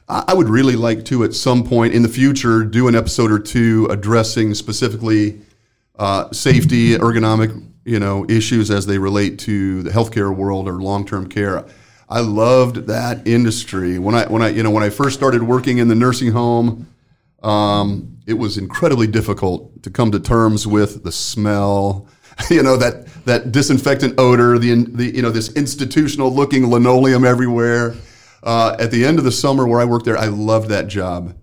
I 0.09 0.35
would 0.35 0.49
really 0.49 0.75
like 0.75 1.05
to, 1.07 1.23
at 1.23 1.33
some 1.33 1.63
point 1.63 1.95
in 1.95 2.03
the 2.03 2.09
future, 2.09 2.65
do 2.65 2.89
an 2.89 2.97
episode 2.97 3.31
or 3.31 3.39
two 3.39 3.87
addressing 3.87 4.53
specifically 4.55 5.41
uh, 5.97 6.31
safety, 6.33 6.97
ergonomic, 6.97 7.65
you 7.85 8.01
know, 8.01 8.27
issues 8.29 8.69
as 8.69 8.85
they 8.85 8.99
relate 8.99 9.39
to 9.41 9.85
the 9.85 9.91
healthcare 9.91 10.35
world 10.35 10.67
or 10.67 10.83
long-term 10.83 11.29
care. 11.29 11.65
I 12.09 12.19
loved 12.19 12.89
that 12.89 13.27
industry 13.29 14.01
when 14.01 14.17
I 14.17 14.27
when 14.27 14.43
I 14.43 14.49
you 14.49 14.65
know 14.65 14.73
when 14.73 14.83
I 14.83 14.91
first 14.91 15.17
started 15.17 15.45
working 15.45 15.79
in 15.79 15.87
the 15.87 15.95
nursing 15.95 16.33
home. 16.33 16.89
Um, 17.45 18.19
it 18.27 18.35
was 18.35 18.59
incredibly 18.59 19.07
difficult 19.07 19.85
to 19.85 19.91
come 19.91 20.11
to 20.11 20.19
terms 20.19 20.67
with 20.67 21.05
the 21.05 21.13
smell, 21.13 22.09
you 22.51 22.63
know 22.63 22.77
that 22.77 23.07
that 23.25 23.53
disinfectant 23.53 24.19
odor, 24.19 24.59
the, 24.59 24.85
the 24.85 25.15
you 25.15 25.23
know 25.23 25.31
this 25.31 25.53
institutional 25.55 26.33
looking 26.33 26.71
linoleum 26.71 27.25
everywhere. 27.25 27.95
Uh, 28.43 28.77
at 28.79 28.91
the 28.91 29.05
end 29.05 29.19
of 29.19 29.25
the 29.25 29.33
summer 29.33 29.67
where 29.67 29.81
I 29.81 29.87
worked 29.87 30.05
there, 30.05 30.19
I 30.19 30.27
loved 30.27 30.69
that 30.69 30.87
job. 30.87 31.35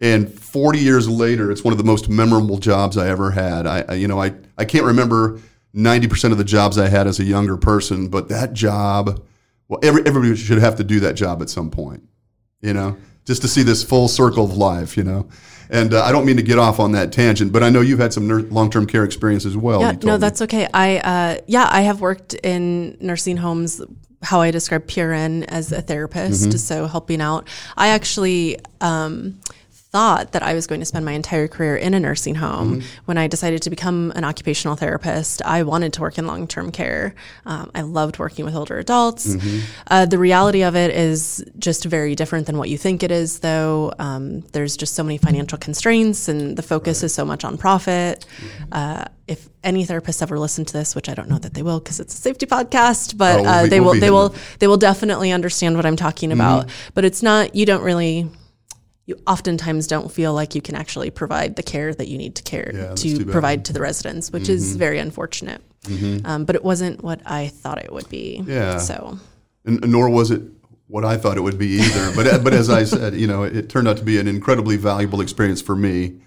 And 0.00 0.30
40 0.30 0.80
years 0.80 1.08
later, 1.08 1.50
it's 1.50 1.64
one 1.64 1.72
of 1.72 1.78
the 1.78 1.84
most 1.84 2.10
memorable 2.10 2.58
jobs 2.58 2.98
I 2.98 3.08
ever 3.08 3.30
had. 3.30 3.66
I, 3.66 3.84
I 3.88 3.94
you 3.94 4.08
know 4.08 4.20
I 4.20 4.34
I 4.58 4.64
can't 4.64 4.84
remember 4.84 5.40
90% 5.74 6.32
of 6.32 6.38
the 6.38 6.44
jobs 6.44 6.78
I 6.78 6.88
had 6.88 7.06
as 7.06 7.18
a 7.18 7.24
younger 7.24 7.56
person, 7.56 8.08
but 8.08 8.28
that 8.28 8.52
job, 8.52 9.22
well, 9.68 9.80
every, 9.82 10.04
everybody 10.04 10.36
should 10.36 10.58
have 10.58 10.76
to 10.76 10.84
do 10.84 11.00
that 11.00 11.14
job 11.14 11.40
at 11.40 11.48
some 11.48 11.70
point, 11.70 12.02
you 12.60 12.74
know, 12.74 12.96
just 13.24 13.42
to 13.42 13.48
see 13.48 13.62
this 13.62 13.82
full 13.82 14.08
circle 14.08 14.44
of 14.44 14.56
life, 14.56 14.96
you 14.96 15.04
know. 15.04 15.28
And 15.72 15.94
uh, 15.94 16.04
I 16.04 16.12
don't 16.12 16.24
mean 16.26 16.36
to 16.36 16.42
get 16.42 16.58
off 16.58 16.78
on 16.78 16.92
that 16.92 17.12
tangent, 17.12 17.50
but 17.50 17.62
I 17.64 17.70
know 17.70 17.80
you've 17.80 17.98
had 17.98 18.12
some 18.12 18.28
ner- 18.28 18.42
long-term 18.42 18.86
care 18.86 19.04
experience 19.04 19.46
as 19.46 19.56
well. 19.56 19.80
Yeah, 19.80 19.92
no, 20.04 20.12
me. 20.12 20.18
that's 20.18 20.42
okay. 20.42 20.68
I 20.72 20.98
uh, 20.98 21.40
yeah, 21.46 21.66
I 21.70 21.80
have 21.80 22.00
worked 22.00 22.34
in 22.34 22.96
nursing 23.00 23.38
homes. 23.38 23.80
How 24.22 24.40
I 24.40 24.52
describe 24.52 24.86
PRN 24.86 25.44
as 25.48 25.72
a 25.72 25.80
therapist, 25.82 26.42
Mm-hmm. 26.50 26.56
so 26.58 26.86
helping 26.86 27.20
out. 27.20 27.48
I 27.76 27.88
actually 27.88 28.58
um, 28.80 29.40
thought 29.92 30.32
that 30.32 30.42
I 30.42 30.54
was 30.54 30.66
going 30.66 30.80
to 30.80 30.86
spend 30.86 31.04
my 31.04 31.12
entire 31.12 31.46
career 31.46 31.76
in 31.76 31.92
a 31.92 32.00
nursing 32.00 32.34
home. 32.36 32.80
Mm-hmm. 32.80 32.86
When 33.04 33.18
I 33.18 33.26
decided 33.26 33.60
to 33.62 33.70
become 33.70 34.10
an 34.16 34.24
occupational 34.24 34.74
therapist, 34.74 35.42
I 35.44 35.62
wanted 35.64 35.92
to 35.92 36.00
work 36.00 36.16
in 36.16 36.26
long 36.26 36.46
term 36.48 36.72
care. 36.72 37.14
Um, 37.44 37.70
I 37.74 37.82
loved 37.82 38.18
working 38.18 38.46
with 38.46 38.54
older 38.56 38.78
adults. 38.78 39.26
Mm-hmm. 39.36 39.58
Uh, 39.88 40.06
the 40.06 40.18
reality 40.18 40.62
of 40.62 40.74
it 40.76 40.90
is 40.92 41.44
just 41.58 41.84
very 41.84 42.14
different 42.14 42.46
than 42.46 42.56
what 42.56 42.70
you 42.70 42.78
think 42.78 43.02
it 43.02 43.10
is, 43.10 43.40
though. 43.40 43.92
Um, 43.98 44.40
there's 44.52 44.78
just 44.78 44.94
so 44.94 45.02
many 45.02 45.18
financial 45.18 45.58
constraints, 45.58 46.26
and 46.26 46.56
the 46.56 46.62
focus 46.62 47.02
is 47.02 47.12
so 47.12 47.24
much 47.26 47.44
on 47.44 47.58
profit. 47.58 48.24
Uh, 48.72 49.04
if 49.28 49.48
any 49.62 49.84
therapists 49.86 50.22
ever 50.22 50.38
listen 50.38 50.64
to 50.64 50.72
this, 50.72 50.94
which 50.94 51.08
I 51.10 51.14
don't 51.14 51.28
know 51.28 51.38
that 51.38 51.52
they 51.54 51.62
will 51.62 51.80
because 51.80 52.00
it's 52.00 52.14
a 52.14 52.16
safety 52.16 52.46
podcast, 52.46 53.16
but 53.18 53.40
Oh, 53.40 53.42
we'll 53.42 53.50
uh, 53.50 53.62
be- 53.64 53.68
they 53.68 53.80
we'll 53.80 53.92
will 53.92 54.00
they 54.00 54.10
will 54.10 54.34
they 54.58 54.66
will 54.66 54.76
definitely 54.78 55.30
understand 55.32 55.76
what 55.76 55.84
I'm 55.86 55.96
talking 55.96 56.30
Mm-hmm. 56.30 56.40
about. 56.40 56.70
But 56.94 57.04
it's 57.04 57.22
not 57.22 57.54
you 57.54 57.66
don't 57.66 57.82
really 57.82 58.28
you 59.06 59.16
oftentimes 59.26 59.86
don't 59.88 60.12
feel 60.12 60.32
like 60.32 60.54
you 60.54 60.62
can 60.62 60.74
actually 60.76 61.10
provide 61.10 61.56
the 61.56 61.62
care 61.62 61.92
that 61.92 62.06
you 62.08 62.16
need 62.18 62.36
to 62.36 62.42
care 62.44 62.70
Yeah, 62.72 62.94
to. 62.94 63.08
Mm-hmm. 63.08 63.30
provide 63.32 63.64
to 63.66 63.72
the 63.72 63.80
residents, 63.80 64.30
which 64.30 64.48
is 64.48 64.76
very 64.76 64.98
unfortunate. 64.98 65.60
Um, 66.24 66.44
but 66.44 66.54
it 66.54 66.62
wasn't 66.62 67.02
what 67.02 67.20
I 67.26 67.48
thought 67.48 67.78
it 67.84 67.92
would 67.92 68.08
be. 68.08 68.42
Yeah. 68.46 68.78
So 68.78 69.18
and, 69.64 69.80
nor 69.90 70.08
was 70.08 70.30
it 70.30 70.42
what 70.86 71.04
I 71.04 71.16
thought 71.16 71.36
it 71.36 71.40
would 71.40 71.58
be 71.58 71.80
either. 71.80 72.12
But 72.14 72.44
but 72.44 72.52
as 72.52 72.70
I 72.70 72.84
said, 72.84 73.14
you 73.14 73.26
know, 73.26 73.42
it 73.42 73.68
turned 73.68 73.88
out 73.88 73.96
to 73.96 74.04
be 74.04 74.18
an 74.20 74.28
incredibly 74.28 74.76
valuable 74.76 75.20
experience 75.20 75.60
for 75.60 75.74
me, 75.74 76.20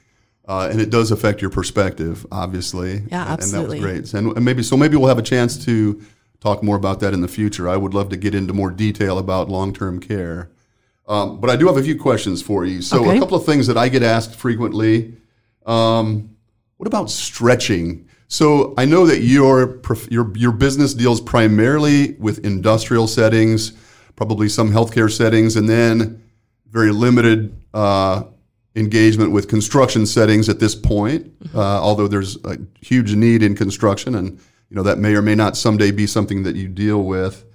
uh, 0.48 0.68
and 0.72 0.82
it 0.82 0.90
does 0.90 1.12
affect 1.12 1.40
your 1.42 1.52
perspective, 1.52 2.26
obviously. 2.32 3.04
Yeah, 3.10 3.22
And- 3.22 3.32
absolutely. 3.32 3.78
And 3.78 3.86
that 3.88 4.02
was 4.02 4.12
great. 4.12 4.20
And, 4.26 4.36
and 4.36 4.44
maybe 4.46 4.64
so 4.64 4.76
maybe 4.76 4.98
we'll 4.98 5.08
have 5.08 5.18
a 5.20 5.22
chance 5.36 5.64
to 5.66 6.02
talk 6.42 6.62
more 6.62 6.76
about 6.76 7.00
that 7.00 7.14
in 7.14 7.22
the 7.22 7.28
future. 7.30 7.70
I 7.70 7.78
would 7.78 7.94
love 7.94 8.10
to 8.10 8.18
get 8.18 8.36
into 8.36 8.52
more 8.54 8.72
detail 8.72 9.18
about 9.18 9.50
long 9.50 9.72
term 9.74 10.00
care. 10.02 10.50
Um, 11.08 11.40
but 11.40 11.50
I 11.50 11.56
do 11.56 11.68
have 11.68 11.78
a 11.78 11.84
few 11.84 11.98
questions 12.00 12.42
for 12.42 12.66
you. 12.66 12.82
So 12.82 13.02
Okay. 13.06 13.18
a 13.18 13.20
couple 13.20 13.38
of 13.38 13.46
things 13.46 13.68
that 13.68 13.78
I 13.78 13.90
get 13.90 14.02
asked 14.04 14.36
frequently. 14.36 15.14
Um, 15.66 16.32
what 16.78 16.88
about 16.88 17.10
stretching? 17.12 18.06
So 18.28 18.74
I 18.78 18.86
know 18.86 19.06
that 19.06 19.22
your 19.22 19.80
your 20.10 20.32
your 20.36 20.52
business 20.52 20.94
deals 20.96 21.22
primarily 21.22 22.14
with 22.20 22.40
industrial 22.44 23.08
settings, 23.08 23.74
probably 24.16 24.50
some 24.50 24.72
healthcare 24.72 25.12
settings, 25.12 25.56
and 25.56 25.70
then 25.70 26.22
very 26.72 26.92
limited 26.92 27.56
uh, 27.74 28.24
engagement 28.76 29.32
with 29.32 29.48
construction 29.48 30.06
settings 30.08 30.50
at 30.50 30.60
this 30.60 30.74
point. 30.76 31.32
Uh, 31.54 31.60
although 31.62 32.08
there's 32.08 32.38
a 32.46 32.58
huge 32.82 33.14
need 33.16 33.44
in 33.44 33.56
construction, 33.56 34.16
and 34.16 34.40
you 34.70 34.76
know 34.76 34.84
that 34.84 34.98
may 34.98 35.14
or 35.16 35.22
may 35.22 35.36
not 35.36 35.56
someday 35.56 35.92
be 35.92 36.08
something 36.08 36.44
that 36.44 36.56
you 36.56 36.68
deal 36.68 37.04
with. 37.04 37.46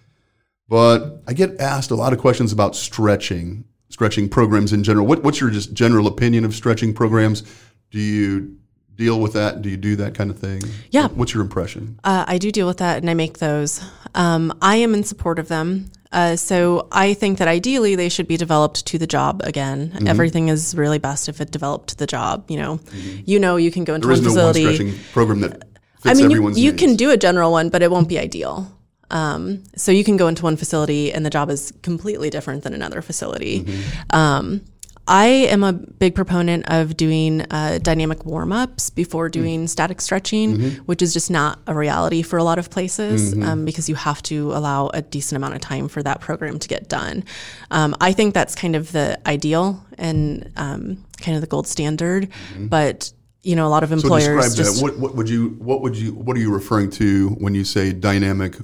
But 0.71 1.23
I 1.27 1.33
get 1.33 1.61
asked 1.61 1.91
a 1.91 1.97
lot 1.97 2.13
of 2.13 2.21
questions 2.21 2.53
about 2.53 2.77
stretching, 2.77 3.65
stretching 3.89 4.29
programs 4.29 4.73
in 4.73 4.85
general. 4.85 5.05
What, 5.05 5.25
what's 5.25 5.41
your 5.41 5.51
just 5.51 5.75
general 5.75 6.07
opinion 6.07 6.45
of 6.45 6.55
stretching 6.55 6.95
programs? 6.95 7.43
Do 7.91 7.99
you 7.99 8.57
deal 8.95 9.21
with 9.21 9.33
that? 9.33 9.63
Do 9.63 9.69
you 9.69 9.77
do 9.77 9.97
that 9.97 10.15
kind 10.15 10.31
of 10.31 10.39
thing? 10.39 10.63
Yeah. 10.93 11.09
What's 11.09 11.35
your 11.35 11.43
impression? 11.43 11.99
Uh, 12.05 12.25
I 12.27 12.39
do 12.39 12.53
deal 12.53 12.69
with 12.69 12.79
that, 12.79 12.99
and 12.99 13.11
I 13.11 13.15
make 13.15 13.39
those. 13.39 13.85
Um, 14.15 14.57
I 14.63 14.77
am 14.77 14.95
in 14.95 15.03
support 15.03 15.41
of 15.41 15.49
them. 15.49 15.91
Uh, 16.13 16.37
so 16.37 16.87
I 16.93 17.15
think 17.15 17.39
that 17.39 17.49
ideally 17.49 17.97
they 17.97 18.09
should 18.09 18.29
be 18.29 18.37
developed 18.37 18.87
to 18.87 18.99
the 18.99 19.09
job 19.09 19.43
again. 19.45 19.91
Mm-hmm. 19.91 20.07
Everything 20.07 20.49
is 20.49 20.77
really 20.77 20.99
best 20.99 21.29
if 21.29 21.41
it 21.41 21.51
developed 21.51 21.89
to 21.91 21.97
the 21.97 22.07
job. 22.07 22.49
You 22.49 22.59
know, 22.59 22.81
you 23.25 23.41
know, 23.41 23.57
you 23.57 23.73
can 23.73 23.83
go 23.83 23.95
into 23.95 24.07
Mm-hmm. 24.07 24.23
There 24.23 24.31
is 24.31 24.37
no 24.37 24.45
one 24.45 24.55
facility. 24.55 24.77
stretching 24.77 25.05
program 25.13 25.41
that 25.41 25.65
I 26.05 26.15
mean, 26.15 26.31
you, 26.31 26.51
you 26.51 26.73
can 26.73 26.95
do 26.95 27.11
a 27.11 27.17
general 27.17 27.51
one, 27.51 27.71
but 27.71 27.83
it 27.83 27.91
won't 27.91 28.09
be 28.09 28.21
ideal. 28.21 28.73
Um, 29.11 29.63
so 29.77 29.93
you 29.93 30.05
can 30.05 30.17
go 30.17 30.29
into 30.29 30.43
one 30.43 30.57
facility 30.57 31.13
and 31.13 31.25
the 31.27 31.31
job 31.31 31.51
is 31.51 31.73
completely 31.83 32.31
different 32.31 32.63
than 32.65 32.75
another 32.75 33.03
facility. 33.03 33.65
Mm-hmm. 33.65 34.17
Um, 34.17 34.61
I 35.09 35.27
am 35.27 35.65
a 35.65 35.73
big 35.73 36.15
proponent 36.15 36.67
of 36.69 36.97
doing 36.97 37.41
uh, 37.51 37.79
dynamic 37.83 38.25
warm 38.25 38.53
ups 38.53 38.91
before 38.91 39.29
Mm. 39.29 39.33
doing 39.33 39.67
static 39.67 40.01
stretching, 40.01 40.57
Mm-hmm. 40.57 40.83
which 40.85 41.03
is 41.03 41.13
just 41.13 41.31
not 41.33 41.59
a 41.67 41.75
reality 41.75 42.23
for 42.23 42.39
a 42.39 42.45
lot 42.45 42.59
of 42.61 42.71
places 42.71 43.33
um, 43.43 43.65
because 43.65 43.89
you 43.89 43.97
have 43.97 44.23
to 44.25 44.53
allow 44.53 44.89
a 44.95 45.03
decent 45.03 45.37
amount 45.37 45.55
of 45.55 45.61
time 45.61 45.89
for 45.89 46.01
that 46.05 46.21
program 46.21 46.61
to 46.61 46.69
get 46.69 46.89
done. 46.89 47.25
Um, 47.73 47.97
I 48.01 48.13
think 48.13 48.35
that's 48.35 48.55
kind 48.55 48.77
of 48.77 48.93
the 48.93 49.19
ideal 49.27 49.85
and 49.99 50.53
um, 50.57 51.05
kind 51.21 51.35
of 51.35 51.41
the 51.41 51.49
gold 51.49 51.67
standard, 51.67 52.29
but 52.59 53.11
you 53.43 53.57
know, 53.57 53.67
a 53.67 53.73
lot 53.77 53.83
of 53.83 53.91
Mm-hmm. 53.91 54.01
So 54.01 54.15
employers 54.15 54.55
describe 54.55 54.77
that. 54.77 54.83
What, 54.83 54.99
what 55.01 55.17
would 55.17 55.29
you? 55.29 55.49
What 55.59 55.81
would 55.83 55.97
you? 55.97 56.13
What 56.13 56.37
are 56.37 56.41
you 56.41 56.53
referring 56.53 56.91
to 56.91 57.31
when 57.41 57.55
you 57.55 57.65
say 57.65 57.93
dynamic 57.93 58.55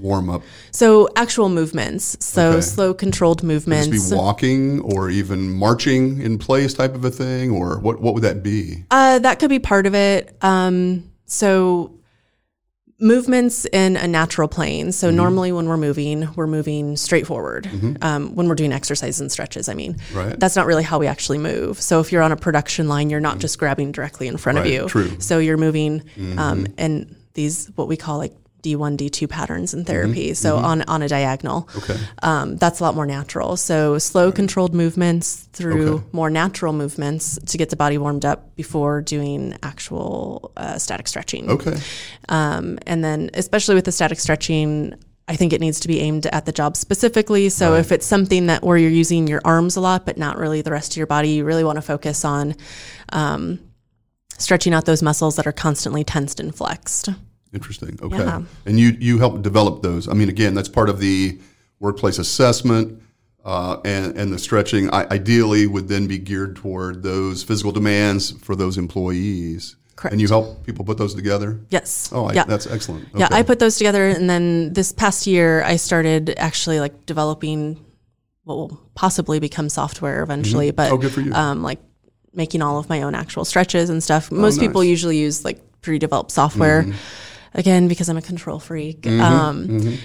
warm 0.00 0.30
up? 0.30 0.42
So 0.70 1.08
actual 1.16 1.48
movements, 1.48 2.16
so 2.20 2.52
Okay. 2.52 2.60
slow 2.60 2.94
controlled 2.94 3.42
movements. 3.42 3.88
be 3.88 4.14
walking 4.14 4.80
or 4.80 5.10
even 5.10 5.50
marching 5.50 6.20
in 6.20 6.38
place 6.38 6.74
type 6.74 6.94
of 6.94 7.04
a 7.04 7.10
thing, 7.10 7.50
or 7.50 7.78
what? 7.80 8.00
What 8.00 8.14
would 8.14 8.22
that 8.24 8.42
be? 8.42 8.84
Uh, 8.90 9.18
that 9.18 9.38
could 9.38 9.50
be 9.50 9.58
part 9.58 9.86
of 9.86 9.94
it. 9.94 10.36
Um, 10.42 11.04
so 11.26 11.92
movements 13.00 13.64
in 13.66 13.96
a 13.96 14.08
natural 14.08 14.48
plane. 14.48 14.90
So 14.90 15.10
normally 15.12 15.52
when 15.52 15.68
we're 15.68 15.76
moving, 15.76 16.28
we're 16.34 16.48
moving 16.48 16.96
straight 16.96 17.28
forward. 17.28 17.70
Um, 18.02 18.34
when 18.34 18.48
we're 18.48 18.56
doing 18.56 18.72
exercise 18.72 19.20
and 19.20 19.30
stretches, 19.30 19.68
I 19.68 19.74
mean, 19.74 19.98
Right. 20.12 20.38
that's 20.38 20.56
not 20.56 20.66
really 20.66 20.82
how 20.82 20.98
we 20.98 21.06
actually 21.06 21.38
move. 21.38 21.80
So 21.80 22.00
if 22.00 22.10
you're 22.10 22.22
on 22.22 22.32
a 22.32 22.36
production 22.36 22.88
line, 22.88 23.08
you're 23.08 23.20
not 23.20 23.38
just 23.38 23.56
grabbing 23.56 23.92
directly 23.92 24.26
in 24.26 24.36
front 24.36 24.58
Right, 24.58 24.66
of 24.66 24.72
you. 24.72 24.88
true. 24.88 25.12
So 25.20 25.38
you're 25.38 25.56
moving, 25.56 26.02
um, 26.36 26.66
and 26.76 27.14
these 27.34 27.70
what 27.76 27.86
we 27.86 27.96
call 27.96 28.18
like 28.18 28.34
D1, 28.62 28.96
D2 28.96 29.28
patterns 29.28 29.72
in 29.74 29.84
therapy. 29.84 30.34
So 30.34 30.56
on 30.56 30.82
on 30.82 31.02
a 31.02 31.08
diagonal. 31.08 31.68
Okay. 31.76 31.96
um, 32.22 32.56
that's 32.56 32.80
a 32.80 32.82
lot 32.82 32.94
more 32.94 33.06
natural. 33.06 33.56
So 33.56 33.98
slow, 33.98 34.32
controlled 34.32 34.74
movements 34.74 35.48
through 35.52 35.94
Okay. 35.96 36.04
more 36.12 36.30
natural 36.30 36.72
movements 36.72 37.38
to 37.46 37.56
get 37.58 37.70
the 37.70 37.76
body 37.76 37.98
warmed 37.98 38.24
up 38.24 38.54
before 38.56 39.00
doing 39.00 39.56
actual 39.62 40.52
uh, 40.56 40.78
static 40.78 41.06
stretching. 41.08 41.50
Okay. 41.50 41.76
Um, 42.28 42.78
and 42.86 43.04
then, 43.04 43.30
especially 43.34 43.74
with 43.74 43.84
the 43.84 43.92
static 43.92 44.18
stretching, 44.18 44.94
I 45.28 45.36
think 45.36 45.52
it 45.52 45.60
needs 45.60 45.80
to 45.80 45.88
be 45.88 46.00
aimed 46.00 46.26
at 46.26 46.46
the 46.46 46.52
job 46.52 46.74
specifically. 46.76 47.48
So 47.50 47.74
if 47.74 47.92
it's 47.92 48.06
something 48.06 48.46
that 48.46 48.62
where 48.64 48.78
you're 48.78 48.90
using 48.90 49.26
your 49.28 49.42
arms 49.44 49.76
a 49.76 49.80
lot, 49.80 50.06
but 50.06 50.16
not 50.18 50.38
really 50.38 50.62
the 50.62 50.70
rest 50.72 50.92
of 50.92 50.96
your 50.96 51.06
body, 51.06 51.28
you 51.30 51.44
really 51.44 51.64
want 51.64 51.76
to 51.76 51.82
focus 51.82 52.24
on 52.24 52.54
um, 53.12 53.60
stretching 54.38 54.72
out 54.72 54.86
those 54.86 55.02
muscles 55.02 55.36
that 55.36 55.46
are 55.46 55.52
constantly 55.52 56.02
tensed 56.02 56.40
and 56.40 56.54
flexed. 56.54 57.10
Interesting. 57.52 57.98
Okay. 58.02 58.18
Yeah. 58.18 58.42
And 58.66 58.78
you 58.78 58.96
you 58.98 59.18
help 59.18 59.42
develop 59.42 59.82
those. 59.82 60.08
I 60.08 60.12
mean, 60.12 60.28
again, 60.28 60.54
that's 60.54 60.68
part 60.68 60.88
of 60.88 61.00
the 61.00 61.38
workplace 61.80 62.18
assessment 62.18 63.02
uh, 63.44 63.78
and 63.84 64.16
and 64.18 64.32
the 64.32 64.38
stretching. 64.38 64.90
I, 64.90 65.06
ideally, 65.06 65.66
would 65.66 65.88
then 65.88 66.06
be 66.06 66.18
geared 66.18 66.56
toward 66.56 67.02
those 67.02 67.42
physical 67.42 67.72
demands 67.72 68.32
for 68.32 68.54
those 68.54 68.76
employees. 68.76 69.76
Correct. 69.96 70.12
And 70.12 70.20
you 70.20 70.28
help 70.28 70.64
people 70.64 70.84
put 70.84 70.96
those 70.96 71.14
together. 71.14 71.58
Yes. 71.70 72.10
Oh, 72.12 72.26
I, 72.26 72.34
yeah. 72.34 72.44
that's 72.44 72.68
excellent. 72.68 73.08
Yeah, 73.16 73.28
I 73.32 73.42
put 73.42 73.58
those 73.58 73.78
together, 73.78 74.06
and 74.08 74.30
then 74.30 74.72
this 74.72 74.92
past 74.92 75.26
year, 75.26 75.62
I 75.64 75.74
started 75.74 76.34
actually 76.36 76.78
like 76.78 77.04
developing 77.04 77.84
what 78.44 78.56
will 78.56 78.80
possibly 78.94 79.40
become 79.40 79.68
software 79.68 80.22
eventually. 80.22 80.70
But 80.70 80.92
Oh, 80.92 80.98
good 80.98 81.12
for 81.12 81.20
you. 81.20 81.32
um, 81.32 81.62
like 81.64 81.80
making 82.32 82.62
all 82.62 82.78
of 82.78 82.88
my 82.88 83.02
own 83.02 83.16
actual 83.16 83.44
stretches 83.44 83.90
and 83.90 84.00
stuff. 84.02 84.30
Most 84.30 84.60
people 84.60 84.82
nice. 84.82 84.90
usually 84.90 85.16
use 85.18 85.44
like 85.44 85.60
pre-developed 85.80 86.30
software. 86.30 86.82
Mm-hmm. 86.82 86.92
Again 87.58 87.88
because 87.88 88.08
I'm 88.08 88.16
a 88.16 88.22
control 88.22 88.58
freak. 88.58 89.06
Um, 89.06 89.98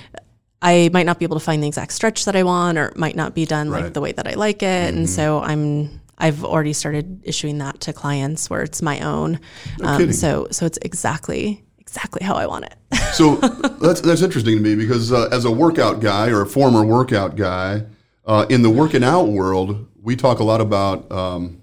I 0.61 0.89
might 0.93 1.05
not 1.05 1.19
be 1.19 1.25
able 1.25 1.37
to 1.37 1.43
find 1.45 1.61
the 1.63 1.67
exact 1.67 1.91
stretch 1.93 2.25
that 2.25 2.35
I 2.35 2.43
want, 2.43 2.77
or 2.77 2.87
it 2.87 2.97
might 2.97 3.15
not 3.15 3.33
be 3.35 3.45
done 3.45 3.69
Right. 3.69 3.83
like 3.83 3.93
the 3.93 4.01
way 4.01 4.11
that 4.13 4.27
I 4.27 4.33
like 4.33 4.61
it, 4.63 4.93
and 4.93 5.09
so 5.09 5.39
I'm. 5.41 6.01
I've 6.15 6.45
already 6.45 6.73
started 6.73 7.21
issuing 7.23 7.57
that 7.57 7.81
to 7.81 7.91
clients 7.91 8.47
where 8.49 8.61
it's 8.61 8.81
my 8.81 8.99
own. 9.01 9.39
um, 9.83 10.13
so 10.13 10.47
so 10.51 10.65
it's 10.65 10.77
exactly 10.81 11.63
exactly 11.79 12.23
how 12.25 12.35
I 12.35 12.45
want 12.47 12.65
it. 12.65 12.75
So 13.13 13.35
that's 13.35 13.99
that's 14.01 14.21
interesting 14.21 14.55
to 14.57 14.63
me 14.63 14.75
because 14.75 15.11
uh, 15.11 15.27
as 15.31 15.45
a 15.45 15.51
workout 15.51 15.99
guy 16.01 16.29
or 16.29 16.41
a 16.41 16.45
former 16.47 16.83
workout 16.85 17.35
guy, 17.35 17.83
uh, 18.25 18.45
in 18.49 18.61
the 18.61 18.69
working 18.69 19.03
out 19.03 19.27
world, 19.27 19.87
we 20.01 20.15
talk 20.15 20.39
a 20.39 20.43
lot 20.43 20.61
about 20.61 21.11
um, 21.11 21.61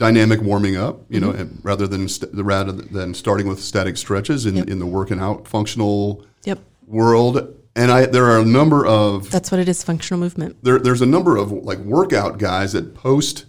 dynamic 0.00 0.40
warming 0.40 0.76
up. 0.76 1.04
You 1.08 1.20
know, 1.20 1.30
mm-hmm. 1.30 1.42
and 1.42 1.60
rather 1.62 1.86
than 1.86 2.08
st- 2.08 2.32
rather 2.34 2.72
than 2.72 3.14
starting 3.14 3.46
with 3.46 3.60
static 3.60 3.96
stretches 3.96 4.46
in, 4.46 4.68
in 4.68 4.80
the 4.80 4.86
working 4.86 5.20
out 5.20 5.46
functional 5.46 6.24
yep, 6.44 6.58
world. 6.86 7.56
And 7.76 7.92
I 7.92 8.06
there 8.06 8.24
are 8.24 8.40
a 8.40 8.44
number 8.44 8.84
of 8.84 9.30
that's 9.30 9.52
what 9.52 9.60
it 9.60 9.68
is. 9.68 9.84
Functional 9.84 10.18
movement. 10.18 10.56
there, 10.64 10.80
there's 10.80 11.02
a 11.02 11.06
number 11.06 11.36
of 11.36 11.52
like 11.52 11.78
workout 11.78 12.38
guys 12.38 12.72
that 12.72 12.96
post 12.96 13.44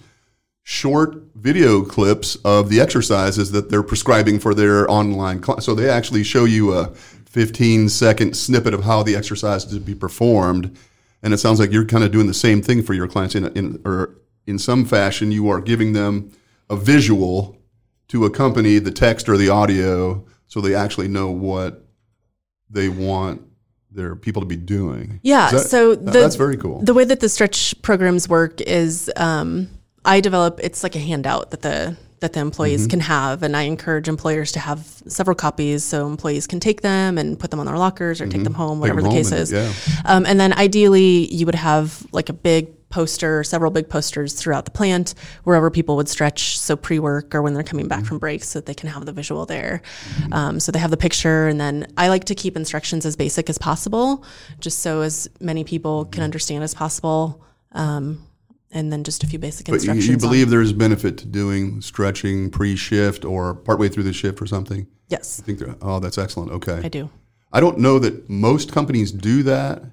short 0.64 1.16
video 1.36 1.82
clips 1.82 2.36
of 2.46 2.70
the 2.70 2.80
exercises 2.80 3.52
that 3.52 3.72
they're 3.72 3.82
prescribing 3.82 4.40
for 4.40 4.54
their 4.54 4.90
online 4.92 5.40
class. 5.40 5.66
So 5.66 5.74
they 5.74 5.90
actually 5.90 6.24
show 6.24 6.46
you 6.46 6.74
a 6.74 6.94
15 7.26 7.90
second 7.90 8.36
snippet 8.36 8.74
of 8.76 8.84
how 8.84 9.02
the 9.02 9.16
exercise 9.16 9.66
is 9.66 9.74
to 9.74 9.80
be 9.80 9.96
performed. 9.96 10.78
And 11.24 11.34
it 11.34 11.38
sounds 11.38 11.60
like 11.60 11.72
you're 11.72 11.86
kind 11.86 12.04
of 12.04 12.12
doing 12.12 12.28
the 12.28 12.34
same 12.34 12.62
thing 12.62 12.84
for 12.84 12.94
your 12.94 13.08
clients 13.08 13.36
in, 13.36 13.46
in 13.58 13.82
or 13.86 14.18
in 14.46 14.60
some 14.60 14.86
fashion. 14.86 15.32
You 15.32 15.50
are 15.50 15.62
giving 15.62 15.94
them 15.94 16.32
a 16.72 16.76
visual 16.76 17.58
to 18.08 18.26
accompany 18.26 18.80
the 18.80 18.92
text 18.92 19.30
or 19.30 19.38
the 19.38 19.50
audio, 19.50 20.26
so 20.48 20.60
they 20.62 20.74
actually 20.76 21.08
know 21.08 21.30
what 21.30 21.86
they 22.70 22.90
want 22.90 23.42
their 23.92 24.16
people 24.16 24.42
to 24.42 24.46
be 24.48 24.56
doing. 24.56 25.20
Yeah, 25.22 25.52
that- 25.52 25.68
so 25.70 25.96
the- 25.96 26.12
that's 26.12 26.36
very 26.36 26.58
cool. 26.58 26.82
The 26.82 26.94
way 26.94 27.04
that 27.06 27.20
the 27.20 27.30
stretch 27.30 27.80
programs 27.82 28.28
work 28.30 28.62
is 28.62 29.12
um, 29.18 29.68
I 30.06 30.22
develop 30.22 30.60
it's 30.64 30.82
like 30.84 30.96
a 30.96 31.00
handout 31.00 31.52
that 31.52 31.62
the 31.62 31.98
that 32.22 32.34
the 32.34 32.40
employees 32.40 32.82
Mm-hmm. 32.82 32.90
can 32.92 33.00
have, 33.00 33.42
and 33.44 33.58
I 33.58 33.64
encourage 33.64 34.08
employers 34.08 34.52
to 34.52 34.60
have 34.60 34.80
several 35.08 35.34
copies 35.36 35.84
so 35.84 36.06
employees 36.08 36.46
can 36.46 36.60
take 36.60 36.82
them 36.82 37.18
and 37.18 37.38
put 37.40 37.50
them 37.50 37.60
on 37.60 37.66
their 37.66 37.78
lockers 37.78 38.22
or 38.22 38.28
take 38.28 38.44
them 38.44 38.54
home, 38.54 38.80
whatever 38.80 39.02
the 39.02 39.10
home 39.10 39.18
case 39.18 39.32
and- 39.32 39.42
is. 39.42 39.52
yeah. 39.52 39.72
Um, 40.06 40.28
and 40.28 40.40
then 40.40 40.54
ideally, 40.54 41.34
you 41.34 41.48
would 41.48 41.56
have 41.56 42.06
like 42.12 42.30
a 42.30 42.34
big 42.34 42.68
poster, 42.92 43.44
several 43.44 43.72
big 43.72 43.90
posters 43.90 44.34
throughout 44.34 44.66
the 44.66 44.72
plant, 44.72 45.16
wherever 45.44 45.72
people 45.72 45.96
would 45.96 46.10
stretch. 46.10 46.60
So 46.60 46.76
pre 46.76 47.00
work 47.00 47.34
or 47.34 47.42
when 47.42 47.54
they're 47.54 47.64
coming 47.64 47.88
back 47.88 48.06
from 48.06 48.20
breaks, 48.20 48.50
so 48.50 48.60
that 48.60 48.66
they 48.66 48.74
can 48.74 48.90
have 48.90 49.06
the 49.06 49.14
visual 49.14 49.46
there. 49.46 49.82
Um, 50.32 50.60
so 50.60 50.72
they 50.72 50.80
have 50.80 50.92
the 50.92 50.98
picture, 50.98 51.48
and 51.48 51.60
then 51.60 51.88
I 51.98 52.10
like 52.10 52.26
to 52.26 52.36
keep 52.36 52.56
instructions 52.56 53.06
as 53.06 53.16
basic 53.16 53.50
as 53.50 53.58
possible, 53.58 54.24
just 54.60 54.80
so 54.80 55.02
as 55.02 55.30
many 55.40 55.64
people 55.64 56.06
can 56.06 56.24
understand 56.24 56.64
as 56.64 56.74
possible. 56.74 57.44
Um, 57.72 58.28
and 58.74 58.92
then 58.92 59.04
just 59.04 59.24
a 59.24 59.28
few 59.28 59.40
basic 59.40 59.66
But 59.66 59.72
you, 59.84 59.92
instructions. 59.92 60.08
you 60.08 60.18
believe 60.18 60.50
there's 60.50 60.72
benefit 60.72 61.18
to 61.20 61.26
doing 61.26 61.82
stretching 61.82 62.50
pre-shift 62.50 63.26
or 63.26 63.54
partway 63.54 63.90
through 63.90 64.04
the 64.04 64.14
shift 64.14 64.42
or 64.42 64.46
something? 64.46 64.88
yes, 65.10 65.42
I 65.42 65.44
think 65.46 65.62
oh, 65.82 66.00
that's 66.00 66.18
excellent. 66.18 66.52
Okay. 66.52 66.80
I 66.84 66.88
do. 66.88 67.10
I 67.54 67.60
don't 67.60 67.80
know 67.80 68.00
that 68.00 68.30
most 68.30 68.72
companies 68.72 69.12
do 69.12 69.44
that. 69.44 69.84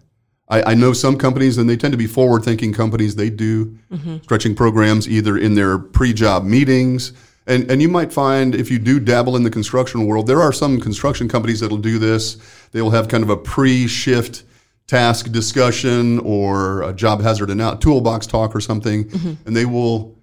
I, 0.50 0.72
I 0.72 0.74
know 0.74 0.92
some 0.92 1.16
companies, 1.18 1.58
and 1.58 1.68
they 1.68 1.76
tend 1.76 1.92
to 1.92 1.98
be 1.98 2.06
forward-thinking 2.06 2.72
companies. 2.72 3.14
They 3.16 3.30
do 3.30 3.76
stretching 4.22 4.54
programs 4.54 5.08
either 5.08 5.36
in 5.36 5.54
their 5.54 5.78
pre-job 5.78 6.44
meetings, 6.44 7.12
and 7.46 7.70
and 7.70 7.80
you 7.82 7.88
might 7.88 8.12
find 8.12 8.54
if 8.54 8.70
you 8.70 8.78
do 8.78 8.98
dabble 9.00 9.36
in 9.36 9.42
the 9.42 9.50
construction 9.50 10.06
world, 10.06 10.26
there 10.26 10.40
are 10.40 10.52
some 10.52 10.80
construction 10.80 11.28
companies 11.28 11.60
that'll 11.60 11.78
do 11.78 11.98
this. 11.98 12.36
They 12.72 12.82
will 12.82 12.90
have 12.90 13.08
kind 13.08 13.22
of 13.24 13.30
a 13.30 13.36
pre-shift 13.36 14.44
task 14.86 15.30
discussion 15.32 16.18
or 16.20 16.82
a 16.82 16.92
job 16.94 17.20
hazard 17.20 17.50
and 17.50 17.60
out 17.60 17.80
toolbox 17.80 18.26
talk 18.26 18.54
or 18.54 18.60
something, 18.60 19.10
and 19.44 19.54
they 19.56 19.66
will 19.66 20.16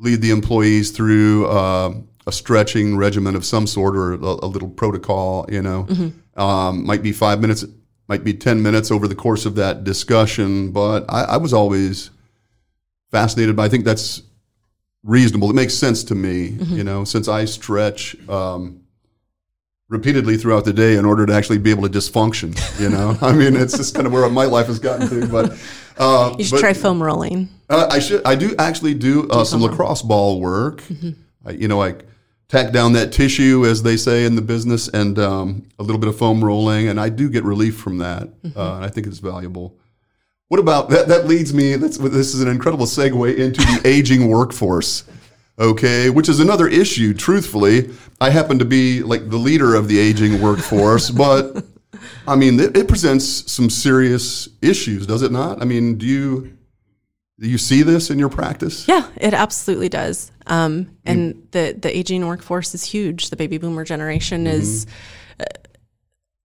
lead 0.00 0.20
the 0.22 0.30
employees 0.30 0.90
through 0.90 1.46
uh, 1.46 1.92
a 2.26 2.32
stretching 2.32 2.96
regimen 2.96 3.34
of 3.36 3.44
some 3.44 3.66
sort 3.66 3.96
or 3.96 4.14
a, 4.14 4.16
a 4.16 4.46
little 4.46 4.68
protocol. 4.68 5.46
You 5.48 5.62
know, 5.62 5.86
um, 6.36 6.84
might 6.84 7.02
be 7.02 7.12
five 7.12 7.40
minutes, 7.40 7.64
might 8.08 8.24
be 8.24 8.32
ten 8.34 8.62
minutes 8.62 8.90
over 8.90 9.06
the 9.06 9.14
course 9.14 9.44
of 9.46 9.54
that 9.56 9.84
discussion. 9.84 10.72
But 10.72 11.04
I, 11.08 11.22
I 11.24 11.36
was 11.36 11.52
always 11.52 12.10
fascinated 13.10 13.54
by. 13.56 13.66
I 13.66 13.68
think 13.68 13.84
that's 13.84 14.22
reasonable. 15.02 15.50
It 15.50 15.54
makes 15.54 15.74
sense 15.74 16.02
to 16.04 16.14
me. 16.14 16.56
You 16.60 16.84
know, 16.84 17.04
since 17.04 17.28
I 17.28 17.44
stretch. 17.44 18.16
Um, 18.28 18.82
repeatedly 19.90 20.36
throughout 20.36 20.66
the 20.66 20.72
day 20.74 20.96
in 20.96 21.06
order 21.06 21.24
to 21.24 21.32
actually 21.32 21.56
be 21.56 21.70
able 21.70 21.82
to 21.82 21.88
dysfunction, 21.88 22.52
you 22.78 22.90
know 22.90 23.16
i 23.22 23.32
mean 23.32 23.56
it's 23.56 23.74
just 23.74 23.94
kind 23.94 24.06
of 24.06 24.12
where 24.12 24.28
my 24.28 24.44
life 24.44 24.66
has 24.66 24.78
gotten 24.78 25.08
to 25.08 25.26
but 25.28 25.58
uh, 25.96 26.34
You 26.38 26.44
should 26.44 26.50
but- 26.56 26.60
try 26.60 26.74
foam 26.74 27.02
rolling. 27.02 27.48
uh, 27.70 27.88
I 27.90 27.98
should. 27.98 28.20
I 28.26 28.34
do 28.34 28.54
actually 28.58 28.92
do 28.92 29.26
uh, 29.30 29.44
some 29.44 29.62
lacrosse 29.62 30.02
ball 30.02 30.42
work. 30.42 30.82
I, 31.46 31.52
you 31.52 31.68
know, 31.68 31.82
I 31.82 31.94
tack 32.48 32.72
down 32.72 32.94
that 32.94 33.12
tissue, 33.12 33.66
as 33.66 33.82
they 33.82 33.96
say 33.96 34.24
in 34.24 34.34
the 34.34 34.42
business, 34.42 34.88
and 34.88 35.18
um, 35.18 35.68
a 35.78 35.82
little 35.82 36.00
bit 36.00 36.08
of 36.08 36.16
foam 36.16 36.42
rolling, 36.42 36.88
and 36.88 36.98
I 37.00 37.08
do 37.08 37.28
get 37.28 37.44
relief 37.44 37.76
from 37.76 37.98
that. 37.98 38.28
Uh, 38.56 38.74
and 38.76 38.84
I 38.84 38.88
think 38.88 39.06
it's 39.06 39.18
valuable. 39.18 39.76
What 40.48 40.60
about 40.60 40.88
that? 40.90 41.08
That 41.08 41.26
leads 41.26 41.52
me. 41.52 41.76
That's, 41.76 41.98
this 41.98 42.34
is 42.34 42.40
an 42.40 42.48
incredible 42.48 42.86
segue 42.86 43.36
into 43.36 43.60
the 43.60 43.82
aging 43.86 44.28
workforce. 44.28 45.04
Okay, 45.58 46.08
which 46.08 46.28
is 46.28 46.38
another 46.38 46.68
issue. 46.68 47.12
Truthfully, 47.12 47.90
I 48.20 48.30
happen 48.30 48.60
to 48.60 48.64
be 48.64 49.02
like 49.02 49.28
the 49.28 49.36
leader 49.36 49.74
of 49.74 49.88
the 49.88 49.98
aging 49.98 50.40
workforce, 50.40 51.10
but 51.10 51.64
I 52.28 52.36
mean, 52.36 52.60
it, 52.60 52.76
it 52.76 52.88
presents 52.88 53.50
some 53.50 53.68
serious 53.68 54.48
issues, 54.62 55.06
does 55.06 55.22
it 55.22 55.32
not? 55.32 55.60
I 55.60 55.64
mean, 55.64 55.98
do 55.98 56.06
you 56.06 56.56
do 57.40 57.48
you 57.48 57.58
see 57.58 57.82
this 57.82 58.10
in 58.10 58.18
your 58.18 58.28
practice? 58.28 58.86
Yeah, 58.88 59.08
it 59.16 59.34
absolutely 59.34 59.88
does. 59.88 60.32
Um, 60.48 60.90
and 61.04 61.46
the 61.52 61.76
the 61.80 61.96
aging 61.96 62.26
workforce 62.26 62.74
is 62.74 62.82
huge. 62.84 63.30
The 63.30 63.36
baby 63.36 63.58
boomer 63.58 63.84
generation 63.84 64.46
is 64.46 64.86
uh, 65.38 65.44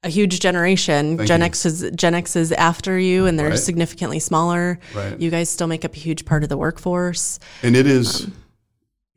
a 0.04 0.10
huge 0.10 0.40
generation. 0.40 1.12
Mm-hmm. 1.12 1.18
Thank 1.18 1.28
Gen 1.28 1.40
you. 1.40 1.46
X 1.46 1.66
is 1.66 1.92
Gen 1.96 2.14
X 2.14 2.36
is 2.36 2.52
after 2.52 3.00
you, 3.00 3.26
and 3.26 3.40
they're 3.40 3.50
Right. 3.52 3.60
significantly 3.60 4.20
smaller. 4.20 4.80
Right. 4.94 5.20
You 5.20 5.30
guys 5.32 5.50
still 5.50 5.68
make 5.68 5.86
up 5.86 5.94
a 5.94 6.00
huge 6.00 6.26
part 6.26 6.44
of 6.44 6.50
the 6.50 6.58
workforce. 6.58 7.40
And 7.62 7.76
it 7.76 7.88
is, 7.88 8.28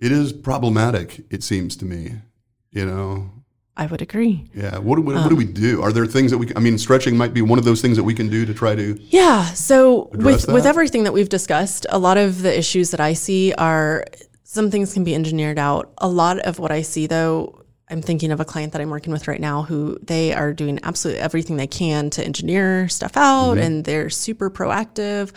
it 0.01 0.12
is 0.12 0.32
problematic. 0.32 1.24
It 1.30 1.43
seems 1.43 1.76
to 1.78 1.84
me. 1.84 2.12
You 2.70 2.84
know, 2.87 3.30
I 3.76 3.87
would 3.87 4.03
agree. 4.03 4.45
yeah. 4.55 4.78
What, 4.78 4.97
do- 4.97 5.03
what, 5.03 5.16
what 5.16 5.28
do 5.30 5.37
we 5.37 5.45
do? 5.47 5.82
Are 5.82 5.93
there 5.93 6.07
things 6.07 6.30
that 6.30 6.39
we? 6.39 6.53
I 6.55 6.61
mean, 6.61 6.78
stretching 6.78 7.16
might 7.16 7.32
be 7.34 7.43
one 7.43 7.59
of 7.59 7.64
those 7.64 7.80
things 7.82 7.97
that 7.97 8.05
we 8.05 8.14
can 8.14 8.28
do 8.28 8.45
to 8.47 8.55
try 8.55 8.74
to. 8.76 8.99
Yeah. 9.09 9.47
So 9.55 10.11
with 10.12 10.47
with 10.49 10.66
everything 10.66 11.05
that 11.05 11.12
we've 11.12 11.28
discussed, 11.28 11.87
a 11.91 11.99
lot 11.99 12.18
of 12.18 12.43
the 12.43 12.57
issues 12.57 12.91
that 12.93 13.01
I 13.01 13.14
see 13.14 13.53
are 13.55 14.05
some 14.49 14.70
things 14.70 14.94
can 14.94 15.03
be 15.03 15.12
engineered 15.14 15.59
out. 15.59 15.92
A 15.99 16.07
lot 16.09 16.38
of 16.38 16.61
what 16.61 16.70
I 16.70 16.82
see 16.82 17.09
though, 17.09 17.64
I'm 17.90 18.01
thinking 18.01 18.30
of 18.30 18.38
a 18.40 18.44
client 18.44 18.72
that 18.72 18.80
I'm 18.80 18.90
working 18.90 19.12
with 19.12 19.26
right 19.28 19.40
now 19.40 19.62
who 19.62 19.99
they 20.03 20.32
are 20.32 20.53
doing 20.53 20.78
absolutely 20.84 21.20
everything 21.20 21.57
they 21.57 21.66
can 21.66 22.11
to 22.11 22.24
engineer 22.24 22.88
stuff 22.88 23.16
out 23.16 23.55
Mm-hmm. 23.55 23.62
and 23.62 23.84
they're 23.84 24.09
super 24.11 24.49
proactive. 24.51 25.32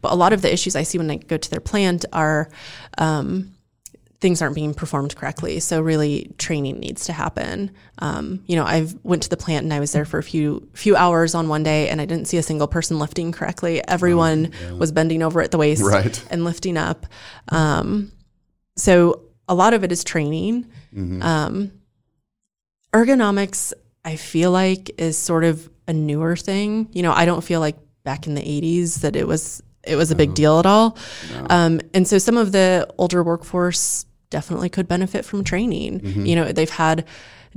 But 0.00 0.12
a 0.12 0.14
lot 0.14 0.32
of 0.32 0.40
the 0.42 0.52
issues 0.52 0.76
I 0.76 0.82
see 0.82 0.96
when 0.98 1.10
I 1.10 1.16
go 1.16 1.36
to 1.36 1.50
their 1.50 1.60
plant 1.60 2.06
are 2.12 2.48
um, 2.98 3.54
things 4.20 4.40
aren't 4.40 4.54
being 4.54 4.72
performed 4.74 5.14
correctly. 5.16 5.60
So 5.60 5.80
really, 5.82 6.32
training 6.38 6.80
needs 6.80 7.04
to 7.06 7.12
happen. 7.12 7.70
Um, 7.98 8.42
you 8.46 8.56
know, 8.56 8.64
I 8.64 8.86
went 9.02 9.22
to 9.24 9.28
the 9.30 9.36
plant 9.36 9.64
and 9.64 9.72
I 9.74 9.80
was 9.80 9.92
there 9.92 10.04
for 10.06 10.18
a 10.18 10.22
few 10.22 10.66
few 10.72 10.96
hours 10.96 11.34
on 11.34 11.48
one 11.48 11.62
day, 11.62 11.88
and 11.90 12.00
I 12.00 12.06
didn't 12.06 12.28
see 12.28 12.38
a 12.38 12.42
single 12.42 12.66
person 12.66 12.98
lifting 12.98 13.32
correctly. 13.32 13.86
Everyone 13.86 14.50
was 14.78 14.92
bending 14.92 15.22
over 15.22 15.40
at 15.42 15.50
the 15.50 15.58
waist 15.58 15.82
Right. 15.82 16.22
and 16.30 16.44
lifting 16.44 16.76
up. 16.78 17.06
Um, 17.50 18.12
so 18.76 19.22
a 19.48 19.54
lot 19.54 19.74
of 19.74 19.84
it 19.84 19.92
is 19.92 20.04
training. 20.04 20.66
Mm-hmm. 20.94 21.22
Um, 21.22 21.72
ergonomics, 22.92 23.72
I 24.04 24.16
feel 24.16 24.50
like, 24.50 24.90
is 24.98 25.18
sort 25.18 25.44
of 25.44 25.68
a 25.86 25.92
newer 25.92 26.36
thing. 26.36 26.88
You 26.92 27.02
know, 27.02 27.12
I 27.12 27.24
don't 27.24 27.42
feel 27.42 27.60
like 27.60 27.76
back 28.04 28.26
in 28.26 28.34
the 28.34 28.42
'80s 28.42 29.00
that 29.00 29.16
it 29.16 29.26
was 29.26 29.62
it 29.86 29.96
was 29.96 30.10
a 30.10 30.14
big 30.16 30.34
deal 30.34 30.58
at 30.58 30.66
all. 30.66 30.96
Um, 31.50 31.80
and 31.92 32.08
so 32.08 32.16
some 32.18 32.38
of 32.38 32.52
the 32.52 32.88
older 32.96 33.22
workforce 33.22 34.06
definitely 34.30 34.70
could 34.70 34.88
benefit 34.88 35.24
from 35.26 35.44
training. 35.44 36.00
Mm-hmm. 36.00 36.26
You 36.26 36.36
know, 36.36 36.52
they've 36.52 36.70
had 36.70 37.04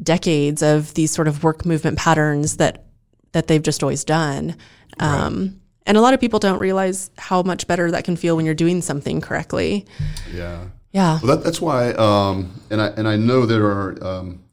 decades 0.03 0.61
of 0.61 0.93
these 0.93 1.09
sort 1.11 1.27
of 1.27 1.43
work 1.43 1.65
movement 1.65 1.97
patterns 1.97 2.57
that 2.57 2.83
that 3.31 3.47
they've 3.47 3.63
just 3.63 3.81
always 3.83 4.03
done. 4.03 4.55
Um, 4.99 5.61
And 5.85 5.95
a 5.97 6.01
lot 6.01 6.13
of 6.13 6.19
people 6.19 6.39
don't 6.39 6.59
realize 6.59 7.11
how 7.17 7.43
much 7.43 7.65
better 7.65 7.91
that 7.91 8.03
can 8.03 8.17
feel 8.17 8.35
when 8.35 8.45
you're 8.45 8.53
doing 8.53 8.81
something 8.81 9.21
correctly. 9.21 9.85
Yeah. 10.33 10.65
Yeah. 10.97 11.19
Well, 11.21 11.35
that, 11.35 11.43
that's 11.43 11.61
why, 11.61 11.91
um, 11.91 12.51
and 12.71 12.81
I 12.81 12.87
and 12.87 13.07
I 13.07 13.17
know 13.17 13.45
there 13.45 13.67
are 13.67 14.03
um, 14.03 14.43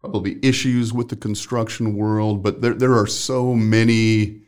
probably 0.00 0.40
issues 0.42 0.92
with 0.92 1.08
the 1.08 1.14
construction 1.14 1.94
world, 1.96 2.42
but 2.42 2.60
there 2.60 2.74
there 2.74 2.94
are 2.94 3.06
so 3.06 3.54
many 3.54 4.40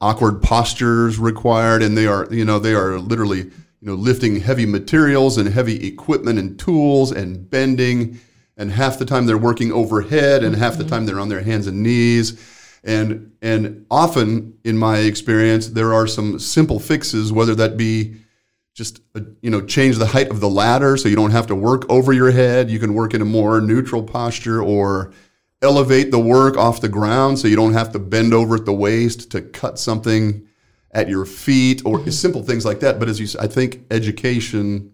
awkward 0.00 0.40
postures 0.40 1.18
required, 1.18 1.82
and 1.82 1.98
they 1.98 2.06
are 2.06 2.26
you 2.30 2.46
know 2.46 2.58
they 2.58 2.72
are 2.72 2.98
literally 2.98 3.40
you 3.40 3.52
know 3.82 3.92
lifting 3.92 4.40
heavy 4.40 4.64
materials 4.64 5.36
and 5.36 5.50
heavy 5.50 5.86
equipment 5.86 6.38
and 6.38 6.58
tools 6.58 7.12
and 7.12 7.50
bending, 7.50 8.18
and 8.56 8.72
half 8.72 8.98
the 8.98 9.04
time 9.04 9.26
they're 9.26 9.36
working 9.36 9.70
overhead, 9.70 10.42
and 10.42 10.56
half 10.56 10.78
the 10.78 10.84
time 10.84 11.04
they're 11.04 11.20
on 11.20 11.28
their 11.28 11.42
hands 11.42 11.66
and 11.66 11.82
knees. 11.82 12.40
And 12.82 13.32
and 13.42 13.84
often, 13.90 14.56
in 14.64 14.78
my 14.78 15.00
experience, 15.00 15.68
there 15.68 15.92
are 15.92 16.06
some 16.06 16.38
simple 16.38 16.80
fixes, 16.80 17.34
whether 17.34 17.54
that 17.54 17.76
be 17.76 18.16
just 18.74 19.00
uh, 19.14 19.20
you 19.40 19.50
know 19.50 19.60
change 19.60 19.96
the 19.96 20.06
height 20.06 20.30
of 20.30 20.40
the 20.40 20.48
ladder 20.48 20.96
so 20.96 21.08
you 21.08 21.16
don't 21.16 21.30
have 21.30 21.46
to 21.46 21.54
work 21.54 21.88
over 21.88 22.12
your 22.12 22.30
head. 22.30 22.68
You 22.68 22.78
can 22.78 22.94
work 22.94 23.14
in 23.14 23.22
a 23.22 23.24
more 23.24 23.60
neutral 23.60 24.02
posture, 24.02 24.60
or 24.60 25.12
elevate 25.62 26.10
the 26.10 26.18
work 26.18 26.56
off 26.56 26.80
the 26.80 26.88
ground 26.88 27.38
so 27.38 27.48
you 27.48 27.56
don't 27.56 27.72
have 27.72 27.92
to 27.92 27.98
bend 27.98 28.34
over 28.34 28.56
at 28.56 28.66
the 28.66 28.72
waist 28.72 29.30
to 29.30 29.40
cut 29.40 29.78
something 29.78 30.46
at 30.90 31.08
your 31.08 31.24
feet, 31.24 31.82
or 31.84 31.98
mm-hmm. 31.98 32.10
simple 32.10 32.42
things 32.42 32.64
like 32.64 32.80
that. 32.80 32.98
But 32.98 33.08
as 33.08 33.18
you, 33.18 33.40
i 33.40 33.46
think 33.46 33.84
education 33.90 34.92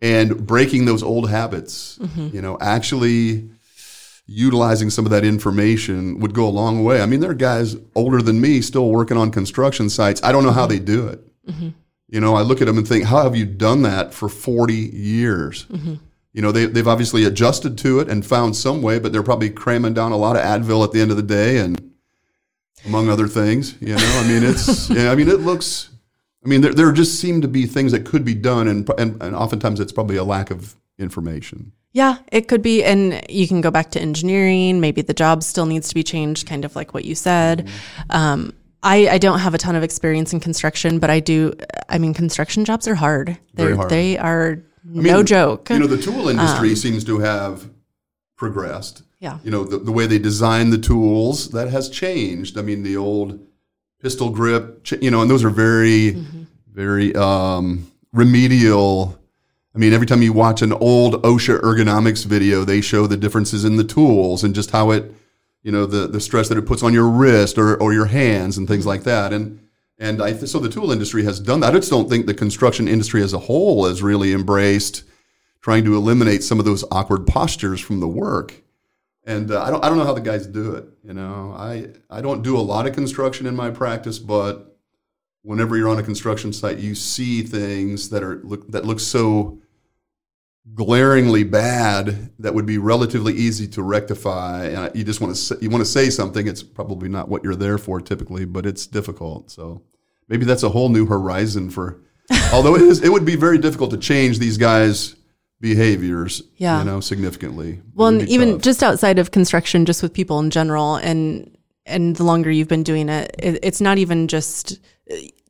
and 0.00 0.46
breaking 0.46 0.84
those 0.84 1.02
old 1.02 1.28
habits, 1.28 1.98
mm-hmm. 1.98 2.34
you 2.34 2.42
know, 2.42 2.58
actually 2.60 3.50
utilizing 4.26 4.90
some 4.90 5.06
of 5.06 5.10
that 5.10 5.24
information 5.24 6.18
would 6.18 6.34
go 6.34 6.46
a 6.46 6.50
long 6.50 6.84
way. 6.84 7.00
I 7.00 7.06
mean, 7.06 7.20
there 7.20 7.30
are 7.30 7.34
guys 7.34 7.76
older 7.94 8.20
than 8.20 8.40
me 8.40 8.60
still 8.60 8.90
working 8.90 9.16
on 9.16 9.30
construction 9.30 9.88
sites. 9.88 10.22
I 10.22 10.32
don't 10.32 10.44
know 10.44 10.50
how 10.50 10.66
mm-hmm. 10.66 10.70
they 10.70 10.78
do 10.80 11.06
it. 11.08 11.20
You 12.08 12.20
know, 12.20 12.34
I 12.34 12.42
look 12.42 12.60
at 12.60 12.66
them 12.66 12.78
and 12.78 12.86
think, 12.86 13.04
how 13.04 13.22
have 13.22 13.34
you 13.34 13.44
done 13.44 13.82
that 13.82 14.14
for 14.14 14.28
40 14.28 14.74
years? 14.74 15.66
You 16.32 16.42
know, 16.42 16.52
they, 16.52 16.66
they've 16.66 16.86
obviously 16.86 17.24
adjusted 17.24 17.78
to 17.78 18.00
it 18.00 18.08
and 18.08 18.24
found 18.24 18.56
some 18.56 18.82
way, 18.82 18.98
but 18.98 19.10
they're 19.10 19.22
probably 19.22 19.50
cramming 19.50 19.94
down 19.94 20.12
a 20.12 20.16
lot 20.16 20.36
of 20.36 20.42
Advil 20.42 20.84
at 20.84 20.92
the 20.92 21.00
end 21.00 21.10
of 21.10 21.16
the 21.16 21.22
day 21.22 21.58
and 21.58 21.92
among 22.84 23.08
other 23.08 23.26
things, 23.26 23.74
you 23.80 23.96
know, 23.96 24.20
I 24.20 24.28
mean, 24.28 24.44
it's, 24.44 24.90
yeah, 24.90 25.10
I 25.10 25.14
mean, 25.14 25.28
it 25.28 25.40
looks, 25.40 25.90
I 26.44 26.48
mean, 26.48 26.60
there, 26.60 26.74
there 26.74 26.92
just 26.92 27.18
seem 27.20 27.40
to 27.40 27.48
be 27.48 27.66
things 27.66 27.90
that 27.92 28.04
could 28.04 28.24
be 28.24 28.34
done 28.34 28.68
and, 28.68 28.88
and, 28.98 29.20
and 29.22 29.34
oftentimes 29.34 29.80
it's 29.80 29.92
probably 29.92 30.16
a 30.16 30.24
lack 30.24 30.50
of 30.50 30.76
information. 30.98 31.72
Yeah, 31.92 32.18
it 32.30 32.48
could 32.48 32.60
be. 32.60 32.84
And 32.84 33.24
you 33.30 33.48
can 33.48 33.62
go 33.62 33.70
back 33.70 33.90
to 33.92 34.00
engineering. 34.00 34.80
Maybe 34.80 35.00
the 35.00 35.14
job 35.14 35.42
still 35.42 35.64
needs 35.64 35.88
to 35.88 35.94
be 35.94 36.02
changed, 36.02 36.46
kind 36.46 36.66
of 36.66 36.76
like 36.76 36.92
what 36.92 37.06
you 37.06 37.14
said. 37.14 37.70
Um, 38.10 38.52
I, 38.86 39.08
I 39.14 39.18
don't 39.18 39.40
have 39.40 39.52
a 39.52 39.58
ton 39.58 39.74
of 39.74 39.82
experience 39.82 40.32
in 40.32 40.38
construction, 40.38 41.00
but 41.00 41.10
I 41.10 41.18
do. 41.18 41.54
I 41.88 41.98
mean, 41.98 42.14
construction 42.14 42.64
jobs 42.64 42.86
are 42.86 42.94
hard. 42.94 43.36
They're, 43.54 43.66
Very 43.66 43.76
hard. 43.76 43.90
They 43.90 44.16
are 44.16 44.62
no 44.84 45.24
joke. 45.24 45.70
You 45.70 45.80
know, 45.80 45.88
the 45.88 46.00
tool 46.00 46.28
industry 46.28 46.76
seems 46.76 47.02
to 47.04 47.18
have 47.18 47.68
progressed. 48.36 49.02
Yeah. 49.18 49.38
You 49.42 49.50
know, 49.50 49.64
the, 49.64 49.78
the 49.78 49.90
way 49.90 50.06
they 50.06 50.20
design 50.20 50.70
the 50.70 50.78
tools, 50.78 51.50
that 51.50 51.68
has 51.68 51.88
changed. 51.88 52.56
I 52.56 52.62
mean, 52.62 52.84
the 52.84 52.96
old 52.96 53.44
pistol 54.00 54.30
grip, 54.30 54.86
you 55.02 55.10
know, 55.10 55.20
and 55.20 55.30
those 55.30 55.42
are 55.42 55.50
very, 55.50 56.24
very 56.70 57.14
um, 57.16 57.90
remedial. 58.12 59.18
I 59.74 59.78
mean, 59.78 59.92
every 59.92 60.06
time 60.06 60.22
you 60.22 60.32
watch 60.32 60.62
an 60.62 60.72
old 60.72 61.22
OSHA 61.22 61.60
ergonomics 61.60 62.24
video, 62.24 62.64
they 62.64 62.80
show 62.80 63.08
the 63.08 63.16
differences 63.16 63.64
in 63.64 63.76
the 63.76 63.84
tools 63.84 64.44
and 64.44 64.54
just 64.54 64.70
how 64.70 64.92
it, 64.92 65.12
you 65.66 65.72
know, 65.72 65.84
the, 65.84 66.06
the 66.06 66.20
stress 66.20 66.48
that 66.48 66.56
it 66.56 66.64
puts 66.64 66.84
on 66.84 66.94
your 66.94 67.08
wrist 67.08 67.58
or, 67.58 67.76
or 67.82 67.92
your 67.92 68.04
hands 68.04 68.56
and 68.56 68.68
things 68.68 68.86
like 68.86 69.02
that. 69.02 69.32
And 69.32 69.58
and 69.98 70.22
I 70.22 70.32
th- 70.32 70.48
so 70.48 70.60
the 70.60 70.68
tool 70.68 70.92
industry 70.92 71.24
has 71.24 71.40
done 71.40 71.58
that. 71.60 71.74
I 71.74 71.78
just 71.78 71.90
don't 71.90 72.08
think 72.08 72.26
the 72.26 72.34
construction 72.34 72.86
industry 72.86 73.20
as 73.20 73.32
a 73.32 73.40
whole 73.40 73.84
has 73.86 74.00
really 74.00 74.32
embraced 74.32 75.02
trying 75.60 75.84
to 75.84 75.96
eliminate 75.96 76.44
some 76.44 76.60
of 76.60 76.66
those 76.66 76.84
awkward 76.92 77.26
postures 77.26 77.80
from 77.80 77.98
the 77.98 78.06
work. 78.06 78.62
And 79.24 79.50
uh, 79.50 79.60
I 79.60 79.70
don't 79.70 79.84
I 79.84 79.88
don't 79.88 79.98
know 79.98 80.04
how 80.04 80.14
the 80.14 80.20
guys 80.20 80.46
do 80.46 80.76
it. 80.76 80.86
You 81.02 81.14
know, 81.14 81.52
I 81.58 81.88
I 82.08 82.20
don't 82.20 82.42
do 82.42 82.56
a 82.56 82.62
lot 82.62 82.86
of 82.86 82.94
construction 82.94 83.44
in 83.48 83.56
my 83.56 83.70
practice, 83.70 84.20
but 84.20 84.78
whenever 85.42 85.76
you're 85.76 85.88
on 85.88 85.98
a 85.98 86.04
construction 86.04 86.52
site, 86.52 86.78
you 86.78 86.94
see 86.94 87.42
things 87.42 88.10
that 88.10 88.22
are 88.22 88.36
look 88.44 88.70
that 88.70 88.84
look 88.84 89.00
so 89.00 89.58
glaringly 90.74 91.44
bad 91.44 92.30
that 92.38 92.54
would 92.54 92.66
be 92.66 92.78
relatively 92.78 93.32
easy 93.32 93.66
to 93.68 93.82
rectify. 93.82 94.66
And 94.66 94.94
you 94.94 95.04
just 95.04 95.20
want 95.20 95.34
to 95.34 95.40
say, 95.40 95.56
you 95.60 95.70
want 95.70 95.82
to 95.82 95.90
say 95.90 96.10
something. 96.10 96.46
It's 96.46 96.62
probably 96.62 97.08
not 97.08 97.28
what 97.28 97.44
you're 97.44 97.54
there 97.54 97.78
for 97.78 98.00
typically, 98.00 98.44
but 98.44 98.66
it's 98.66 98.86
difficult. 98.86 99.50
So 99.50 99.82
maybe 100.28 100.44
that's 100.44 100.62
a 100.62 100.68
whole 100.68 100.88
new 100.88 101.06
horizon 101.06 101.70
for. 101.70 102.00
although 102.52 102.74
it 102.74 102.82
is, 102.82 103.02
it 103.02 103.10
would 103.10 103.24
be 103.24 103.36
very 103.36 103.56
difficult 103.56 103.92
to 103.92 103.96
change 103.96 104.40
these 104.40 104.58
guys' 104.58 105.14
behaviors. 105.60 106.42
Yeah. 106.56 106.80
you 106.80 106.84
know, 106.84 107.00
significantly. 107.00 107.80
Well, 107.94 108.08
and 108.08 108.28
even 108.28 108.54
tough. 108.54 108.62
just 108.62 108.82
outside 108.82 109.18
of 109.20 109.30
construction, 109.30 109.86
just 109.86 110.02
with 110.02 110.12
people 110.12 110.40
in 110.40 110.50
general, 110.50 110.96
and 110.96 111.56
and 111.86 112.16
the 112.16 112.24
longer 112.24 112.50
you've 112.50 112.66
been 112.66 112.82
doing 112.82 113.08
it, 113.08 113.34
it 113.38 113.60
it's 113.62 113.80
not 113.80 113.98
even 113.98 114.26
just 114.26 114.80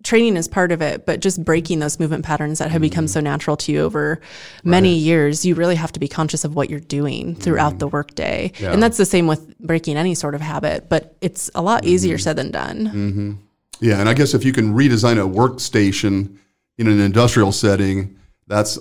training 0.07 0.37
is 0.37 0.47
part 0.47 0.71
of 0.73 0.81
it, 0.81 1.05
but 1.05 1.21
just 1.21 1.45
breaking 1.45 1.81
those 1.81 1.99
movement 1.99 2.25
patterns 2.25 2.61
that 2.61 2.71
have 2.71 2.81
become 2.81 3.09
so 3.09 3.21
natural 3.21 3.57
to 3.59 3.73
you 3.73 3.83
over 3.83 4.21
many 4.63 4.95
years, 4.95 5.45
you 5.45 5.55
really 5.55 5.75
have 5.75 5.93
to 5.93 6.01
be 6.01 6.07
conscious 6.07 6.45
of 6.45 6.55
what 6.55 6.71
you're 6.71 6.81
doing 6.81 7.35
throughout 7.35 7.75
mm. 7.75 7.79
the 7.81 7.89
workday. 7.89 8.53
Yeah. 8.59 8.73
And 8.73 8.83
that's 8.83 8.97
the 8.97 9.05
same 9.05 9.27
with 9.27 9.59
breaking 9.59 9.97
any 9.97 10.15
sort 10.15 10.35
of 10.35 10.41
habit, 10.41 10.89
but 10.89 11.17
it's 11.21 11.51
a 11.55 11.61
lot 11.61 11.83
mm-hmm. 11.83 11.91
easier 11.91 12.19
said 12.19 12.37
than 12.37 12.53
done. 12.53 12.87
Mm-hmm. 12.87 13.33
Yeah, 13.81 14.01
and 14.01 14.09
I 14.09 14.15
guess 14.15 14.33
if 14.33 14.45
you 14.45 14.53
can 14.53 14.75
redesign 14.75 15.19
a 15.19 15.29
workstation 15.29 16.39
in 16.79 16.87
an 16.87 17.01
industrial 17.01 17.53
setting, 17.53 18.17
that's 18.47 18.79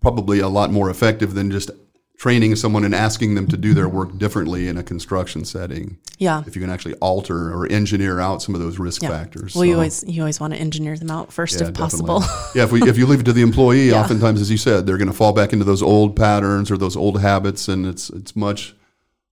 probably 0.00 0.40
a 0.40 0.48
lot 0.48 0.70
more 0.70 0.90
effective 0.90 1.34
than 1.34 1.50
just 1.50 1.70
training 2.18 2.56
someone 2.56 2.82
and 2.84 2.94
asking 2.94 3.34
them 3.34 3.46
to 3.46 3.56
do 3.56 3.74
their 3.74 3.88
work 3.88 4.16
differently 4.16 4.68
in 4.68 4.78
a 4.78 4.82
construction 4.82 5.44
setting. 5.44 5.98
Yeah. 6.18 6.42
If 6.46 6.56
you 6.56 6.62
can 6.62 6.70
actually 6.70 6.94
alter 6.94 7.52
or 7.52 7.66
engineer 7.66 8.20
out 8.20 8.40
some 8.42 8.54
of 8.54 8.60
those 8.60 8.78
risk 8.78 9.02
Yeah. 9.02 9.10
factors. 9.10 9.54
Well, 9.54 9.66
you 9.66 9.74
always 9.74 10.02
you 10.06 10.22
always 10.22 10.40
want 10.40 10.54
to 10.54 10.58
engineer 10.58 10.96
them 10.96 11.10
out 11.10 11.30
first 11.32 11.60
yeah, 11.60 11.68
if 11.68 11.74
possible. 11.74 12.22
yeah, 12.54 12.64
if, 12.64 12.72
we, 12.72 12.82
if 12.88 12.96
you 12.96 13.06
leave 13.06 13.20
it 13.20 13.24
to 13.24 13.34
the 13.34 13.42
employee, 13.42 13.90
Yeah. 13.90 14.00
oftentimes, 14.00 14.40
as 14.40 14.50
you 14.50 14.56
said, 14.56 14.86
they're 14.86 14.96
going 14.96 15.08
to 15.10 15.14
fall 15.16 15.32
back 15.34 15.52
into 15.52 15.64
those 15.66 15.82
old 15.82 16.16
patterns 16.16 16.70
or 16.70 16.78
those 16.78 16.96
old 16.96 17.20
habits, 17.20 17.68
and 17.68 17.86
it's 17.86 18.08
it's 18.10 18.34
much 18.34 18.74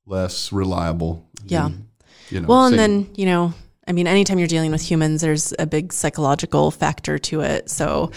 less 0.06 0.52
reliable. 0.52 1.26
Yeah. 1.46 1.68
than, 1.68 1.88
you 2.30 2.40
know, 2.40 2.48
Well, 2.48 2.64
and 2.66 2.72
say- 2.74 2.76
then, 2.76 3.10
you 3.16 3.26
know, 3.26 3.54
I 3.86 3.92
mean, 3.92 4.06
anytime 4.06 4.38
you're 4.38 4.48
dealing 4.48 4.70
with 4.70 4.82
humans, 4.82 5.20
there's 5.20 5.52
a 5.58 5.66
big 5.66 5.92
psychological 5.92 6.70
factor 6.70 7.18
to 7.18 7.40
it. 7.40 7.68
So 7.70 8.10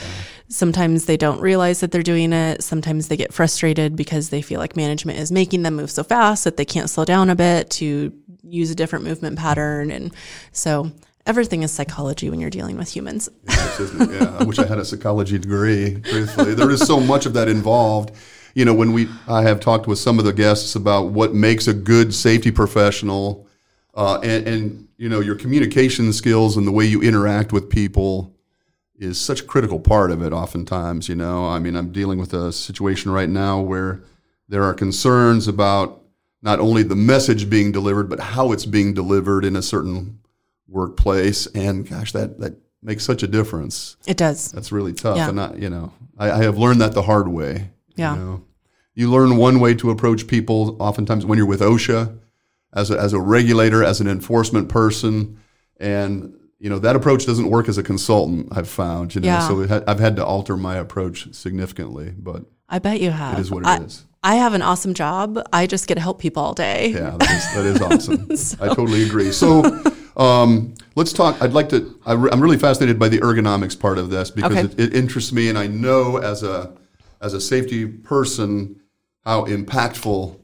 sometimes 0.48 1.06
they 1.06 1.18
don't 1.18 1.42
realize 1.42 1.82
that 1.82 1.92
they're 1.92 2.04
doing 2.04 2.32
it. 2.32 2.64
Sometimes 2.64 3.08
they 3.08 3.18
get 3.18 3.34
frustrated 3.34 3.96
because 3.96 4.30
they 4.30 4.42
feel 4.42 4.60
like 4.60 4.78
management 4.78 5.20
is 5.20 5.32
making 5.32 5.64
them 5.64 5.76
move 5.76 5.92
so 5.92 6.04
fast 6.04 6.46
that 6.46 6.58
they 6.58 6.66
can't 6.66 6.90
slow 6.90 7.06
down 7.06 7.30
a 7.30 7.36
bit 7.36 7.70
to 7.72 8.14
use 8.44 8.72
a 8.72 8.76
different 8.76 9.04
movement 9.04 9.38
pattern. 9.38 9.92
And 9.92 10.14
so 10.54 10.92
everything 11.26 11.64
is 11.64 11.72
psychology 11.72 12.30
when 12.30 12.40
you're 12.40 12.50
dealing 12.50 12.78
with 12.78 12.96
humans. 12.96 13.28
Yes. 13.48 13.94
Yeah, 14.00 14.38
I 14.40 14.44
wish 14.44 14.60
I 14.60 14.66
had 14.66 14.80
a 14.80 14.86
psychology 14.86 15.38
degree. 15.38 16.02
Truthfully, 16.02 16.54
there 16.54 16.72
is 16.72 16.82
so 16.82 17.00
much 17.00 17.26
of 17.26 17.34
that 17.34 17.48
involved. 17.50 18.12
You 18.56 18.66
know, 18.66 18.74
when 18.74 18.94
we 18.94 19.08
I 19.28 19.44
have 19.44 19.60
talked 19.60 19.86
with 19.86 20.00
some 20.00 20.18
of 20.18 20.26
the 20.26 20.34
guests 20.34 20.76
about 20.76 21.10
what 21.10 21.36
makes 21.36 21.68
a 21.68 21.74
good 21.74 22.14
safety 22.14 22.50
professional, 22.50 23.48
uh, 23.94 24.20
and, 24.24 24.48
and 24.48 24.87
you 24.98 25.10
know 25.10 25.20
your 25.20 25.36
communication 25.36 26.12
skills 26.12 26.58
and 26.58 26.68
the 26.68 26.72
way 26.72 26.86
you 26.86 27.02
interact 27.02 27.52
with 27.54 27.70
people 27.70 28.36
is 28.96 29.20
such 29.20 29.42
a 29.42 29.44
critical 29.44 29.80
part 29.80 30.12
of 30.12 30.22
it. 30.24 30.34
Oftentimes, 30.34 31.08
you 31.08 31.16
know, 31.16 31.48
I 31.48 31.60
mean, 31.60 31.76
I'm 31.76 31.92
dealing 31.92 32.20
with 32.20 32.34
a 32.34 32.52
situation 32.52 33.12
right 33.12 33.30
now 33.30 33.62
where 33.62 34.02
there 34.50 34.64
are 34.64 34.74
concerns 34.74 35.48
about 35.48 36.02
not 36.42 36.60
only 36.60 36.84
the 36.84 36.96
message 36.96 37.50
being 37.50 37.72
delivered, 37.72 38.10
but 38.10 38.20
how 38.20 38.52
it's 38.52 38.66
being 38.66 38.94
delivered 38.94 39.46
in 39.46 39.56
a 39.56 39.62
certain 39.62 40.20
workplace. 40.68 41.46
And 41.48 41.88
gosh, 41.88 42.12
that 42.14 42.40
that 42.40 42.58
makes 42.82 43.04
such 43.04 43.24
a 43.24 43.28
difference. 43.28 43.98
It 44.08 44.18
does. 44.18 44.52
That's 44.52 44.72
really 44.72 44.94
tough. 44.94 45.18
Yeah. 45.18 45.30
And 45.30 45.40
I, 45.40 45.54
you 45.56 45.70
know, 45.70 45.94
I, 46.18 46.32
I 46.32 46.44
have 46.44 46.58
learned 46.58 46.82
that 46.82 46.94
the 46.94 47.04
hard 47.04 47.28
way. 47.28 47.70
Yeah. 47.96 48.16
You, 48.16 48.20
know? 48.20 48.44
you 48.96 49.12
learn 49.12 49.38
one 49.38 49.60
way 49.60 49.76
to 49.76 49.92
approach 49.92 50.28
people. 50.28 50.78
Oftentimes, 50.80 51.26
when 51.26 51.38
you're 51.38 51.48
with 51.48 51.62
OSHA, 51.62 52.18
as 52.78 52.92
a, 52.92 52.98
as 53.00 53.12
a 53.14 53.20
regulator, 53.20 53.84
as 53.84 54.00
an 54.00 54.08
enforcement 54.08 54.70
person, 54.70 55.40
and 55.80 56.34
you 56.60 56.70
know 56.70 56.80
that 56.80 56.96
approach 56.96 57.26
doesn't 57.26 57.50
work 57.50 57.68
as 57.68 57.78
a 57.78 57.84
consultant. 57.84 58.48
I've 58.52 58.70
found. 58.70 59.16
You 59.16 59.22
know, 59.22 59.28
Yeah. 59.28 59.48
so 59.48 59.68
ha- 59.68 59.84
I've 59.88 60.00
had 60.00 60.16
to 60.18 60.26
alter 60.26 60.56
my 60.56 60.78
approach 60.78 61.34
significantly. 61.34 62.14
But 62.18 62.46
I 62.70 62.80
bet 62.80 63.02
you 63.02 63.12
have. 63.12 63.38
it 63.38 63.42
is 63.42 63.52
what 63.52 63.66
I, 63.66 63.78
it 63.78 63.82
is. 63.84 64.06
I 64.24 64.36
have 64.36 64.54
an 64.54 64.62
awesome 64.62 64.94
job. 64.94 65.40
I 65.54 65.68
just 65.68 65.88
get 65.88 65.96
to 65.96 66.02
help 66.02 66.20
people 66.20 66.44
all 66.44 66.54
day. 66.54 66.90
Yeah, 66.90 67.16
that 67.20 67.32
is, 67.32 67.54
that 67.56 67.66
is 67.66 67.82
awesome. 67.82 68.60
I 68.70 68.74
totally 68.74 69.04
agree. 69.04 69.32
So 69.32 69.64
um, 70.18 70.74
let's 70.96 71.14
talk. 71.14 71.42
I'd 71.42 71.54
like 71.54 71.70
to. 71.70 72.00
I 72.06 72.14
re, 72.14 72.30
I'm 72.32 72.42
really 72.42 72.58
fascinated 72.58 73.00
by 73.00 73.10
the 73.10 73.20
ergonomics 73.20 73.80
part 73.80 73.98
of 73.98 74.10
this 74.10 74.30
because 74.32 74.52
Okay. 74.58 74.62
it, 74.84 74.94
it 74.94 74.96
interests 74.96 75.32
me, 75.32 75.50
and 75.50 75.58
I 75.58 75.68
know 75.68 76.18
as 76.18 76.44
a 76.44 76.74
as 77.22 77.34
a 77.34 77.42
safety 77.42 77.86
person 77.88 78.80
how 79.26 79.46
impactful 79.46 80.40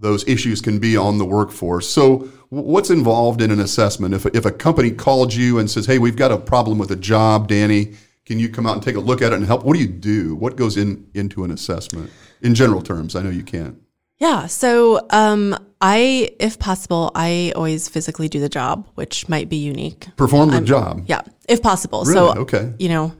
those 0.00 0.26
issues 0.28 0.60
can 0.60 0.78
be 0.78 0.96
on 0.96 1.18
the 1.18 1.24
workforce. 1.24 1.88
So, 1.88 2.28
what's 2.50 2.90
involved 2.90 3.42
in 3.42 3.50
an 3.50 3.60
assessment? 3.60 4.14
If 4.14 4.26
if 4.26 4.44
a 4.44 4.52
company 4.52 4.90
called 4.90 5.34
you 5.34 5.58
and 5.58 5.70
says, 5.70 5.86
"Hey, 5.86 5.98
we've 5.98 6.16
got 6.16 6.32
a 6.32 6.38
problem 6.38 6.78
with 6.78 6.90
a 6.90 6.96
job, 6.96 7.48
Danny." 7.48 7.94
Can 8.26 8.38
you 8.38 8.50
come 8.50 8.66
out 8.66 8.74
and 8.74 8.82
take 8.82 8.94
a 8.96 9.00
look 9.00 9.22
at 9.22 9.32
it 9.32 9.36
and 9.36 9.46
help? 9.46 9.64
What 9.64 9.72
do 9.72 9.80
you 9.80 9.86
do? 9.88 10.34
What 10.34 10.54
goes 10.56 10.76
in 10.76 11.06
into 11.14 11.44
an 11.44 11.50
assessment 11.50 12.10
in 12.42 12.54
general 12.54 12.82
terms? 12.82 13.16
I 13.16 13.22
know 13.22 13.30
you 13.30 13.42
can't. 13.42 13.80
Yeah. 14.18 14.46
So, 14.48 15.00
um, 15.08 15.56
I, 15.80 16.28
if 16.38 16.58
possible, 16.58 17.10
I 17.14 17.54
always 17.56 17.88
physically 17.88 18.28
do 18.28 18.38
the 18.38 18.50
job, 18.50 18.86
which 18.96 19.28
might 19.30 19.48
be 19.48 19.56
unique. 19.56 20.08
Perform 20.16 20.50
the 20.50 20.60
job. 20.60 21.04
Yeah, 21.06 21.22
if 21.48 21.62
possible. 21.62 22.04
Really? 22.04 22.12
So, 22.34 22.40
Okay. 22.40 22.74
you 22.78 22.90
know, 22.90 23.14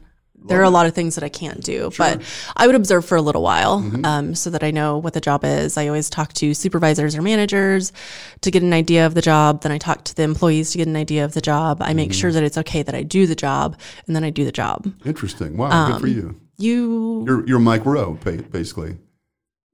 there 0.47 0.61
are 0.61 0.64
a 0.64 0.70
lot 0.70 0.86
of 0.86 0.95
things 0.95 1.14
that 1.16 1.24
I 1.24 1.28
can't 1.28 1.62
do, 1.62 1.91
but 1.99 2.22
I 2.57 2.66
would 2.66 2.74
observe 2.76 3.05
for 3.05 3.16
a 3.16 3.22
little 3.22 3.43
while 3.43 3.80
Mm-hmm. 3.80 4.05
um, 4.05 4.34
so 4.34 4.49
that 4.51 4.62
I 4.62 4.70
know 4.70 4.97
what 4.99 5.12
the 5.14 5.20
job 5.20 5.45
is. 5.45 5.76
I 5.76 5.86
always 5.89 6.09
talk 6.09 6.32
to 6.34 6.55
supervisors 6.55 7.14
or 7.16 7.22
managers 7.22 7.93
to 8.41 8.51
get 8.51 8.62
an 8.62 8.72
idea 8.72 9.05
of 9.07 9.14
the 9.14 9.20
job. 9.22 9.62
Then 9.62 9.72
I 9.72 9.78
talk 9.78 10.05
to 10.05 10.14
the 10.14 10.22
employees 10.22 10.70
to 10.72 10.78
get 10.78 10.86
an 10.89 10.97
idea 10.97 11.24
of 11.24 11.34
the 11.34 11.41
job. 11.43 11.82
I 11.82 11.93
make 11.95 12.11
Mm-hmm. 12.11 12.20
sure 12.20 12.32
that 12.32 12.43
it's 12.43 12.57
okay 12.59 12.82
that 12.82 12.95
I 12.95 13.03
do 13.03 13.26
the 13.26 13.34
job, 13.34 13.76
and 14.07 14.16
then 14.16 14.24
I 14.24 14.30
do 14.30 14.45
the 14.45 14.53
job. 14.53 14.91
Interesting. 15.05 15.57
Wow, 15.57 15.70
Um, 15.70 15.93
good 15.93 16.01
for 16.01 16.07
you. 16.09 16.34
You, 16.57 17.24
You're 17.26 17.47
you're 17.47 17.59
Mike 17.61 17.84
Rowe, 17.84 18.14
basically, 18.51 18.97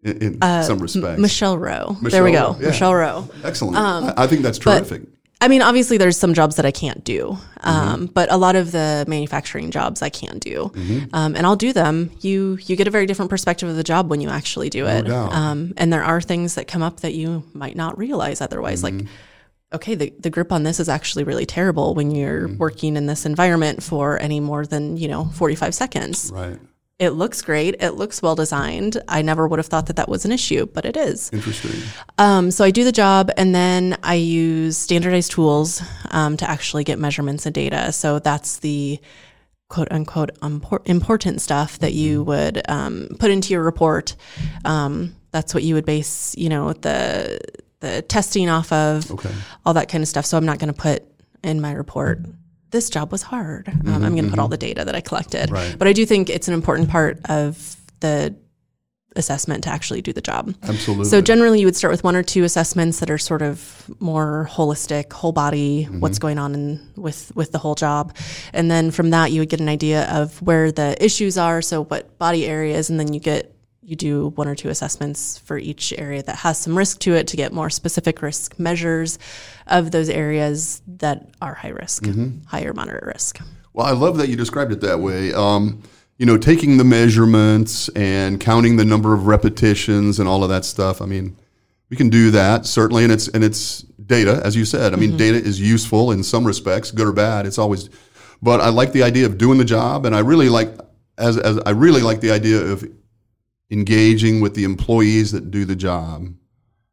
in, 0.03 0.19
in 0.23 0.41
some 0.65 0.79
respects. 0.81 1.19
Uh, 1.19 1.21
Michelle 1.21 1.57
Rowe. 1.57 1.97
there 2.03 2.23
we 2.25 2.33
go, 2.33 2.57
yeah. 2.61 2.67
Michelle 2.69 2.95
Rowe. 2.95 3.29
Excellent. 3.43 3.77
I, 3.77 4.13
I 4.17 4.27
think 4.27 4.43
that's 4.43 4.59
Um, 4.67 4.79
terrific. 4.85 5.03
I 5.45 5.49
mean, 5.49 5.63
obviously, 5.63 5.99
there's 5.99 6.17
some 6.17 6.33
jobs 6.35 6.57
that 6.57 6.67
I 6.67 6.71
can't 6.71 7.03
do, 7.05 7.37
Mm-hmm. 7.65 7.69
um, 7.71 8.07
but 8.07 8.31
a 8.31 8.37
lot 8.37 8.57
of 8.57 8.73
the 8.73 9.05
manufacturing 9.09 9.71
jobs 9.71 10.03
I 10.03 10.11
can 10.11 10.39
do, 10.39 10.71
Mm-hmm. 10.75 11.15
um, 11.15 11.35
and 11.37 11.47
I'll 11.47 11.57
do 11.57 11.73
them. 11.73 12.11
You 12.21 12.59
you 12.67 12.77
get 12.77 12.87
a 12.89 12.91
very 12.91 13.07
different 13.07 13.31
perspective 13.31 13.69
of 13.69 13.77
the 13.77 13.85
job 13.85 14.11
when 14.11 14.21
you 14.21 14.29
actually 14.31 14.71
do 14.71 14.87
it, 14.87 15.03
doubt. 15.07 15.33
um, 15.33 15.73
and 15.77 15.93
there 15.93 16.05
are 16.05 16.21
things 16.21 16.55
that 16.57 16.67
come 16.69 16.83
up 16.83 17.01
that 17.01 17.15
you 17.15 17.43
might 17.53 17.77
not 17.77 17.97
realize 17.99 18.41
otherwise. 18.41 18.83
Mm-hmm. 18.83 18.99
Like, 18.99 19.09
okay, 19.75 19.95
the 19.95 20.13
the 20.21 20.31
grip 20.31 20.53
on 20.53 20.63
this 20.63 20.79
is 20.81 20.89
actually 20.89 21.25
really 21.25 21.47
terrible 21.47 21.95
when 21.95 22.11
you're 22.11 22.49
Mm-hmm. 22.49 22.59
working 22.59 22.97
in 22.97 23.07
this 23.07 23.25
environment 23.27 23.83
for 23.83 24.19
any 24.21 24.41
more 24.41 24.67
than 24.67 24.97
you 24.97 25.09
know 25.09 25.25
45 25.35 25.75
seconds. 25.75 26.31
Right. 26.35 26.59
It 27.01 27.11
looks 27.11 27.43
great. 27.43 27.75
It 27.83 27.93
looks 27.93 28.23
well 28.23 28.37
designed. 28.37 29.03
I 29.09 29.23
never 29.23 29.49
would 29.49 29.59
have 29.59 29.67
thought 29.67 29.87
that 29.87 29.97
that 29.97 30.09
was 30.09 30.25
an 30.25 30.31
issue, 30.31 30.67
but 30.67 30.85
it 30.85 30.97
is. 30.97 31.29
Interesting. 31.33 31.73
Um, 32.19 32.53
so 32.53 32.65
I 32.65 32.71
do 32.71 32.85
the 32.85 32.93
job, 32.93 33.31
and 33.37 33.53
then 33.53 33.99
I 34.05 34.15
use 34.15 34.79
standardized 34.79 35.33
tools 35.33 35.83
um, 36.13 36.37
to 36.37 36.49
actually 36.49 36.85
get 36.85 37.01
measurements 37.01 37.47
and 37.47 37.55
data. 37.55 37.91
So 37.91 38.21
that's 38.21 38.59
the 38.59 39.01
quote 39.69 39.89
unquote 39.91 40.39
impor- 40.41 40.87
important 40.87 41.41
stuff 41.41 41.81
that 41.81 41.95
you 41.95 42.23
would 42.23 42.63
um, 42.71 43.09
put 43.19 43.33
into 43.33 43.53
your 43.53 43.65
report. 43.65 44.15
Um, 44.65 45.17
that's 45.33 45.53
what 45.53 45.65
you 45.65 45.75
would 45.75 45.85
base, 45.87 46.33
you 46.39 46.49
know, 46.49 46.75
the 46.75 47.41
the 47.81 48.03
testing 48.03 48.49
off 48.49 48.71
of, 48.73 49.11
Okay. 49.11 49.31
all 49.67 49.75
that 49.75 49.89
kind 49.89 50.01
of 50.03 50.09
stuff. 50.09 50.25
So 50.25 50.37
I'm 50.39 50.47
not 50.47 50.59
going 50.61 50.73
to 50.73 50.81
put 50.81 51.03
in 51.43 51.61
my 51.61 51.73
report. 51.73 52.21
This 52.75 52.91
job 52.91 53.13
was 53.13 53.23
hard. 53.23 53.69
Um, 53.69 54.03
I'm 54.05 54.15
going 54.17 54.25
to 54.25 54.31
put 54.31 54.41
all 54.41 54.49
the 54.49 54.57
data 54.69 54.85
that 54.85 54.97
I 54.97 55.01
collected, 55.01 55.51
Right. 55.51 55.77
but 55.79 55.87
I 55.87 55.93
do 55.93 56.05
think 56.05 56.29
it's 56.29 56.49
an 56.49 56.55
important 56.55 56.91
part 56.91 57.21
of 57.31 57.77
the 58.01 58.35
assessment 59.17 59.63
to 59.63 59.71
actually 59.71 60.03
do 60.03 60.13
the 60.13 60.21
job. 60.21 60.53
Absolutely. 60.65 61.05
So 61.05 61.21
generally, 61.21 61.61
you 61.61 61.67
would 61.69 61.77
start 61.77 61.93
with 61.93 62.03
one 62.03 62.17
or 62.17 62.25
two 62.25 62.43
assessments 62.43 62.99
that 62.99 63.11
are 63.11 63.19
sort 63.19 63.43
of 63.43 63.89
more 64.01 64.49
holistic, 64.51 65.13
whole 65.13 65.31
body, 65.31 65.85
Mm-hmm. 65.85 66.01
what's 66.01 66.19
going 66.19 66.37
on 66.39 66.53
in, 66.55 66.81
with 66.97 67.31
with 67.37 67.53
the 67.53 67.59
whole 67.59 67.77
job, 67.77 68.13
and 68.53 68.69
then 68.69 68.91
from 68.91 69.11
that 69.11 69.31
you 69.31 69.39
would 69.41 69.49
get 69.51 69.61
an 69.61 69.69
idea 69.69 70.11
of 70.11 70.43
where 70.43 70.73
the 70.73 70.97
issues 71.03 71.39
are. 71.39 71.63
So 71.63 71.85
what 71.85 72.19
body 72.19 72.45
areas, 72.45 72.91
and 72.91 72.99
then 72.99 73.15
you 73.15 73.21
get 73.21 73.54
you 73.85 73.97
do 73.97 74.29
one 74.37 74.49
or 74.49 74.55
two 74.55 74.71
assessments 74.71 75.39
for 75.39 75.59
each 75.59 75.93
area 75.99 76.23
that 76.23 76.37
has 76.37 76.59
some 76.59 76.77
risk 76.77 77.01
to 77.01 77.15
it 77.15 77.27
to 77.29 77.37
get 77.37 77.53
more 77.53 77.69
specific 77.69 78.23
risk 78.23 78.59
measures 78.59 79.19
of 79.67 79.91
those 79.91 80.09
areas 80.09 80.81
that 80.87 81.29
are 81.43 81.55
high 81.55 81.69
risk, 81.69 82.05
Mm-hmm. 82.05 82.45
higher 82.47 82.73
moderate 82.73 83.05
risk. 83.05 83.41
Well, 83.75 83.87
I 83.87 83.93
love 83.93 84.17
that 84.19 84.29
you 84.29 84.37
described 84.37 84.73
it 84.73 84.81
that 84.81 85.01
way. 85.01 85.33
Um, 85.35 85.83
you 86.17 86.27
know, 86.27 86.39
taking 86.39 86.77
the 86.79 86.85
measurements 86.85 87.89
and 87.91 88.41
counting 88.41 88.77
the 88.77 88.85
number 88.85 89.13
of 89.15 89.27
repetitions 89.27 90.19
and 90.21 90.29
all 90.29 90.43
of 90.45 90.49
that 90.49 90.65
stuff. 90.65 91.03
I 91.03 91.07
mean, 91.07 91.37
we 91.91 91.97
can 91.97 92.09
do 92.09 92.31
that 92.31 92.67
certainly, 92.67 93.03
and 93.05 93.13
it's 93.13 93.29
and 93.29 93.43
it's 93.45 93.83
data, 93.83 94.41
as 94.45 94.55
you 94.57 94.65
said. 94.65 94.93
I 94.95 94.97
mean, 94.97 95.17
data 95.17 95.37
is 95.39 95.61
useful 95.61 96.13
in 96.13 96.23
some 96.23 96.45
respects, 96.45 96.91
good 96.91 97.07
or 97.07 97.13
bad. 97.13 97.47
It's 97.47 97.59
always, 97.59 97.91
but 98.41 98.61
I 98.61 98.69
like 98.69 98.93
the 98.93 99.03
idea 99.03 99.27
of 99.27 99.39
doing 99.39 99.59
the 99.59 99.65
job, 99.65 100.07
and 100.07 100.15
I 100.15 100.21
really 100.21 100.49
like 100.49 100.71
as 101.19 101.37
as 101.37 101.59
I 101.67 101.71
really 101.71 102.01
like 102.01 102.21
the 102.21 102.31
idea 102.31 102.59
of 102.61 102.85
engaging 103.71 104.41
with 104.41 104.55
the 104.55 104.65
employees 104.65 105.33
that 105.33 105.51
do 105.51 105.65
the 105.65 105.77
job. 105.77 106.27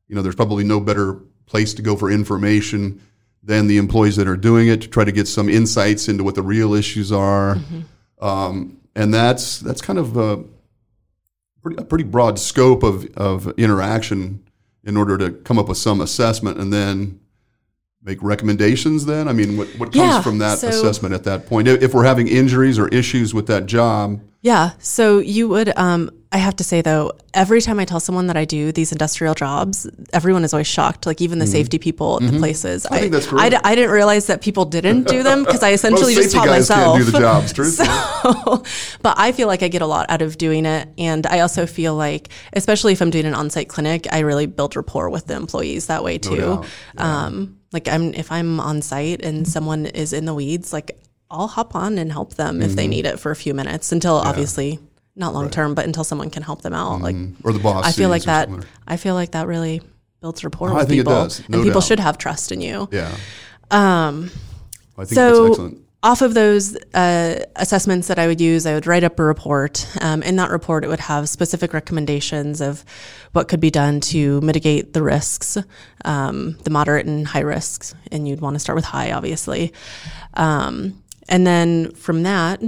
You 0.07 0.15
know, 0.15 0.21
there's 0.21 0.35
probably 0.35 0.63
no 0.63 0.79
better 0.79 1.19
place 1.45 1.73
to 1.75 1.81
go 1.81 1.95
for 1.95 2.09
information 2.09 3.01
than 3.43 3.67
the 3.67 3.77
employees 3.77 4.15
that 4.17 4.27
are 4.27 4.37
doing 4.37 4.67
it 4.67 4.81
to 4.81 4.87
try 4.87 5.03
to 5.03 5.11
get 5.11 5.27
some 5.27 5.49
insights 5.49 6.07
into 6.07 6.23
what 6.23 6.35
the 6.35 6.43
real 6.43 6.73
issues 6.73 7.11
are. 7.11 7.57
Um, 8.21 8.77
and 8.95 9.13
that's 9.13 9.59
that's 9.59 9.81
kind 9.81 9.97
of 9.99 10.15
a 10.17 10.43
pretty, 11.61 11.81
a 11.81 11.85
pretty 11.85 12.03
broad 12.03 12.37
scope 12.39 12.83
of, 12.83 13.05
of 13.17 13.47
interaction 13.57 14.43
in 14.83 14.97
order 14.97 15.17
to 15.17 15.31
come 15.31 15.57
up 15.59 15.67
with 15.69 15.77
some 15.77 16.01
assessment 16.01 16.57
and 16.59 16.71
then 16.73 17.19
make 18.03 18.21
recommendations 18.23 19.05
then 19.05 19.27
i 19.27 19.31
mean 19.33 19.57
what, 19.57 19.67
what 19.77 19.93
comes 19.93 19.95
Yeah, 19.95 20.21
from 20.23 20.39
that 20.39 20.57
so- 20.57 20.69
assessment 20.69 21.13
at 21.13 21.23
that 21.25 21.45
point 21.45 21.67
if 21.67 21.83
if 21.83 21.93
we're 21.93 22.03
having 22.03 22.27
injuries 22.27 22.79
or 22.79 22.87
issues 22.87 23.31
with 23.31 23.45
that 23.45 23.67
job 23.67 24.19
Yeah. 24.41 24.71
So 24.79 25.19
you 25.19 25.47
would, 25.49 25.71
um, 25.77 26.09
I 26.31 26.37
have 26.37 26.55
to 26.55 26.63
say 26.63 26.81
though, 26.81 27.11
every 27.33 27.61
time 27.61 27.79
I 27.79 27.85
tell 27.85 27.99
someone 27.99 28.27
that 28.27 28.37
I 28.37 28.45
do 28.45 28.71
these 28.71 28.91
industrial 28.91 29.35
jobs, 29.35 29.87
everyone 30.13 30.43
is 30.43 30.53
always 30.53 30.65
shocked. 30.65 31.05
Like 31.05 31.21
even 31.21 31.39
the 31.39 31.45
safety 31.45 31.77
people 31.77 32.23
at 32.23 32.31
the 32.31 32.37
places. 32.39 32.85
Mm-hmm. 32.85 32.93
I 32.93 32.99
think 32.99 33.11
that's 33.11 33.27
I, 33.27 33.29
correct. 33.29 33.51
d- 33.51 33.57
I 33.63 33.75
didn't 33.75 33.91
realize 33.91 34.27
that 34.27 34.41
people 34.41 34.65
didn't 34.65 35.07
do 35.07 35.21
them 35.23 35.43
because 35.43 35.61
I 35.61 35.71
essentially 35.73 36.15
just 36.15 36.33
taught 36.33 36.47
guys 36.47 36.69
myself. 36.69 36.97
can't 36.97 37.05
do 37.05 37.11
the 37.11 37.19
jobs 37.19 37.53
truthfully. 37.53 37.87
So, 37.87 38.63
but 39.03 39.15
I 39.19 39.31
feel 39.33 39.47
like 39.47 39.61
I 39.61 39.67
get 39.67 39.81
a 39.81 39.87
lot 39.87 40.09
out 40.09 40.21
of 40.21 40.37
doing 40.37 40.65
it. 40.65 40.87
And 40.97 41.27
I 41.27 41.41
also 41.41 41.65
feel 41.67 41.95
like, 41.95 42.29
especially 42.53 42.93
if 42.93 43.01
I'm 43.01 43.09
doing 43.11 43.25
an 43.25 43.35
on 43.35 43.49
site 43.49 43.69
clinic, 43.69 44.07
I 44.11 44.19
really 44.19 44.47
build 44.47 44.75
rapport 44.75 45.09
with 45.09 45.27
the 45.27 45.35
employees 45.35 45.87
that 45.87 46.03
way 46.03 46.17
too. 46.17 46.37
doubt. 46.37 46.67
Um, 46.97 47.59
like 47.73 47.87
I'm, 47.87 48.13
if 48.13 48.31
I'm 48.31 48.59
on 48.59 48.81
site 48.81 49.21
and 49.21 49.47
someone 49.47 49.85
is 49.85 50.13
in 50.13 50.25
the 50.25 50.33
weeds, 50.33 50.73
like 50.73 50.97
I'll 51.31 51.47
hop 51.47 51.73
on 51.75 51.97
and 51.97 52.11
help 52.11 52.35
them 52.35 52.61
if 52.61 52.73
they 52.75 52.83
Mm-hmm. 52.83 52.89
need 52.89 53.05
it 53.05 53.19
for 53.19 53.31
a 53.31 53.35
few 53.35 53.53
minutes 53.53 53.91
until 53.91 54.15
obviously 54.15 54.79
not 55.15 55.33
long 55.33 55.49
term, 55.49 55.73
but 55.75 55.85
until 55.85 56.03
someone 56.03 56.29
can 56.29 56.43
help 56.43 56.61
them 56.61 56.73
out. 56.73 57.01
Like 57.01 57.15
or 57.43 57.53
the 57.53 57.59
boss 57.59 57.85
I 57.85 57.91
feel 57.91 58.09
like 58.09 58.23
that. 58.23 58.49
I 58.87 58.97
feel 58.97 59.15
like 59.15 59.31
that 59.31 59.47
really 59.47 59.81
builds 60.21 60.43
rapport 60.43 60.69
Oh, 60.71 60.75
I 60.75 60.79
with 60.79 60.89
people. 60.89 61.13
does, 61.13 61.47
no 61.49 61.57
and 61.59 61.65
people 61.65 61.81
should 61.81 61.99
have 61.99 62.17
trust 62.17 62.51
in 62.51 62.61
you. 62.61 62.87
yeah 62.91 63.11
Um, 63.71 64.29
i 64.97 65.05
think 65.05 65.09
that's 65.09 65.37
so 65.37 65.47
excellent 65.47 65.77
off 66.03 66.23
of 66.23 66.33
those 66.33 66.75
uh, 66.95 67.43
assessments 67.57 68.07
that 68.07 68.17
I 68.17 68.25
would 68.25 68.41
use, 68.41 68.65
I 68.65 68.73
would 68.73 68.87
write 68.87 69.03
up 69.03 69.19
a 69.19 69.23
report. 69.23 69.85
Um, 70.01 70.23
in 70.23 70.35
that 70.37 70.49
report, 70.49 70.83
it 70.83 70.87
would 70.87 70.99
have 70.99 71.29
specific 71.29 71.73
recommendations 71.73 72.59
of 72.59 72.83
what 73.33 73.47
could 73.47 73.59
be 73.59 73.69
done 73.69 73.99
to 74.09 74.41
mitigate 74.41 74.93
the 74.93 75.03
risks, 75.03 75.59
um, 76.03 76.57
the 76.63 76.71
moderate 76.71 77.05
and 77.05 77.27
high 77.27 77.41
risks, 77.41 77.93
and 78.11 78.27
you'd 78.27 78.41
want 78.41 78.55
to 78.55 78.59
start 78.59 78.75
with 78.77 78.85
high, 78.85 79.11
obviously. 79.11 79.73
Um, 80.33 81.03
and 81.29 81.45
then 81.45 81.91
from 81.93 82.23
that, 82.23 82.61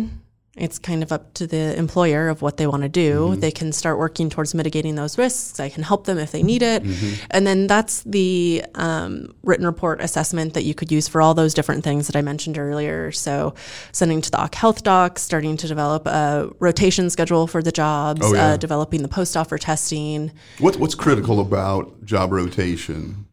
it's 0.56 0.78
kind 0.78 1.02
of 1.02 1.12
up 1.12 1.34
to 1.34 1.48
the 1.48 1.76
employer 1.80 2.30
of 2.30 2.44
what 2.44 2.58
they 2.58 2.68
want 2.68 2.84
to 2.84 2.90
do. 2.90 3.36
They 3.38 3.50
can 3.50 3.72
start 3.72 3.98
working 3.98 4.30
towards 4.30 4.54
mitigating 4.54 4.94
those 4.94 5.18
risks. 5.18 5.60
I 5.60 5.68
can 5.70 5.82
help 5.82 6.06
them 6.06 6.20
if 6.20 6.32
they 6.32 6.44
need 6.44 6.62
it. 6.62 6.84
And 7.32 7.48
then 7.48 7.66
that's 7.66 8.04
the 8.04 8.64
um, 8.76 9.34
written 9.42 9.66
report 9.66 10.00
assessment 10.00 10.54
that 10.54 10.62
you 10.64 10.76
could 10.76 10.92
use 10.92 11.08
for 11.08 11.24
all 11.24 11.34
those 11.34 11.56
different 11.56 11.84
things 11.84 12.06
that 12.06 12.16
I 12.16 12.22
mentioned 12.22 12.60
earlier. 12.60 13.12
So, 13.12 13.56
sending 13.92 14.22
to 14.22 14.30
the 14.30 14.40
OC 14.44 14.54
Health 14.54 14.84
Doc, 14.84 15.18
starting 15.18 15.58
to 15.58 15.68
develop 15.68 16.06
a 16.06 16.52
rotation 16.60 17.10
schedule 17.10 17.48
for 17.48 17.64
the 17.64 17.72
jobs, 17.72 18.22
Oh, 18.24 18.36
yeah. 18.36 18.50
uh, 18.50 18.58
developing 18.58 19.02
the 19.02 19.08
post 19.10 19.36
offer 19.36 19.58
testing. 19.58 20.32
What, 20.60 20.78
what's 20.78 20.94
critical 20.94 21.40
about 21.40 22.06
job 22.06 22.32
rotation? 22.32 23.26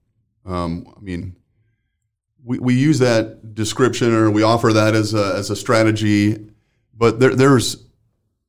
Um, 0.46 0.86
I 0.96 1.00
mean, 1.00 1.36
we, 2.44 2.58
we 2.58 2.74
use 2.74 2.98
that 2.98 3.54
description 3.54 4.12
or 4.14 4.30
we 4.30 4.42
offer 4.42 4.72
that 4.72 4.94
as 4.94 5.14
a, 5.14 5.34
as 5.36 5.50
a 5.50 5.56
strategy, 5.56 6.50
but 6.96 7.20
there, 7.20 7.34
there's 7.34 7.84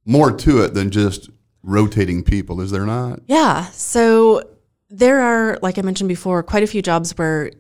more 0.05 0.31
to 0.31 0.63
it 0.63 0.73
than 0.73 0.89
just 0.91 1.29
rotating 1.63 2.23
people, 2.23 2.61
is 2.61 2.71
there 2.71 2.85
not? 2.85 3.19
Yeah. 3.27 3.65
So 3.71 4.43
there 4.89 5.21
are, 5.21 5.59
like 5.61 5.77
I 5.77 5.81
mentioned 5.81 6.07
before, 6.07 6.43
quite 6.43 6.63
a 6.63 6.67
few 6.67 6.81
jobs 6.81 7.17
where 7.17 7.51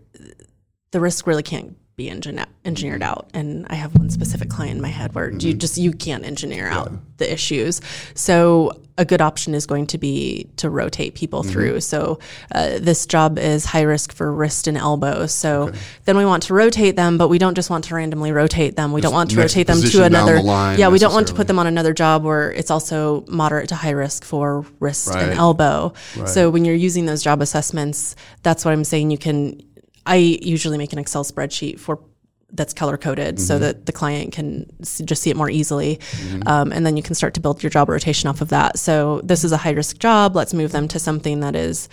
the 0.91 0.99
risk 0.99 1.27
really 1.27 1.43
can't 1.43 1.77
be 2.01 2.09
engin- 2.09 2.45
engineered 2.65 3.03
out. 3.03 3.29
And 3.33 3.65
I 3.69 3.75
have 3.75 3.95
one 3.95 4.09
specific 4.09 4.49
client 4.49 4.75
in 4.77 4.81
my 4.81 4.89
head 4.89 5.13
where 5.15 5.29
you 5.31 5.53
just 5.53 5.77
you 5.77 5.91
can't 5.93 6.23
engineer 6.25 6.67
out 6.67 6.91
the 7.17 7.31
issues. 7.31 7.81
So 8.15 8.71
a 8.97 9.05
good 9.05 9.21
option 9.21 9.55
is 9.55 9.65
going 9.65 9.87
to 9.87 9.97
be 9.97 10.47
to 10.57 10.69
rotate 10.69 11.15
people 11.15 11.41
through. 11.43 11.79
So 11.81 12.19
uh, 12.53 12.77
this 12.79 13.05
job 13.05 13.39
is 13.39 13.65
high 13.65 13.81
risk 13.83 14.13
for 14.13 14.31
wrist 14.31 14.67
and 14.67 14.77
elbow. 14.77 15.25
So 15.27 15.71
then 16.05 16.17
we 16.17 16.25
want 16.25 16.43
to 16.43 16.53
rotate 16.53 16.95
them, 16.95 17.17
but 17.17 17.27
we 17.29 17.39
don't 17.39 17.55
just 17.55 17.69
want 17.69 17.85
to 17.85 17.95
randomly 17.95 18.31
rotate 18.31 18.75
them. 18.75 18.91
We 18.91 19.01
don't 19.01 19.13
want 19.13 19.31
to 19.31 19.37
rotate 19.37 19.65
them 19.67 19.81
to 19.81 20.03
another. 20.03 20.37
yeah, 20.77 20.89
we 20.89 20.99
don't 20.99 21.13
want 21.13 21.27
to 21.29 21.33
put 21.33 21.47
them 21.47 21.57
on 21.57 21.67
another 21.67 21.93
job 21.93 22.23
where 22.23 22.51
it's 22.51 22.69
also 22.69 23.25
moderate 23.27 23.69
to 23.69 23.75
high 23.75 23.91
risk 23.91 24.23
for 24.23 24.65
wrist 24.79 25.07
Right. 25.07 25.23
and 25.29 25.33
elbow. 25.33 25.93
So 26.25 26.49
when 26.49 26.65
you're 26.65 26.75
using 26.75 27.05
those 27.05 27.23
job 27.23 27.41
assessments, 27.41 28.15
that's 28.43 28.65
what 28.65 28.71
I'm 28.73 28.83
saying. 28.83 29.09
You 29.11 29.17
can. 29.17 29.61
I 30.05 30.15
usually 30.41 30.77
make 30.77 30.93
an 30.93 30.99
Excel 30.99 31.23
spreadsheet 31.23 31.79
for 31.79 31.99
that's 32.53 32.73
color 32.73 32.97
coded 32.97 33.39
so 33.39 33.53
Mm-hmm. 33.55 33.63
that 33.63 33.85
the 33.85 33.93
client 33.93 34.33
can 34.33 34.65
s- 34.81 35.01
just 35.05 35.21
see 35.21 35.29
it 35.29 35.37
more 35.37 35.49
easily, 35.49 35.99
um, 36.45 36.73
and 36.73 36.85
then 36.85 36.97
you 36.97 37.03
can 37.03 37.15
start 37.15 37.33
to 37.35 37.39
build 37.39 37.63
your 37.63 37.69
job 37.69 37.87
rotation 37.87 38.27
off 38.27 38.41
of 38.41 38.49
that. 38.49 38.77
So 38.77 39.21
this 39.23 39.45
is 39.45 39.53
a 39.53 39.57
high 39.57 39.71
risk 39.71 39.99
job. 39.99 40.35
Let's 40.35 40.53
move 40.53 40.73
them 40.73 40.87
to 40.89 40.99
something 40.99 41.39
that 41.39 41.55
is 41.55 41.87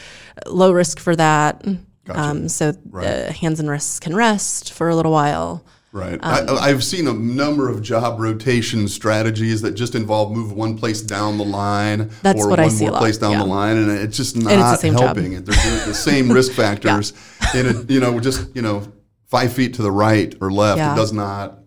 low 0.46 0.72
risk 0.72 0.98
for 0.98 1.14
that. 1.14 1.64
Um, 2.10 2.48
so 2.48 2.72
the 2.72 3.32
hands 3.32 3.60
and 3.60 3.68
wrists 3.70 4.00
can 4.00 4.16
rest 4.16 4.72
for 4.72 4.88
a 4.88 4.96
little 4.96 5.12
while. 5.12 5.64
Right. 5.98 6.18
Um, 6.22 6.58
I, 6.58 6.68
I've 6.68 6.84
seen 6.84 7.08
a 7.08 7.12
number 7.12 7.68
of 7.68 7.82
job 7.82 8.20
rotation 8.20 8.88
strategies 8.88 9.62
that 9.62 9.72
just 9.72 9.94
involve 9.94 10.32
move 10.32 10.52
one 10.52 10.78
place 10.78 11.02
down 11.02 11.38
the 11.38 11.44
line 11.44 12.10
That's 12.22 12.40
or 12.40 12.48
what 12.48 12.60
I 12.60 12.64
one 12.64 12.70
see 12.70 12.86
a 12.86 12.90
more 12.90 12.98
place 12.98 13.18
down 13.18 13.32
yeah. 13.32 13.38
the 13.38 13.46
line, 13.46 13.76
and 13.76 13.90
it's 13.90 14.16
just 14.16 14.36
it's 14.36 14.44
not 14.44 14.72
the 14.72 14.76
same 14.76 14.94
job. 14.94 15.16
helping. 15.16 15.32
They're 15.32 15.40
doing 15.42 15.86
the 15.86 15.94
same 15.94 16.30
risk 16.32 16.52
factors 16.52 17.12
in 17.54 17.66
a 17.66 17.82
you 17.92 18.00
know 18.00 18.20
just 18.20 18.54
you 18.54 18.62
know 18.62 18.92
five 19.26 19.52
feet 19.52 19.74
to 19.74 19.82
the 19.82 19.92
right 19.92 20.34
or 20.40 20.50
left. 20.50 20.78
Yeah. 20.78 20.92
It 20.92 20.96
does 20.96 21.12
not 21.12 21.58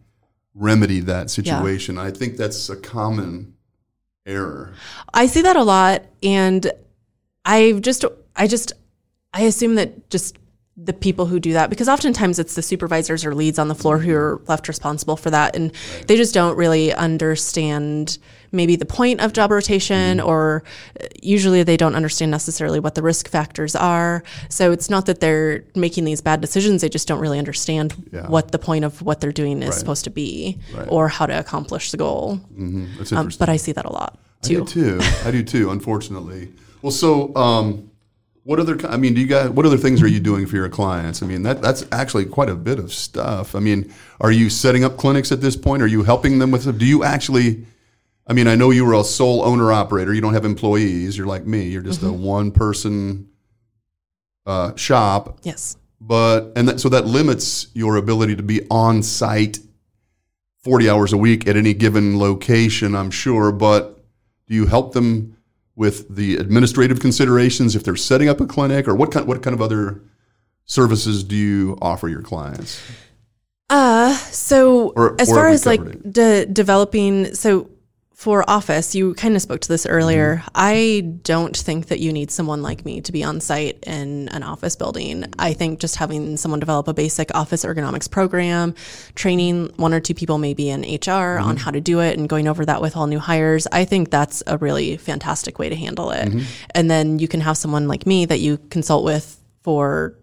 remedy 0.53 0.99
that 1.01 1.29
situation. 1.29 1.97
I 1.97 2.11
think 2.11 2.37
that's 2.37 2.69
a 2.69 2.75
common 2.75 3.55
error. 4.25 4.73
I 5.13 5.27
see 5.27 5.41
that 5.41 5.55
a 5.55 5.63
lot, 5.63 6.03
and 6.23 6.71
I 7.45 7.73
just, 7.81 8.05
I 8.35 8.47
just, 8.47 8.73
I 9.33 9.43
assume 9.43 9.75
that 9.75 10.09
just 10.09 10.37
the 10.83 10.93
people 10.93 11.27
who 11.27 11.39
do 11.39 11.53
that, 11.53 11.69
because 11.69 11.87
oftentimes 11.87 12.39
it's 12.39 12.55
the 12.55 12.61
supervisors 12.61 13.23
or 13.23 13.35
leads 13.35 13.59
on 13.59 13.67
the 13.67 13.75
floor 13.75 13.99
who 13.99 14.15
are 14.15 14.41
left 14.47 14.67
responsible 14.67 15.15
for 15.15 15.29
that, 15.29 15.55
and 15.55 15.71
they 16.07 16.15
just 16.17 16.33
don't 16.33 16.57
really 16.57 16.91
understand 16.93 18.17
maybe 18.51 18.75
the 18.75 18.85
point 18.85 19.21
of 19.21 19.31
job 19.31 19.51
rotation, 19.51 20.19
or 20.19 20.63
uh, 20.99 21.05
usually 21.21 21.61
they 21.61 21.77
don't 21.77 21.93
understand 21.95 22.31
necessarily 22.31 22.79
what 22.79 22.95
the 22.95 23.01
risk 23.03 23.29
factors 23.29 23.75
are. 23.75 24.23
So 24.49 24.71
it's 24.71 24.89
not 24.89 25.05
that 25.05 25.19
they're 25.19 25.63
making 25.75 26.05
these 26.05 26.19
bad 26.21 26.41
decisions; 26.41 26.81
they 26.81 26.89
just 26.89 27.07
don't 27.07 27.19
really 27.19 27.37
understand 27.37 27.93
Yeah. 28.11 28.27
what 28.27 28.51
the 28.51 28.59
point 28.59 28.83
of 28.83 29.01
what 29.03 29.21
they're 29.21 29.31
doing 29.31 29.61
is 29.61 29.75
supposed 29.75 30.03
to 30.05 30.09
be, 30.09 30.57
Right. 30.75 30.87
or 30.89 31.09
how 31.09 31.27
to 31.27 31.37
accomplish 31.37 31.91
the 31.91 31.97
goal. 31.97 32.37
hmm 32.55 32.85
That's 32.97 33.11
Um, 33.13 33.29
but 33.37 33.49
I 33.49 33.57
see 33.57 33.71
that 33.73 33.85
a 33.85 33.91
lot 33.91 34.17
too 34.41 34.63
I 34.63 34.65
do 34.65 34.65
too. 34.65 34.99
too. 34.99 35.05
I 35.25 35.31
do 35.31 35.43
too. 35.43 35.69
Unfortunately. 35.69 36.49
Well, 36.81 36.91
so 36.91 37.35
um, 37.35 37.90
what 38.43 38.59
other? 38.59 38.77
I 38.87 38.97
mean, 38.97 39.13
do 39.13 39.21
you 39.21 39.27
guys? 39.27 39.49
What 39.49 39.65
other 39.65 39.77
things 39.77 40.01
are 40.01 40.07
you 40.07 40.19
doing 40.19 40.47
for 40.47 40.55
your 40.55 40.69
clients? 40.69 41.21
I 41.21 41.27
mean, 41.27 41.43
that 41.43 41.61
that's 41.61 41.85
actually 41.91 42.25
quite 42.25 42.49
a 42.49 42.55
bit 42.55 42.79
of 42.79 42.91
stuff. 42.91 43.53
I 43.55 43.59
mean, 43.59 43.93
are 44.19 44.31
you 44.31 44.49
setting 44.49 44.83
up 44.83 44.97
clinics 44.97 45.31
at 45.31 45.41
this 45.41 45.55
point? 45.55 45.83
Are 45.83 45.87
you 45.87 46.03
helping 46.03 46.39
them 46.39 46.51
with? 46.51 46.79
Do 46.79 46.85
you 46.85 47.03
actually? 47.03 47.65
I 48.27 48.33
mean, 48.33 48.47
I 48.47 48.55
know 48.55 48.71
you 48.71 48.85
were 48.85 48.93
a 48.93 49.03
sole 49.03 49.43
owner 49.43 49.71
operator. 49.71 50.13
You 50.13 50.21
don't 50.21 50.33
have 50.33 50.45
employees. 50.45 51.17
You're 51.17 51.27
like 51.27 51.45
me. 51.45 51.67
You're 51.67 51.81
just 51.81 52.01
a 52.01 52.11
one 52.11 52.51
person 52.51 53.29
uh, 54.45 54.75
shop. 54.75 55.39
Yes. 55.43 55.77
But 55.99 56.53
and 56.55 56.67
that, 56.67 56.79
so 56.79 56.89
that 56.89 57.05
limits 57.05 57.67
your 57.73 57.97
ability 57.97 58.35
to 58.37 58.43
be 58.43 58.65
on 58.71 59.03
site 59.03 59.59
40 60.63 60.89
hours 60.89 61.13
a 61.13 61.17
week 61.17 61.47
at 61.47 61.55
any 61.55 61.73
given 61.73 62.17
location, 62.17 62.95
I'm 62.95 63.11
sure. 63.11 63.51
But 63.51 64.03
do 64.47 64.55
you 64.55 64.65
help 64.65 64.93
them 64.93 65.37
with 65.81 66.05
the 66.15 66.35
administrative 66.37 66.99
considerations 66.99 67.75
if 67.75 67.83
they're 67.83 67.95
setting 67.95 68.29
up 68.29 68.39
a 68.39 68.45
clinic, 68.45 68.87
or 68.87 68.93
what 68.93 69.11
kind 69.11 69.25
what 69.25 69.41
kind 69.41 69.55
of 69.55 69.63
other 69.63 69.99
services 70.65 71.23
do 71.23 71.35
you 71.35 71.75
offer 71.81 72.07
your 72.07 72.21
clients? 72.21 72.79
Uh, 73.67 74.13
so 74.15 74.89
Or- 74.95 75.19
as 75.19 75.27
or 75.27 75.35
far 75.35 75.47
as 75.47 75.65
like 75.65 75.81
de- 76.03 76.45
developing, 76.45 77.33
so 77.33 77.67
for 78.21 78.47
office, 78.47 78.93
you 78.93 79.15
kind 79.15 79.35
of 79.35 79.41
spoke 79.41 79.61
to 79.61 79.67
this 79.67 79.87
earlier. 79.87 80.35
Mm-hmm. 80.35 80.49
I 80.53 81.01
don't 81.23 81.57
think 81.57 81.87
that 81.87 81.99
you 81.99 82.13
need 82.13 82.29
someone 82.29 82.61
like 82.61 82.85
me 82.85 83.01
to 83.01 83.11
be 83.11 83.23
on 83.23 83.41
site 83.41 83.83
in 83.87 84.29
an 84.29 84.43
office 84.43 84.75
building. 84.75 85.25
I 85.39 85.53
think 85.53 85.79
just 85.79 85.95
having 85.95 86.37
someone 86.37 86.59
develop 86.59 86.87
a 86.87 86.93
basic 86.93 87.33
office 87.33 87.65
ergonomics 87.65 88.11
program, 88.11 88.75
training 89.15 89.71
one 89.77 89.91
or 89.91 89.99
two 89.99 90.13
people 90.13 90.37
maybe 90.37 90.69
in 90.69 90.81
HR 90.81 91.39
on 91.39 91.55
Mm-hmm. 91.55 91.55
how 91.57 91.71
to 91.71 91.81
do 91.81 91.99
it 91.99 92.19
and 92.19 92.29
going 92.29 92.47
over 92.47 92.63
that 92.63 92.79
with 92.79 92.95
all 92.95 93.07
new 93.07 93.17
hires, 93.17 93.65
I 93.71 93.85
think 93.85 94.11
that's 94.11 94.43
a 94.45 94.59
really 94.59 94.97
fantastic 94.97 95.57
way 95.57 95.69
to 95.69 95.75
handle 95.75 96.11
it. 96.11 96.29
Mm-hmm. 96.29 96.41
And 96.75 96.91
then 96.91 97.17
you 97.17 97.27
can 97.27 97.41
have 97.41 97.57
someone 97.57 97.87
like 97.87 98.05
me 98.05 98.25
that 98.25 98.39
you 98.39 98.59
consult 98.69 99.03
with 99.03 99.41
for 99.63 100.13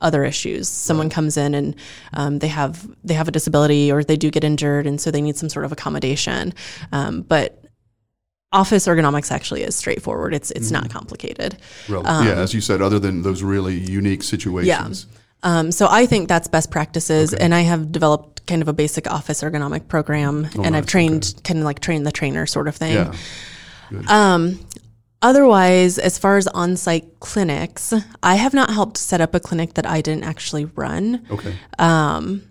other 0.00 0.24
issues. 0.24 0.68
Someone 0.68 1.08
comes 1.08 1.36
in 1.36 1.54
and 1.54 1.74
um, 2.12 2.38
they 2.38 2.48
have 2.48 2.86
they 3.04 3.14
have 3.14 3.28
a 3.28 3.32
disability 3.32 3.90
or 3.90 4.04
they 4.04 4.16
do 4.16 4.30
get 4.30 4.44
injured, 4.44 4.86
and 4.86 5.00
so 5.00 5.10
they 5.10 5.22
need 5.22 5.36
some 5.36 5.48
sort 5.48 5.64
of 5.64 5.72
accommodation. 5.72 6.54
Um, 6.92 7.22
but 7.22 7.62
office 8.52 8.86
ergonomics 8.86 9.30
actually 9.30 9.62
is 9.62 9.74
straightforward. 9.74 10.34
It's 10.34 10.50
it's 10.50 10.70
not 10.70 10.90
complicated. 10.90 11.58
Rel- 11.88 12.02
yeah, 12.04 12.34
as 12.34 12.54
you 12.54 12.60
said, 12.60 12.82
other 12.82 12.98
than 12.98 13.22
those 13.22 13.42
really 13.42 13.74
unique 13.74 14.22
situations. 14.22 15.06
Um, 15.42 15.70
so 15.70 15.86
I 15.88 16.06
think 16.06 16.28
that's 16.28 16.48
best 16.48 16.70
practices, 16.70 17.32
and 17.32 17.54
I 17.54 17.60
have 17.60 17.92
developed 17.92 18.46
kind 18.46 18.62
of 18.62 18.68
a 18.68 18.72
basic 18.72 19.10
office 19.10 19.42
ergonomic 19.42 19.88
program, 19.88 20.48
and 20.54 20.76
I've 20.76 20.84
nice, 20.84 20.86
trained 20.86 21.34
kind 21.44 21.58
of 21.58 21.64
like 21.64 21.80
train 21.80 22.02
the 22.02 22.12
trainer 22.12 22.46
sort 22.46 22.68
of 22.68 22.76
thing. 22.76 22.94
Yeah. 22.94 23.14
Otherwise, 25.22 25.98
as 25.98 26.18
far 26.18 26.36
as 26.36 26.46
on 26.48 26.76
site 26.76 27.20
clinics, 27.20 27.92
I 28.22 28.34
have 28.34 28.52
not 28.52 28.70
helped 28.70 28.98
set 28.98 29.20
up 29.20 29.34
a 29.34 29.40
clinic 29.40 29.74
that 29.74 29.86
I 29.86 30.00
didn't 30.00 30.24
actually 30.24 30.66
run. 30.66 31.26
Okay. 31.30 31.54
Um, 31.78 32.42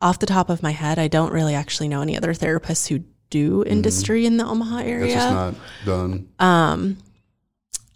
off 0.00 0.18
the 0.18 0.26
top 0.26 0.50
of 0.50 0.62
my 0.62 0.72
head, 0.72 0.98
I 0.98 1.08
don't 1.08 1.32
really 1.32 1.54
actually 1.54 1.88
know 1.88 2.02
any 2.02 2.16
other 2.16 2.32
therapists 2.32 2.88
who 2.88 3.04
do 3.30 3.60
mm-hmm. 3.60 3.70
industry 3.70 4.26
in 4.26 4.36
the 4.36 4.46
Omaha 4.46 4.78
area. 4.78 5.14
just 5.14 5.30
not 5.30 5.54
done. 5.84 6.28
Um, 6.38 6.98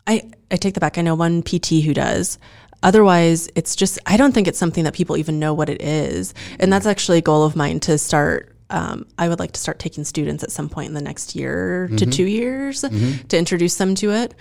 I, 0.06 0.30
I 0.50 0.56
take 0.56 0.74
that 0.74 0.80
back. 0.80 0.98
I 0.98 1.02
know 1.02 1.14
one 1.14 1.42
PT 1.42 1.82
who 1.84 1.94
does. 1.94 2.38
Otherwise, 2.82 3.48
it's 3.54 3.76
just, 3.76 3.98
I 4.06 4.16
don't 4.16 4.32
think 4.32 4.48
it's 4.48 4.58
something 4.58 4.84
that 4.84 4.94
people 4.94 5.16
even 5.16 5.38
know 5.38 5.52
what 5.52 5.68
it 5.68 5.82
is. 5.82 6.32
And 6.52 6.60
mm-hmm. 6.60 6.70
that's 6.70 6.86
actually 6.86 7.18
a 7.18 7.22
goal 7.22 7.44
of 7.44 7.56
mine 7.56 7.80
to 7.80 7.98
start. 7.98 8.49
Um, 8.70 9.06
I 9.18 9.28
would 9.28 9.38
like 9.38 9.52
to 9.52 9.60
start 9.60 9.78
taking 9.78 10.04
students 10.04 10.44
at 10.44 10.50
some 10.52 10.68
point 10.68 10.88
in 10.88 10.94
the 10.94 11.02
next 11.02 11.34
year 11.34 11.88
to 11.88 11.94
Mm-hmm. 11.94 12.10
two 12.10 12.24
years 12.24 12.80
to 13.28 13.36
introduce 13.38 13.76
them 13.76 13.94
to 13.96 14.12
it. 14.12 14.34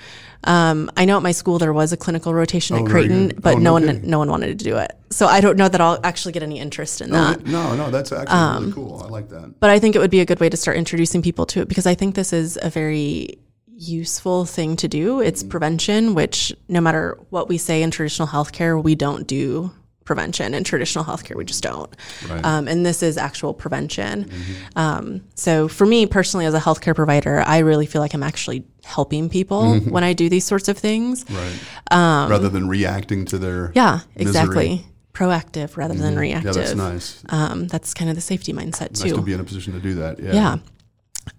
Um, 0.44 0.90
I 0.96 1.06
know 1.06 1.18
at 1.18 1.24
my 1.24 1.32
school 1.34 1.58
there 1.60 1.74
was 1.74 1.92
a 1.92 1.98
clinical 1.98 2.34
rotation 2.34 2.76
Oh, 2.78 2.84
at 2.86 2.90
Creighton, 2.90 3.34
but 3.42 3.56
Oh, 3.56 3.58
no 3.58 3.78
no 3.78 3.88
one 3.88 4.02
no 4.04 4.20
one 4.20 4.30
wanted 4.30 4.58
to 4.60 4.64
do 4.64 4.78
it. 4.78 4.92
So 5.10 5.26
I 5.26 5.42
don't 5.42 5.58
know 5.58 5.68
that 5.68 5.82
I'll 5.82 6.00
actually 6.04 6.32
get 6.34 6.44
any 6.44 6.60
interest 6.60 7.02
in 7.02 7.10
no, 7.10 7.34
that. 7.34 7.46
no, 7.46 7.76
no, 7.76 7.90
that's 7.92 8.12
actually 8.12 8.38
Um, 8.38 8.62
really 8.62 8.74
cool. 8.74 9.02
I 9.04 9.08
like 9.10 9.30
that. 9.30 9.60
but 9.60 9.70
I 9.72 9.80
think 9.80 9.96
it 9.96 10.00
would 10.00 10.12
be 10.12 10.20
a 10.22 10.26
good 10.26 10.40
way 10.40 10.50
to 10.50 10.58
start 10.58 10.78
introducing 10.78 11.22
people 11.22 11.46
to 11.48 11.62
it 11.62 11.68
because 11.68 11.86
I 11.88 11.96
think 11.96 12.16
this 12.16 12.32
is 12.32 12.58
a 12.62 12.70
very 12.70 13.40
useful 13.76 14.46
thing 14.46 14.76
to 14.78 14.88
do. 14.88 15.22
It's 15.22 15.42
Mm-hmm. 15.42 15.50
prevention, 15.50 16.14
which 16.14 16.54
no 16.68 16.82
matter 16.82 17.18
what 17.32 17.50
we 17.50 17.58
say 17.58 17.82
in 17.82 17.92
traditional 17.92 18.28
healthcare, 18.28 18.82
we 18.82 18.94
don't 18.96 19.26
do 19.26 19.72
prevention 20.10 20.56
in 20.56 20.64
traditional 20.64 21.06
healthcare. 21.06 21.36
We 21.36 21.46
just 21.46 21.62
don't. 21.62 21.96
Right. 22.28 22.44
Um, 22.44 22.68
and 22.68 22.84
this 22.84 23.04
is 23.04 23.16
actual 23.16 23.54
prevention. 23.54 24.30
Um, 24.76 25.22
so 25.36 25.68
for 25.68 25.86
me 25.86 26.08
personally, 26.08 26.48
as 26.48 26.56
a 26.56 26.60
healthcare 26.60 26.96
provider, 26.96 27.42
I 27.46 27.60
really 27.60 27.86
feel 27.86 28.02
like 28.02 28.16
I'm 28.16 28.24
actually 28.24 28.66
helping 28.84 29.30
people 29.30 29.62
Mm-hmm. 29.76 29.92
when 29.92 30.04
I 30.04 30.14
do 30.14 30.28
these 30.30 30.46
sorts 30.46 30.68
of 30.68 30.78
things. 30.80 31.24
Right. 31.30 31.60
Rather 31.92 32.50
than 32.50 32.68
reacting 32.68 33.26
to 33.26 33.38
their 33.38 33.66
um, 33.68 33.72
Yeah, 33.76 34.00
misery. 34.16 34.22
exactly. 34.30 34.86
Proactive 35.14 35.78
rather 35.78 35.94
than 35.94 36.18
reactive. 36.18 36.56
Yeah, 36.56 36.62
that's 36.64 36.76
nice. 36.76 37.24
Um, 37.30 37.68
that's 37.68 37.94
kind 37.94 38.10
of 38.10 38.16
the 38.16 38.22
safety 38.22 38.52
mindset 38.54 38.92
Nice 38.92 39.02
too. 39.04 39.16
to 39.16 39.22
be 39.22 39.34
in 39.34 39.40
a 39.40 39.44
position 39.44 39.74
to 39.74 39.80
do 39.80 39.94
that. 39.96 40.18
Yeah. 40.20 40.34
Yeah. 40.34 40.58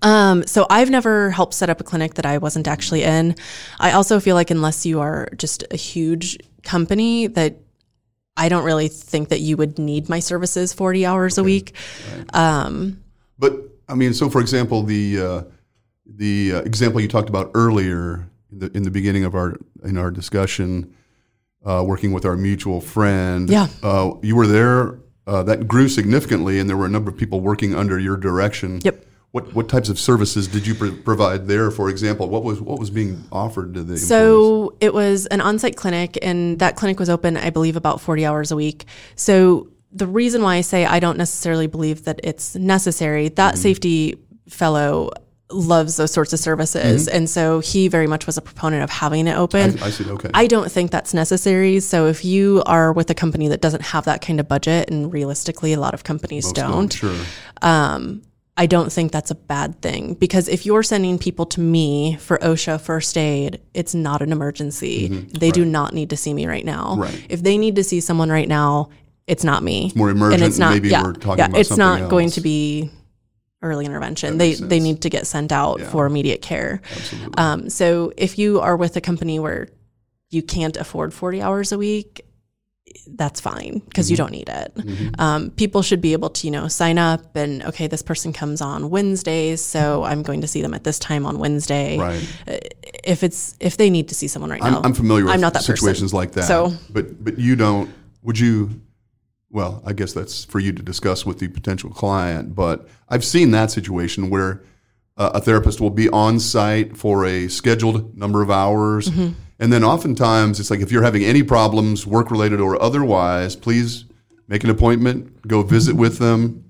Um, 0.02 0.46
so 0.46 0.66
I've 0.70 0.90
never 0.90 1.30
helped 1.30 1.54
set 1.54 1.68
up 1.70 1.80
a 1.80 1.84
clinic 1.84 2.14
that 2.14 2.26
I 2.26 2.38
wasn't 2.38 2.68
actually 2.68 3.02
in. 3.02 3.34
I 3.80 3.92
also 3.92 4.20
feel 4.20 4.36
like 4.36 4.50
unless 4.52 4.86
you 4.86 5.00
are 5.00 5.28
just 5.36 5.64
a 5.72 5.76
huge 5.76 6.38
company 6.62 7.26
that 7.28 7.56
I 8.40 8.48
don't 8.48 8.64
really 8.64 8.88
think 8.88 9.28
that 9.28 9.40
you 9.40 9.58
would 9.58 9.78
need 9.78 10.08
my 10.08 10.18
services 10.18 10.72
40 10.72 11.04
hours 11.04 11.36
a 11.36 11.44
week. 11.44 11.74
But 13.38 13.52
I 13.86 13.94
mean, 13.94 14.14
so 14.14 14.30
for 14.30 14.40
example, 14.40 14.82
the 14.82 15.20
uh, 15.20 15.42
the 16.06 16.54
uh, 16.54 16.60
example 16.62 17.00
you 17.02 17.08
talked 17.08 17.28
about 17.28 17.50
earlier 17.54 18.30
in 18.50 18.58
the, 18.58 18.70
in 18.76 18.82
the 18.84 18.90
beginning 18.90 19.24
of 19.24 19.34
our 19.34 19.58
in 19.84 19.98
our 19.98 20.10
discussion, 20.10 20.94
uh, 21.66 21.84
working 21.86 22.12
with 22.12 22.24
our 22.24 22.36
mutual 22.36 22.80
friend. 22.80 23.50
Yeah. 23.50 23.68
Uh, 23.82 24.12
you 24.22 24.34
were 24.34 24.46
there. 24.46 24.98
Uh, 25.26 25.42
that 25.44 25.68
grew 25.68 25.88
significantly, 25.88 26.58
and 26.58 26.68
there 26.68 26.76
were 26.76 26.86
a 26.86 26.90
number 26.90 27.10
of 27.10 27.16
people 27.16 27.40
working 27.40 27.74
under 27.74 27.98
your 27.98 28.16
direction. 28.16 28.80
Yep. 28.82 29.04
What 29.32 29.54
what 29.54 29.68
types 29.68 29.88
of 29.88 29.98
services 29.98 30.48
did 30.48 30.66
you 30.66 30.74
pro- 30.74 30.96
provide 30.96 31.46
there? 31.46 31.70
For 31.70 31.88
example, 31.88 32.28
what 32.28 32.42
was 32.42 32.60
what 32.60 32.80
was 32.80 32.90
being 32.90 33.24
offered 33.30 33.74
to 33.74 33.80
the 33.80 33.94
employees? 33.94 34.08
So 34.08 34.74
it 34.80 34.92
was 34.92 35.26
an 35.26 35.40
on-site 35.40 35.76
clinic, 35.76 36.18
and 36.20 36.58
that 36.58 36.74
clinic 36.74 36.98
was 36.98 37.08
open, 37.08 37.36
I 37.36 37.50
believe, 37.50 37.76
about 37.76 38.00
40 38.00 38.26
hours 38.26 38.50
a 38.50 38.56
week. 38.56 38.86
So 39.14 39.68
the 39.92 40.06
reason 40.06 40.42
why 40.42 40.56
I 40.56 40.60
say 40.62 40.84
I 40.84 40.98
don't 40.98 41.16
necessarily 41.16 41.68
believe 41.68 42.04
that 42.04 42.20
it's 42.24 42.56
necessary, 42.56 43.28
that 43.28 43.54
mm-hmm. 43.54 43.62
safety 43.62 44.18
fellow 44.48 45.10
loves 45.52 45.96
those 45.96 46.12
sorts 46.12 46.32
of 46.32 46.38
services, 46.38 47.06
mm-hmm. 47.06 47.16
and 47.16 47.30
so 47.30 47.60
he 47.60 47.86
very 47.86 48.08
much 48.08 48.26
was 48.26 48.36
a 48.36 48.42
proponent 48.42 48.82
of 48.82 48.90
having 48.90 49.28
it 49.28 49.36
open. 49.36 49.80
I 49.80 49.90
see. 49.90 50.08
Okay. 50.08 50.30
I 50.34 50.48
don't 50.48 50.70
think 50.70 50.90
that's 50.90 51.14
necessary. 51.14 51.78
So 51.80 52.06
if 52.06 52.24
you 52.24 52.62
are 52.66 52.92
with 52.92 53.10
a 53.10 53.14
company 53.14 53.48
that 53.48 53.60
doesn't 53.60 53.82
have 53.82 54.04
that 54.06 54.22
kind 54.22 54.40
of 54.40 54.48
budget, 54.48 54.90
and 54.90 55.12
realistically, 55.12 55.72
a 55.72 55.80
lot 55.80 55.94
of 55.94 56.02
companies 56.02 56.46
Most 56.46 56.56
don't, 56.56 56.92
Sure. 56.92 57.16
Um, 57.62 58.22
I 58.56 58.66
don't 58.66 58.92
think 58.92 59.12
that's 59.12 59.30
a 59.30 59.34
bad 59.34 59.80
thing 59.80 60.14
because 60.14 60.48
if 60.48 60.66
you're 60.66 60.82
sending 60.82 61.18
people 61.18 61.46
to 61.46 61.60
me 61.60 62.16
for 62.16 62.36
OSHA 62.38 62.80
first 62.80 63.16
aid, 63.16 63.60
it's 63.72 63.94
not 63.94 64.20
an 64.20 64.32
emergency. 64.32 65.08
They 65.08 65.50
do 65.50 65.64
not 65.64 65.94
need 65.94 66.10
to 66.10 66.16
see 66.16 66.34
me 66.34 66.46
right 66.46 66.64
now. 66.64 66.92
Mm-hmm. 66.92 67.00
Right. 67.00 67.26
If 67.30 67.42
they 67.42 67.56
need 67.56 67.76
to 67.76 67.84
see 67.84 68.00
someone 68.00 68.30
right 68.30 68.48
now, 68.48 68.90
it's 69.26 69.44
not 69.44 69.62
me. 69.62 69.86
It's 69.86 69.96
more 69.96 70.10
emergent, 70.10 70.42
and 70.42 70.48
it's 70.48 70.58
not. 70.58 70.72
maybe 70.72 70.88
yeah, 70.88 71.04
we're 71.04 71.12
talking 71.12 71.38
yeah, 71.38 71.46
about 71.46 71.60
it's 71.60 71.76
not 71.76 72.00
something 72.00 72.08
going 72.08 72.30
to 72.30 72.40
be 72.40 72.90
early 73.62 73.86
intervention. 73.86 74.38
They 74.38 74.54
they 74.54 74.80
need 74.80 75.02
to 75.02 75.10
get 75.10 75.26
sent 75.26 75.52
out 75.52 75.80
for 75.80 76.06
immediate 76.06 76.42
care. 76.42 76.80
Absolutely. 76.90 77.34
Um, 77.38 77.70
so 77.70 78.12
if 78.16 78.38
you 78.38 78.60
are 78.60 78.76
with 78.76 78.96
a 78.96 79.00
company 79.00 79.38
where 79.38 79.68
you 80.30 80.42
can't 80.42 80.76
afford 80.76 81.12
40 81.12 81.42
hours 81.42 81.72
a 81.72 81.78
week, 81.78 82.20
that's 83.06 83.40
fine 83.40 83.80
because 83.88 84.10
you 84.10 84.16
don't 84.16 84.32
need 84.32 84.48
it. 84.48 84.72
Um, 85.18 85.50
people 85.50 85.82
should 85.82 86.00
be 86.00 86.12
able 86.12 86.30
to, 86.30 86.46
you 86.46 86.50
know, 86.50 86.68
sign 86.68 86.98
up 86.98 87.34
and 87.36 87.62
okay, 87.64 87.86
this 87.86 88.02
person 88.02 88.32
comes 88.32 88.60
on 88.60 88.90
Wednesdays, 88.90 89.60
so 89.64 90.04
I'm 90.04 90.22
going 90.22 90.40
to 90.42 90.46
see 90.46 90.62
them 90.62 90.74
at 90.74 90.84
this 90.84 90.98
time 90.98 91.26
on 91.26 91.38
Wednesday. 91.38 91.98
Right. 91.98 92.22
Uh, 92.46 92.56
If 93.04 93.22
it's 93.22 93.56
if 93.60 93.76
they 93.76 93.90
need 93.90 94.08
to 94.08 94.14
see 94.14 94.28
someone 94.28 94.50
right 94.50 94.62
I'm, 94.62 94.72
now, 94.72 94.82
I'm 94.84 94.94
familiar 94.94 95.24
with 95.24 95.34
I'm 95.34 95.40
not 95.40 95.54
that 95.54 95.62
situations 95.62 96.12
person. 96.12 96.18
like 96.18 96.32
that. 96.32 96.44
So 96.44 96.72
but 96.90 97.22
but 97.24 97.38
you 97.38 97.56
don't. 97.56 97.90
Would 98.22 98.38
you? 98.38 98.80
Well, 99.52 99.82
I 99.84 99.92
guess 99.94 100.12
that's 100.12 100.44
for 100.44 100.60
you 100.60 100.72
to 100.72 100.82
discuss 100.82 101.26
with 101.26 101.38
the 101.38 101.48
potential 101.48 101.90
client. 101.90 102.54
But 102.54 102.86
I've 103.08 103.24
seen 103.24 103.50
that 103.52 103.70
situation 103.70 104.30
where 104.30 104.62
uh, 105.16 105.30
a 105.34 105.40
therapist 105.40 105.80
will 105.80 105.90
be 105.90 106.08
on 106.10 106.38
site 106.38 106.96
for 106.96 107.24
a 107.26 107.48
scheduled 107.48 108.16
number 108.16 108.42
of 108.42 108.50
hours, 108.50 109.08
Mm-hmm. 109.08 109.32
And 109.60 109.70
then 109.70 109.84
oftentimes 109.84 110.58
it's 110.58 110.70
like 110.70 110.80
if 110.80 110.90
you're 110.90 111.02
having 111.02 111.22
any 111.22 111.42
problems, 111.42 112.06
work 112.06 112.30
related 112.30 112.60
or 112.60 112.80
otherwise, 112.82 113.54
please 113.54 114.06
make 114.48 114.64
an 114.64 114.70
appointment, 114.70 115.46
go 115.46 115.62
visit 115.62 115.94
with 115.94 116.18
them. 116.18 116.64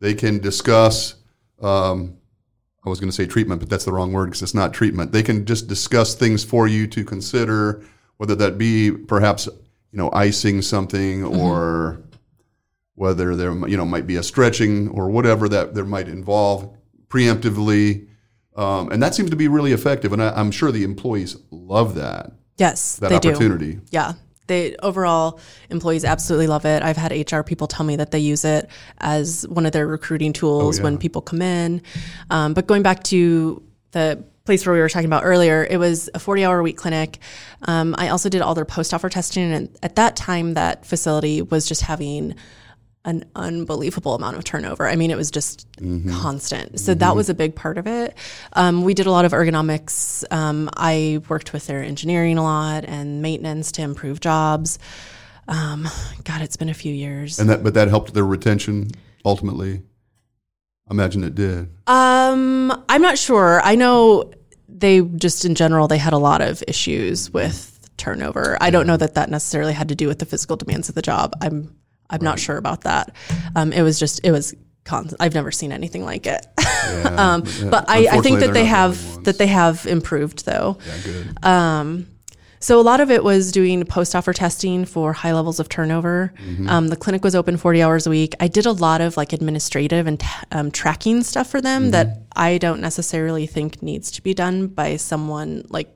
They 0.00 0.14
can 0.14 0.40
discuss. 0.40 1.14
Um, 1.62 2.18
I 2.84 2.90
was 2.90 3.00
going 3.00 3.08
to 3.08 3.16
say 3.16 3.26
treatment, 3.26 3.60
but 3.60 3.70
that's 3.70 3.84
the 3.84 3.92
wrong 3.92 4.12
word 4.12 4.26
because 4.26 4.42
it's 4.42 4.52
not 4.52 4.74
treatment. 4.74 5.12
They 5.12 5.22
can 5.22 5.46
just 5.46 5.68
discuss 5.68 6.14
things 6.14 6.44
for 6.44 6.68
you 6.68 6.86
to 6.88 7.04
consider, 7.04 7.82
whether 8.18 8.34
that 8.34 8.58
be 8.58 8.90
perhaps 8.90 9.46
you 9.46 9.98
know 9.98 10.10
icing 10.12 10.60
something 10.60 11.24
or 11.24 12.02
whether 12.96 13.36
there 13.36 13.52
you 13.68 13.76
know 13.76 13.86
might 13.86 14.06
be 14.06 14.16
a 14.16 14.22
stretching 14.22 14.88
or 14.88 15.08
whatever 15.08 15.48
that 15.48 15.74
there 15.74 15.84
might 15.84 16.08
involve 16.08 16.76
preemptively, 17.08 18.08
um, 18.56 18.90
and 18.90 19.02
that 19.02 19.14
seems 19.14 19.30
to 19.30 19.36
be 19.36 19.48
really 19.48 19.72
effective. 19.72 20.12
And 20.12 20.22
I, 20.22 20.30
I'm 20.30 20.50
sure 20.50 20.70
the 20.70 20.84
employees 20.84 21.36
love 21.50 21.94
that 21.96 22.32
yes, 22.56 22.96
that 22.96 23.10
they 23.10 23.18
do. 23.18 23.30
opportunity. 23.30 23.80
Yeah. 23.90 24.14
They 24.46 24.76
overall 24.76 25.40
employees 25.70 26.04
absolutely 26.04 26.48
love 26.48 26.66
it. 26.66 26.82
I've 26.82 26.98
had 26.98 27.12
HR 27.12 27.40
people 27.40 27.66
tell 27.66 27.86
me 27.86 27.96
that 27.96 28.10
they 28.10 28.18
use 28.18 28.44
it 28.44 28.68
as 28.98 29.48
one 29.48 29.64
of 29.64 29.72
their 29.72 29.86
recruiting 29.86 30.34
tools 30.34 30.82
when 30.82 30.98
people 30.98 31.22
come 31.22 31.40
in. 31.40 31.80
Um, 32.28 32.52
but 32.52 32.66
going 32.66 32.82
back 32.82 33.04
to 33.04 33.62
the 33.92 34.22
place 34.44 34.66
where 34.66 34.74
we 34.74 34.80
were 34.80 34.90
talking 34.90 35.06
about 35.06 35.24
earlier, 35.24 35.66
it 35.68 35.78
was 35.78 36.10
a 36.12 36.18
40 36.18 36.44
hour 36.44 36.62
week 36.62 36.76
clinic. 36.76 37.20
Um, 37.62 37.94
I 37.96 38.08
also 38.08 38.28
did 38.28 38.42
all 38.42 38.54
their 38.54 38.66
post 38.66 38.92
offer 38.92 39.08
testing. 39.08 39.50
And 39.50 39.78
at 39.82 39.96
that 39.96 40.14
time, 40.14 40.52
that 40.54 40.84
facility 40.84 41.40
was 41.40 41.66
just 41.66 41.80
having 41.80 42.34
an 43.04 43.24
unbelievable 43.36 44.14
amount 44.14 44.36
of 44.36 44.44
turnover. 44.44 44.88
I 44.88 44.96
mean, 44.96 45.10
it 45.10 45.16
was 45.16 45.30
just 45.30 45.66
constant. 46.10 46.80
So 46.80 46.94
that 46.94 47.14
was 47.14 47.28
a 47.28 47.34
big 47.34 47.54
part 47.54 47.76
of 47.76 47.86
it. 47.86 48.16
Um, 48.54 48.82
we 48.82 48.94
did 48.94 49.06
a 49.06 49.10
lot 49.10 49.26
of 49.26 49.32
ergonomics. 49.32 50.24
Um, 50.32 50.70
I 50.74 51.20
worked 51.28 51.52
with 51.52 51.66
their 51.66 51.82
engineering 51.82 52.38
a 52.38 52.42
lot 52.42 52.84
and 52.84 53.20
maintenance 53.20 53.72
to 53.72 53.82
improve 53.82 54.20
jobs. 54.20 54.78
Um, 55.48 55.86
God, 56.24 56.40
it's 56.40 56.56
been 56.56 56.70
a 56.70 56.74
few 56.74 56.94
years. 56.94 57.38
And 57.38 57.50
that, 57.50 57.62
but 57.62 57.74
that 57.74 57.88
helped 57.88 58.14
their 58.14 58.24
retention 58.24 58.90
ultimately. 59.24 59.82
I 60.88 60.94
imagine 60.94 61.24
it 61.24 61.34
did. 61.34 61.68
Um, 61.86 62.84
I'm 62.88 63.02
not 63.02 63.18
sure. 63.18 63.60
I 63.62 63.74
know 63.74 64.32
they 64.68 65.02
just 65.02 65.44
in 65.44 65.54
general 65.54 65.88
they 65.88 65.98
had 65.98 66.12
a 66.14 66.18
lot 66.18 66.40
of 66.40 66.62
issues 66.66 67.30
with 67.30 67.70
turnover. 67.96 68.56
I 68.60 68.70
don't 68.70 68.86
know 68.86 68.96
that 68.96 69.14
that 69.14 69.30
necessarily 69.30 69.72
had 69.72 69.88
to 69.88 69.94
do 69.94 70.08
with 70.08 70.18
the 70.18 70.26
physical 70.26 70.56
demands 70.56 70.88
of 70.88 70.94
the 70.94 71.02
job. 71.02 71.32
I'm 71.40 71.74
I'm 72.10 72.22
not 72.22 72.38
sure 72.38 72.56
about 72.56 72.82
that. 72.82 73.14
Um, 73.56 73.72
it 73.72 73.82
was 73.82 73.98
just 73.98 74.20
it 74.24 74.30
was 74.30 74.54
constant. 74.84 75.20
I've 75.20 75.34
never 75.34 75.50
seen 75.50 75.72
anything 75.72 76.04
like 76.04 76.26
it. 76.26 76.46
Yeah, 76.58 77.14
um, 77.18 77.44
yeah. 77.46 77.70
but 77.70 77.88
I, 77.88 78.08
I 78.10 78.20
think 78.20 78.40
that 78.40 78.52
they're 78.52 78.62
the 78.62 78.64
have 78.64 79.24
that 79.24 79.38
they 79.38 79.46
have 79.46 79.86
improved 79.86 80.44
though. 80.44 80.78
Yeah, 80.86 80.98
good. 81.02 81.44
Um, 81.44 82.06
so 82.60 82.80
a 82.80 82.82
lot 82.82 83.00
of 83.00 83.10
it 83.10 83.22
was 83.22 83.52
doing 83.52 83.84
post 83.84 84.14
offer 84.14 84.32
testing 84.32 84.86
for 84.86 85.12
high 85.12 85.34
levels 85.34 85.60
of 85.60 85.68
turnover. 85.68 86.32
Mm-hmm. 86.38 86.66
Um, 86.66 86.88
the 86.88 86.96
clinic 86.96 87.22
was 87.22 87.34
open 87.34 87.58
40 87.58 87.82
hours 87.82 88.06
a 88.06 88.10
week. 88.10 88.34
I 88.40 88.48
did 88.48 88.64
a 88.64 88.72
lot 88.72 89.02
of 89.02 89.18
like 89.18 89.34
administrative 89.34 90.06
and 90.06 90.22
um, 90.50 90.70
tracking 90.70 91.22
stuff 91.22 91.50
for 91.50 91.60
them 91.60 91.90
that 91.90 92.06
Mm-hmm. 92.06 92.20
I 92.36 92.58
don't 92.58 92.80
necessarily 92.80 93.46
think 93.46 93.82
needs 93.82 94.10
to 94.12 94.22
be 94.22 94.32
done 94.34 94.68
by 94.68 94.96
someone 94.96 95.64
like 95.68 95.94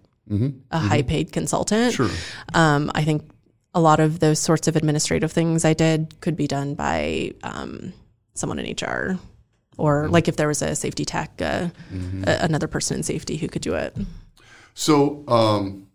a 0.71 0.79
high 0.79 1.03
paid 1.03 1.33
consultant. 1.33 1.95
Mm-hmm. 1.95 2.07
Sure. 2.07 2.17
Um, 2.53 2.93
I 2.95 3.03
think 3.03 3.29
a 3.75 3.81
lot 3.81 4.01
of 4.01 4.21
those 4.21 4.39
sorts 4.39 4.67
of 4.69 4.77
administrative 4.77 5.31
things 5.33 5.65
I 5.65 5.75
did 5.75 6.21
could 6.21 6.37
be 6.37 6.47
done 6.47 6.75
by 6.75 7.33
um, 7.43 7.93
someone 8.35 8.59
in 8.59 8.73
HR. 8.75 9.19
Or 9.77 10.05
Mm-hmm. 10.05 10.13
like 10.13 10.27
if 10.27 10.37
there 10.37 10.49
was 10.49 10.61
a 10.63 10.75
safety 10.75 11.05
tech, 11.05 11.41
uh, 11.41 11.69
a- 12.27 12.39
another 12.45 12.67
person 12.67 12.97
in 12.97 13.03
safety 13.05 13.37
who 13.37 13.47
could 13.47 13.63
do 13.63 13.75
it. 13.75 13.97
So 14.75 15.23
um, 15.29 15.87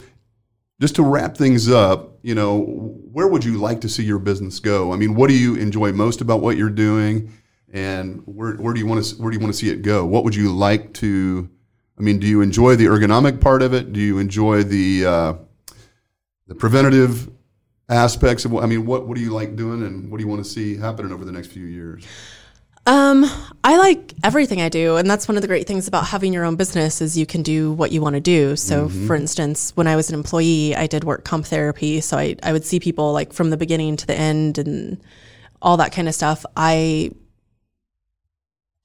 just 0.81 0.95
to 0.95 1.03
wrap 1.03 1.37
things 1.37 1.68
up, 1.68 2.18
you 2.22 2.35
know, 2.35 2.61
where 3.12 3.26
would 3.26 3.45
you 3.45 3.59
like 3.59 3.81
to 3.81 3.89
see 3.89 4.05
your 4.05 4.20
business 4.20 4.61
go? 4.61 4.93
I 4.93 4.97
mean, 4.97 5.14
what 5.14 5.28
do 5.28 5.37
you 5.37 5.57
enjoy 5.57 5.93
most 5.93 6.20
about 6.20 6.41
what 6.41 6.57
you're 6.57 6.70
doing, 6.70 7.33
and 7.72 8.22
where, 8.26 8.55
where 8.55 8.72
do 8.72 8.81
you 8.81 8.87
want 8.87 9.05
to 9.05 9.16
where 9.16 9.31
do 9.31 9.37
you 9.37 9.43
want 9.43 9.53
to 9.53 9.59
see 9.59 9.68
it 9.68 9.83
go? 9.83 10.07
What 10.07 10.24
would 10.24 10.35
you 10.35 10.55
like 10.55 10.95
to? 10.95 11.51
I 11.99 12.03
mean, 12.03 12.18
do 12.18 12.26
you 12.26 12.41
enjoy 12.41 12.76
the 12.76 12.87
ergonomic 12.87 13.41
part 13.41 13.61
of 13.61 13.74
it? 13.74 13.93
Do 13.93 14.01
you 14.01 14.18
enjoy 14.18 14.62
the 14.62 15.05
uh, 15.05 15.35
the 16.47 16.55
preventative 16.55 17.31
aspects 17.91 18.45
of 18.45 18.53
what? 18.53 18.64
I 18.64 18.66
mean, 18.66 18.86
what 18.86 19.07
what 19.07 19.16
do 19.16 19.22
you 19.22 19.32
like 19.32 19.57
doing, 19.57 19.82
and 19.82 20.11
what 20.11 20.18
do 20.18 20.24
you 20.24 20.28
want 20.28 20.45
to 20.45 20.51
see 20.51 20.76
happening 20.76 21.12
over 21.12 21.24
the 21.24 21.32
next 21.32 21.49
few 21.49 21.66
years? 21.66 22.07
Um, 22.86 23.26
I 23.62 23.76
like 23.76 24.14
everything 24.24 24.62
I 24.62 24.68
do, 24.68 24.97
and 24.97 25.09
that's 25.09 25.28
one 25.28 25.36
of 25.36 25.43
the 25.43 25.49
great 25.49 25.66
things 25.66 25.86
about 25.86 26.07
having 26.07 26.32
your 26.32 26.45
own 26.45 26.57
business 26.57 27.03
is 27.03 27.16
you 27.16 27.26
can 27.26 27.43
do 27.43 27.72
what 27.72 27.93
you 27.93 28.01
want 28.01 28.14
to 28.14 28.20
do. 28.20 28.57
So, 28.57 28.88
for 28.88 29.14
instance, 29.14 29.72
when 29.76 29.86
I 29.86 29.97
was 29.97 30.09
an 30.09 30.14
employee, 30.14 30.74
I 30.74 30.86
did 30.86 31.05
work 31.05 31.24
comp 31.24 31.47
therapy, 31.47 32.01
so 32.01 32.16
I 32.16 32.36
I 32.43 32.53
would 32.53 32.64
see 32.64 32.80
people 32.80 33.12
like 33.12 33.32
from 33.32 33.51
the 33.51 33.57
beginning 33.57 33.97
to 33.97 34.07
the 34.07 34.14
end 34.14 34.57
and 34.57 35.01
all 35.61 35.76
that 35.76 35.93
kind 35.93 36.09
of 36.09 36.14
stuff. 36.14 36.47
I 36.57 37.11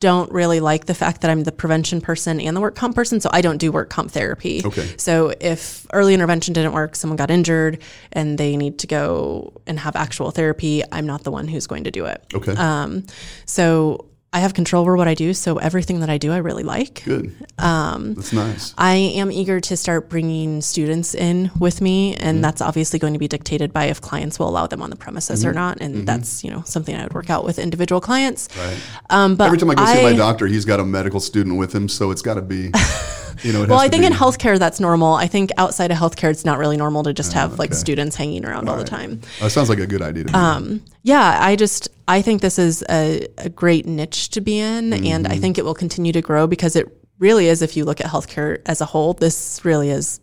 don't 0.06 0.32
really 0.32 0.60
like 0.60 0.86
the 0.86 0.94
fact 0.94 1.22
that 1.22 1.32
I'm 1.32 1.44
the 1.44 1.52
prevention 1.52 2.00
person 2.00 2.40
and 2.40 2.56
the 2.56 2.62
work 2.62 2.76
comp 2.76 2.96
person, 2.96 3.20
so 3.20 3.30
I 3.34 3.42
don't 3.42 3.58
do 3.58 3.72
work 3.72 3.90
comp 3.90 4.12
therapy. 4.12 4.62
Okay. 4.64 4.88
So 4.98 5.34
if 5.42 5.88
early 5.92 6.14
intervention 6.14 6.54
didn't 6.54 6.74
work, 6.74 6.96
someone 6.96 7.18
got 7.18 7.32
injured 7.32 7.82
and 8.12 8.38
they 8.38 8.56
need 8.56 8.78
to 8.80 8.88
go 8.88 9.52
and 9.66 9.80
have 9.80 9.96
actual 9.96 10.30
therapy, 10.32 10.84
I'm 10.92 11.08
not 11.08 11.24
the 11.24 11.32
one 11.32 11.48
who's 11.48 11.66
going 11.66 11.86
to 11.86 11.92
do 11.92 12.06
it. 12.06 12.24
Okay, 12.36 12.54
Um, 12.54 13.06
so 13.46 14.06
I 14.36 14.40
have 14.40 14.54
control 14.54 14.82
over 14.82 14.98
what 14.98 15.08
I 15.08 15.14
do. 15.14 15.34
So 15.34 15.60
everything 15.60 16.02
that 16.02 16.10
I 16.10 16.18
do, 16.18 16.34
I 16.34 16.38
really 16.38 16.64
like. 16.64 17.06
good. 17.06 17.34
Um, 17.58 18.16
That's 18.16 18.34
nice. 18.34 18.74
I 18.78 18.96
am 18.96 19.32
eager 19.32 19.62
to 19.62 19.78
start 19.78 20.10
bringing 20.10 20.60
students 20.60 21.16
in 21.16 21.52
with 21.58 21.80
me, 21.80 22.16
and 22.18 22.44
that's 22.44 22.62
obviously 22.62 23.00
going 23.00 23.14
to 23.14 23.20
be 23.20 23.30
dictated 23.30 23.72
by 23.72 23.86
if 23.86 24.02
clients 24.02 24.38
will 24.38 24.50
allow 24.50 24.68
them 24.68 24.82
on 24.82 24.90
the 24.90 24.98
premises 24.98 25.46
or 25.46 25.54
not. 25.54 25.80
And 25.80 26.06
that's 26.06 26.44
you 26.44 26.52
know 26.52 26.64
something 26.66 26.94
I 26.94 27.04
would 27.04 27.14
work 27.14 27.30
out 27.30 27.46
with 27.46 27.58
individual 27.58 28.02
clients. 28.02 28.50
Right. 28.58 28.78
Um, 29.10 29.38
but 29.38 29.46
Every 29.46 29.58
time 29.58 29.70
I 29.70 29.76
go 29.76 29.86
see 29.86 30.04
my 30.04 30.14
doctor, 30.14 30.48
he's 30.48 30.66
got 30.66 30.82
a 30.82 30.86
medical 30.86 31.22
student 31.22 31.58
with 31.58 31.74
him, 31.74 31.88
so 31.88 32.12
it's 32.12 32.22
got 32.22 32.34
to 32.34 32.42
be, 32.42 32.72
you 33.44 33.54
know. 33.54 33.66
Well, 33.66 33.80
I 33.80 33.90
think 33.90 34.04
in 34.04 34.14
healthcare 34.14 34.58
that's 34.60 34.80
normal. 34.80 35.14
I 35.14 35.28
think 35.28 35.52
outside 35.58 35.92
of 35.92 35.98
healthcare, 35.98 36.30
it's 36.32 36.46
not 36.46 36.58
really 36.58 36.78
normal 36.78 37.04
to 37.04 37.14
just 37.14 37.34
have 37.34 37.60
like 37.60 37.74
students 37.74 38.16
hanging 38.16 38.46
around 38.46 38.70
all 38.70 38.78
the 38.78 38.84
time. 38.84 39.22
Uh, 39.42 39.50
sounds 39.50 39.70
like 39.70 39.80
a 39.80 39.88
good 39.88 40.02
idea 40.02 40.24
to 40.26 40.32
me. 40.34 40.38
Um, 40.40 40.82
yeah, 41.04 41.38
I 41.42 41.56
just 41.56 41.90
I 42.08 42.22
think 42.22 42.42
this 42.42 42.58
is 42.60 42.84
a, 42.90 43.28
a 43.38 43.50
great 43.50 43.86
niche 43.86 44.30
to 44.30 44.42
be 44.42 44.60
in, 44.60 44.94
and 44.94 45.28
I 45.28 45.38
think 45.38 45.58
it 45.58 45.66
will 45.66 45.76
continue 45.76 46.12
to 46.14 46.22
grow 46.22 46.48
because 46.48 46.76
it 46.76 46.88
really 47.20 47.48
is. 47.48 47.62
If 47.62 47.76
you 47.78 47.86
look 47.86 48.02
at 48.02 48.08
healthcare 48.08 48.62
as 48.66 48.82
a 48.82 48.86
whole, 48.86 49.14
this 49.14 49.64
really 49.64 49.90
is 49.90 50.20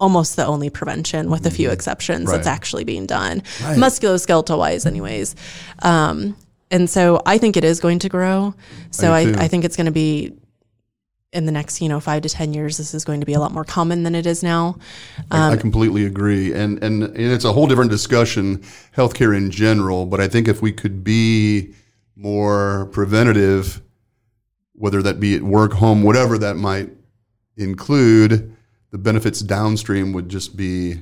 almost 0.00 0.36
the 0.36 0.44
only 0.44 0.68
prevention, 0.70 1.30
with 1.30 1.46
a 1.46 1.50
few 1.50 1.70
exceptions, 1.70 2.30
that's 2.30 2.48
actually 2.48 2.84
being 2.84 3.06
done, 3.06 3.42
Right. 3.62 3.78
musculoskeletal 3.78 4.58
wise, 4.58 4.86
anyways. 4.86 5.36
Um, 5.82 6.36
and 6.70 6.90
so 6.90 7.22
I 7.24 7.38
think 7.38 7.56
it 7.56 7.62
is 7.64 7.78
going 7.78 8.00
to 8.00 8.08
grow. 8.08 8.54
So 8.90 9.12
I 9.12 9.20
I. 9.20 9.34
I 9.44 9.48
think 9.48 9.64
it's 9.64 9.76
going 9.76 9.86
to 9.86 9.92
be 9.92 10.32
in 11.34 11.46
the 11.46 11.52
next, 11.52 11.82
you 11.82 11.88
know, 11.88 12.00
five 12.00 12.22
to 12.22 12.28
10 12.28 12.54
years, 12.54 12.78
this 12.78 12.94
is 12.94 13.04
going 13.04 13.20
to 13.20 13.26
be 13.26 13.34
a 13.34 13.40
lot 13.40 13.52
more 13.52 13.64
common 13.64 14.04
than 14.04 14.14
it 14.14 14.24
is 14.24 14.42
now. 14.42 14.78
I, 15.30 15.50
I 15.50 15.52
um, 15.52 15.58
completely 15.58 16.06
agree. 16.06 16.54
And, 16.54 16.82
and, 16.82 17.02
and 17.02 17.16
it's 17.16 17.44
a 17.44 17.52
whole 17.52 17.66
different 17.66 17.90
discussion, 17.90 18.58
healthcare 18.96 19.36
in 19.36 19.50
general. 19.50 20.06
But 20.06 20.20
I 20.20 20.28
think 20.28 20.46
if 20.46 20.62
we 20.62 20.72
could 20.72 21.02
be 21.02 21.74
more 22.16 22.88
preventative, 22.92 23.82
whether 24.74 25.02
that 25.02 25.18
be 25.18 25.34
at 25.34 25.42
work, 25.42 25.72
home, 25.72 26.02
whatever 26.04 26.38
that 26.38 26.54
might 26.56 26.90
include, 27.56 28.56
the 28.92 28.98
benefits 28.98 29.40
downstream 29.40 30.12
would 30.12 30.28
just 30.28 30.56
be 30.56 31.00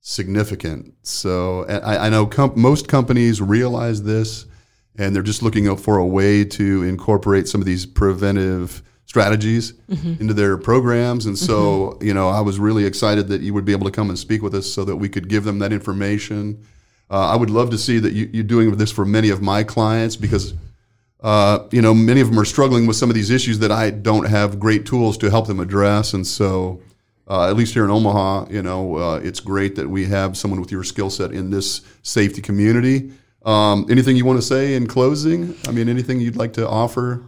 significant. 0.00 0.94
So 1.02 1.64
I, 1.64 2.06
I 2.06 2.08
know 2.10 2.26
com- 2.26 2.52
most 2.54 2.86
companies 2.86 3.40
realize 3.40 4.04
this, 4.04 4.46
and 4.96 5.14
they're 5.14 5.22
just 5.22 5.42
looking 5.42 5.74
for 5.76 5.98
a 5.98 6.06
way 6.06 6.44
to 6.44 6.82
incorporate 6.84 7.48
some 7.48 7.60
of 7.60 7.66
these 7.66 7.86
preventive 7.86 8.82
strategies 9.12 9.74
mm-hmm. 9.90 10.22
into 10.22 10.32
their 10.32 10.56
programs. 10.56 11.26
And 11.26 11.36
so, 11.36 11.54
mm-hmm. 11.56 12.06
you 12.06 12.14
know, 12.14 12.30
I 12.30 12.40
was 12.40 12.58
really 12.58 12.86
excited 12.86 13.28
that 13.28 13.42
you 13.42 13.52
would 13.52 13.66
be 13.66 13.72
able 13.72 13.84
to 13.84 13.90
come 13.90 14.08
and 14.08 14.18
speak 14.18 14.40
with 14.40 14.54
us 14.54 14.72
so 14.72 14.86
that 14.86 14.96
we 14.96 15.06
could 15.10 15.28
give 15.28 15.44
them 15.44 15.58
that 15.58 15.70
information. 15.70 16.64
Uh, 17.10 17.26
I 17.28 17.36
would 17.36 17.50
love 17.50 17.68
to 17.72 17.76
see 17.76 17.98
that 17.98 18.14
you, 18.14 18.30
you're 18.32 18.42
doing 18.42 18.74
this 18.78 18.90
for 18.90 19.04
many 19.04 19.28
of 19.28 19.42
my 19.42 19.64
clients 19.64 20.16
because. 20.16 20.54
Uh, 21.24 21.68
you 21.70 21.80
know, 21.80 21.94
many 21.94 22.20
of 22.20 22.28
them 22.30 22.36
are 22.36 22.44
struggling 22.44 22.84
with 22.84 22.96
some 22.96 23.08
of 23.08 23.14
these 23.14 23.30
issues 23.30 23.60
that 23.60 23.70
I 23.70 23.90
don't 23.90 24.24
have 24.24 24.58
great 24.58 24.84
tools 24.84 25.16
to 25.18 25.30
help 25.30 25.46
them 25.46 25.60
address, 25.60 26.14
and 26.14 26.26
so 26.26 26.82
uh, 27.28 27.48
at 27.48 27.54
least 27.54 27.74
here 27.74 27.84
in 27.84 27.90
Omaha, 27.92 28.46
you 28.50 28.60
know, 28.60 28.96
uh, 28.96 29.20
it's 29.22 29.38
great 29.38 29.76
that 29.76 29.88
we 29.88 30.04
have 30.06 30.36
someone 30.36 30.60
with 30.60 30.72
your 30.72 30.82
skill 30.82 31.10
set 31.10 31.30
in 31.30 31.50
this 31.50 31.82
safety 32.02 32.42
community. 32.42 33.12
Um, 33.44 33.86
anything 33.88 34.16
you 34.16 34.24
want 34.24 34.38
to 34.38 34.46
say 34.54 34.74
in 34.74 34.88
closing? 34.88 35.54
I 35.68 35.70
mean, 35.70 35.88
anything 35.88 36.20
you'd 36.20 36.34
like 36.34 36.54
to 36.54 36.68
offer, 36.68 37.22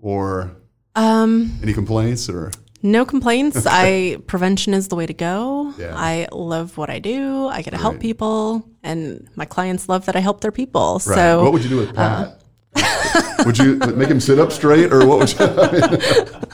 or 0.00 0.56
um, 0.94 1.58
any 1.62 1.72
complaints, 1.72 2.28
or 2.28 2.50
no 2.82 3.04
complaints. 3.04 3.66
I 3.70 4.18
prevention 4.26 4.74
is 4.74 4.88
the 4.88 4.96
way 4.96 5.06
to 5.06 5.14
go. 5.14 5.72
Yeah. 5.78 5.94
I 5.96 6.28
love 6.32 6.76
what 6.76 6.90
I 6.90 6.98
do. 6.98 7.48
I 7.48 7.62
get 7.62 7.70
to 7.70 7.76
help 7.76 8.00
people, 8.00 8.68
and 8.82 9.28
my 9.36 9.44
clients 9.44 9.88
love 9.88 10.06
that 10.06 10.16
I 10.16 10.20
help 10.20 10.40
their 10.40 10.52
people. 10.52 10.94
Right. 11.06 11.14
So, 11.16 11.42
what 11.42 11.52
would 11.52 11.64
you 11.64 11.70
do 11.70 11.76
with 11.78 11.94
Pat? 11.94 12.28
Uh, 12.28 13.44
would 13.46 13.58
you 13.58 13.76
make 13.76 14.08
him 14.08 14.20
sit 14.20 14.38
up 14.38 14.52
straight, 14.52 14.92
or 14.92 15.06
what 15.06 15.18
would 15.18 15.32
you? 15.32 15.38
I 15.40 15.72
mean, 15.72 16.44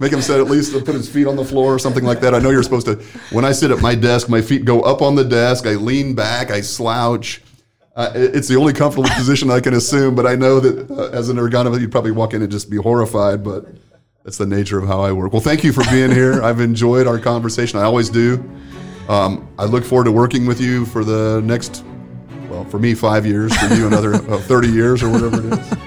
make 0.00 0.12
him 0.12 0.22
sit 0.22 0.40
at 0.40 0.46
least 0.46 0.72
put 0.72 0.94
his 0.94 1.08
feet 1.08 1.26
on 1.26 1.36
the 1.36 1.44
floor 1.44 1.74
or 1.74 1.78
something 1.78 2.04
like 2.04 2.20
that. 2.20 2.34
I 2.34 2.38
know 2.38 2.50
you're 2.50 2.62
supposed 2.62 2.86
to. 2.86 2.96
When 3.30 3.44
I 3.44 3.52
sit 3.52 3.70
at 3.70 3.80
my 3.80 3.94
desk, 3.94 4.28
my 4.28 4.42
feet 4.42 4.64
go 4.64 4.82
up 4.82 5.02
on 5.02 5.14
the 5.14 5.24
desk. 5.24 5.66
I 5.66 5.74
lean 5.74 6.14
back. 6.14 6.50
I 6.50 6.60
slouch. 6.60 7.42
Uh, 7.96 8.10
it's 8.14 8.48
the 8.48 8.56
only 8.56 8.72
comfortable 8.72 9.08
position 9.16 9.50
I 9.50 9.60
can 9.60 9.74
assume, 9.74 10.14
but 10.14 10.26
I 10.26 10.34
know 10.34 10.60
that 10.60 10.90
uh, 10.90 11.10
as 11.10 11.28
an 11.28 11.36
ergonomist, 11.36 11.80
you'd 11.80 11.92
probably 11.92 12.10
walk 12.10 12.34
in 12.34 12.42
and 12.42 12.50
just 12.50 12.68
be 12.70 12.76
horrified. 12.76 13.44
But 13.44 13.66
that's 14.24 14.38
the 14.38 14.46
nature 14.46 14.78
of 14.78 14.86
how 14.86 15.00
I 15.00 15.12
work. 15.12 15.32
Well, 15.32 15.42
thank 15.42 15.62
you 15.62 15.72
for 15.72 15.84
being 15.90 16.10
here. 16.10 16.42
I've 16.42 16.60
enjoyed 16.60 17.06
our 17.06 17.18
conversation. 17.18 17.78
I 17.78 17.82
always 17.82 18.10
do. 18.10 18.42
Um, 19.08 19.48
I 19.58 19.64
look 19.64 19.84
forward 19.84 20.04
to 20.04 20.12
working 20.12 20.46
with 20.46 20.60
you 20.60 20.86
for 20.86 21.04
the 21.04 21.40
next, 21.44 21.84
well, 22.48 22.64
for 22.64 22.78
me, 22.78 22.94
five 22.94 23.26
years. 23.26 23.54
For 23.56 23.72
you, 23.74 23.86
another 23.86 24.14
uh, 24.14 24.38
30 24.40 24.68
years 24.68 25.02
or 25.02 25.10
whatever 25.10 25.46
it 25.46 25.58
is. 25.58 25.78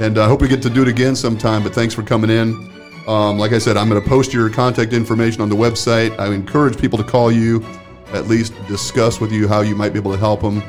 And 0.00 0.18
I 0.18 0.26
hope 0.26 0.40
we 0.40 0.48
get 0.48 0.62
to 0.62 0.70
do 0.70 0.82
it 0.82 0.88
again 0.88 1.14
sometime. 1.14 1.62
But 1.62 1.74
thanks 1.74 1.94
for 1.94 2.02
coming 2.02 2.30
in. 2.30 2.70
Um, 3.06 3.38
like 3.38 3.52
I 3.52 3.58
said, 3.58 3.76
I'm 3.76 3.88
going 3.88 4.02
to 4.02 4.08
post 4.08 4.32
your 4.32 4.48
contact 4.48 4.92
information 4.92 5.42
on 5.42 5.48
the 5.48 5.56
website. 5.56 6.18
I 6.18 6.32
encourage 6.32 6.80
people 6.80 6.96
to 6.98 7.04
call 7.04 7.30
you, 7.30 7.64
at 8.12 8.26
least 8.26 8.54
discuss 8.68 9.20
with 9.20 9.32
you 9.32 9.48
how 9.48 9.60
you 9.60 9.76
might 9.76 9.92
be 9.92 9.98
able 9.98 10.12
to 10.12 10.18
help 10.18 10.40
them. 10.40 10.62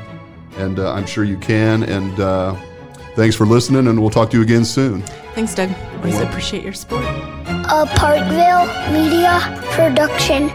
And 0.56 0.78
uh, 0.78 0.92
I'm 0.92 1.06
sure 1.06 1.24
you 1.24 1.36
can. 1.36 1.82
And 1.82 2.18
uh, 2.20 2.54
thanks 3.14 3.36
for 3.36 3.46
listening, 3.46 3.86
and 3.88 4.00
we'll 4.00 4.10
talk 4.10 4.30
to 4.30 4.36
you 4.36 4.42
again 4.42 4.64
soon. 4.64 5.02
Thanks, 5.34 5.54
Doug. 5.54 5.70
Always 5.96 6.20
appreciate 6.20 6.62
your 6.62 6.72
support. 6.72 7.04
A 7.04 7.86
Parkville 7.96 8.66
Media 8.92 9.40
Production. 9.72 10.50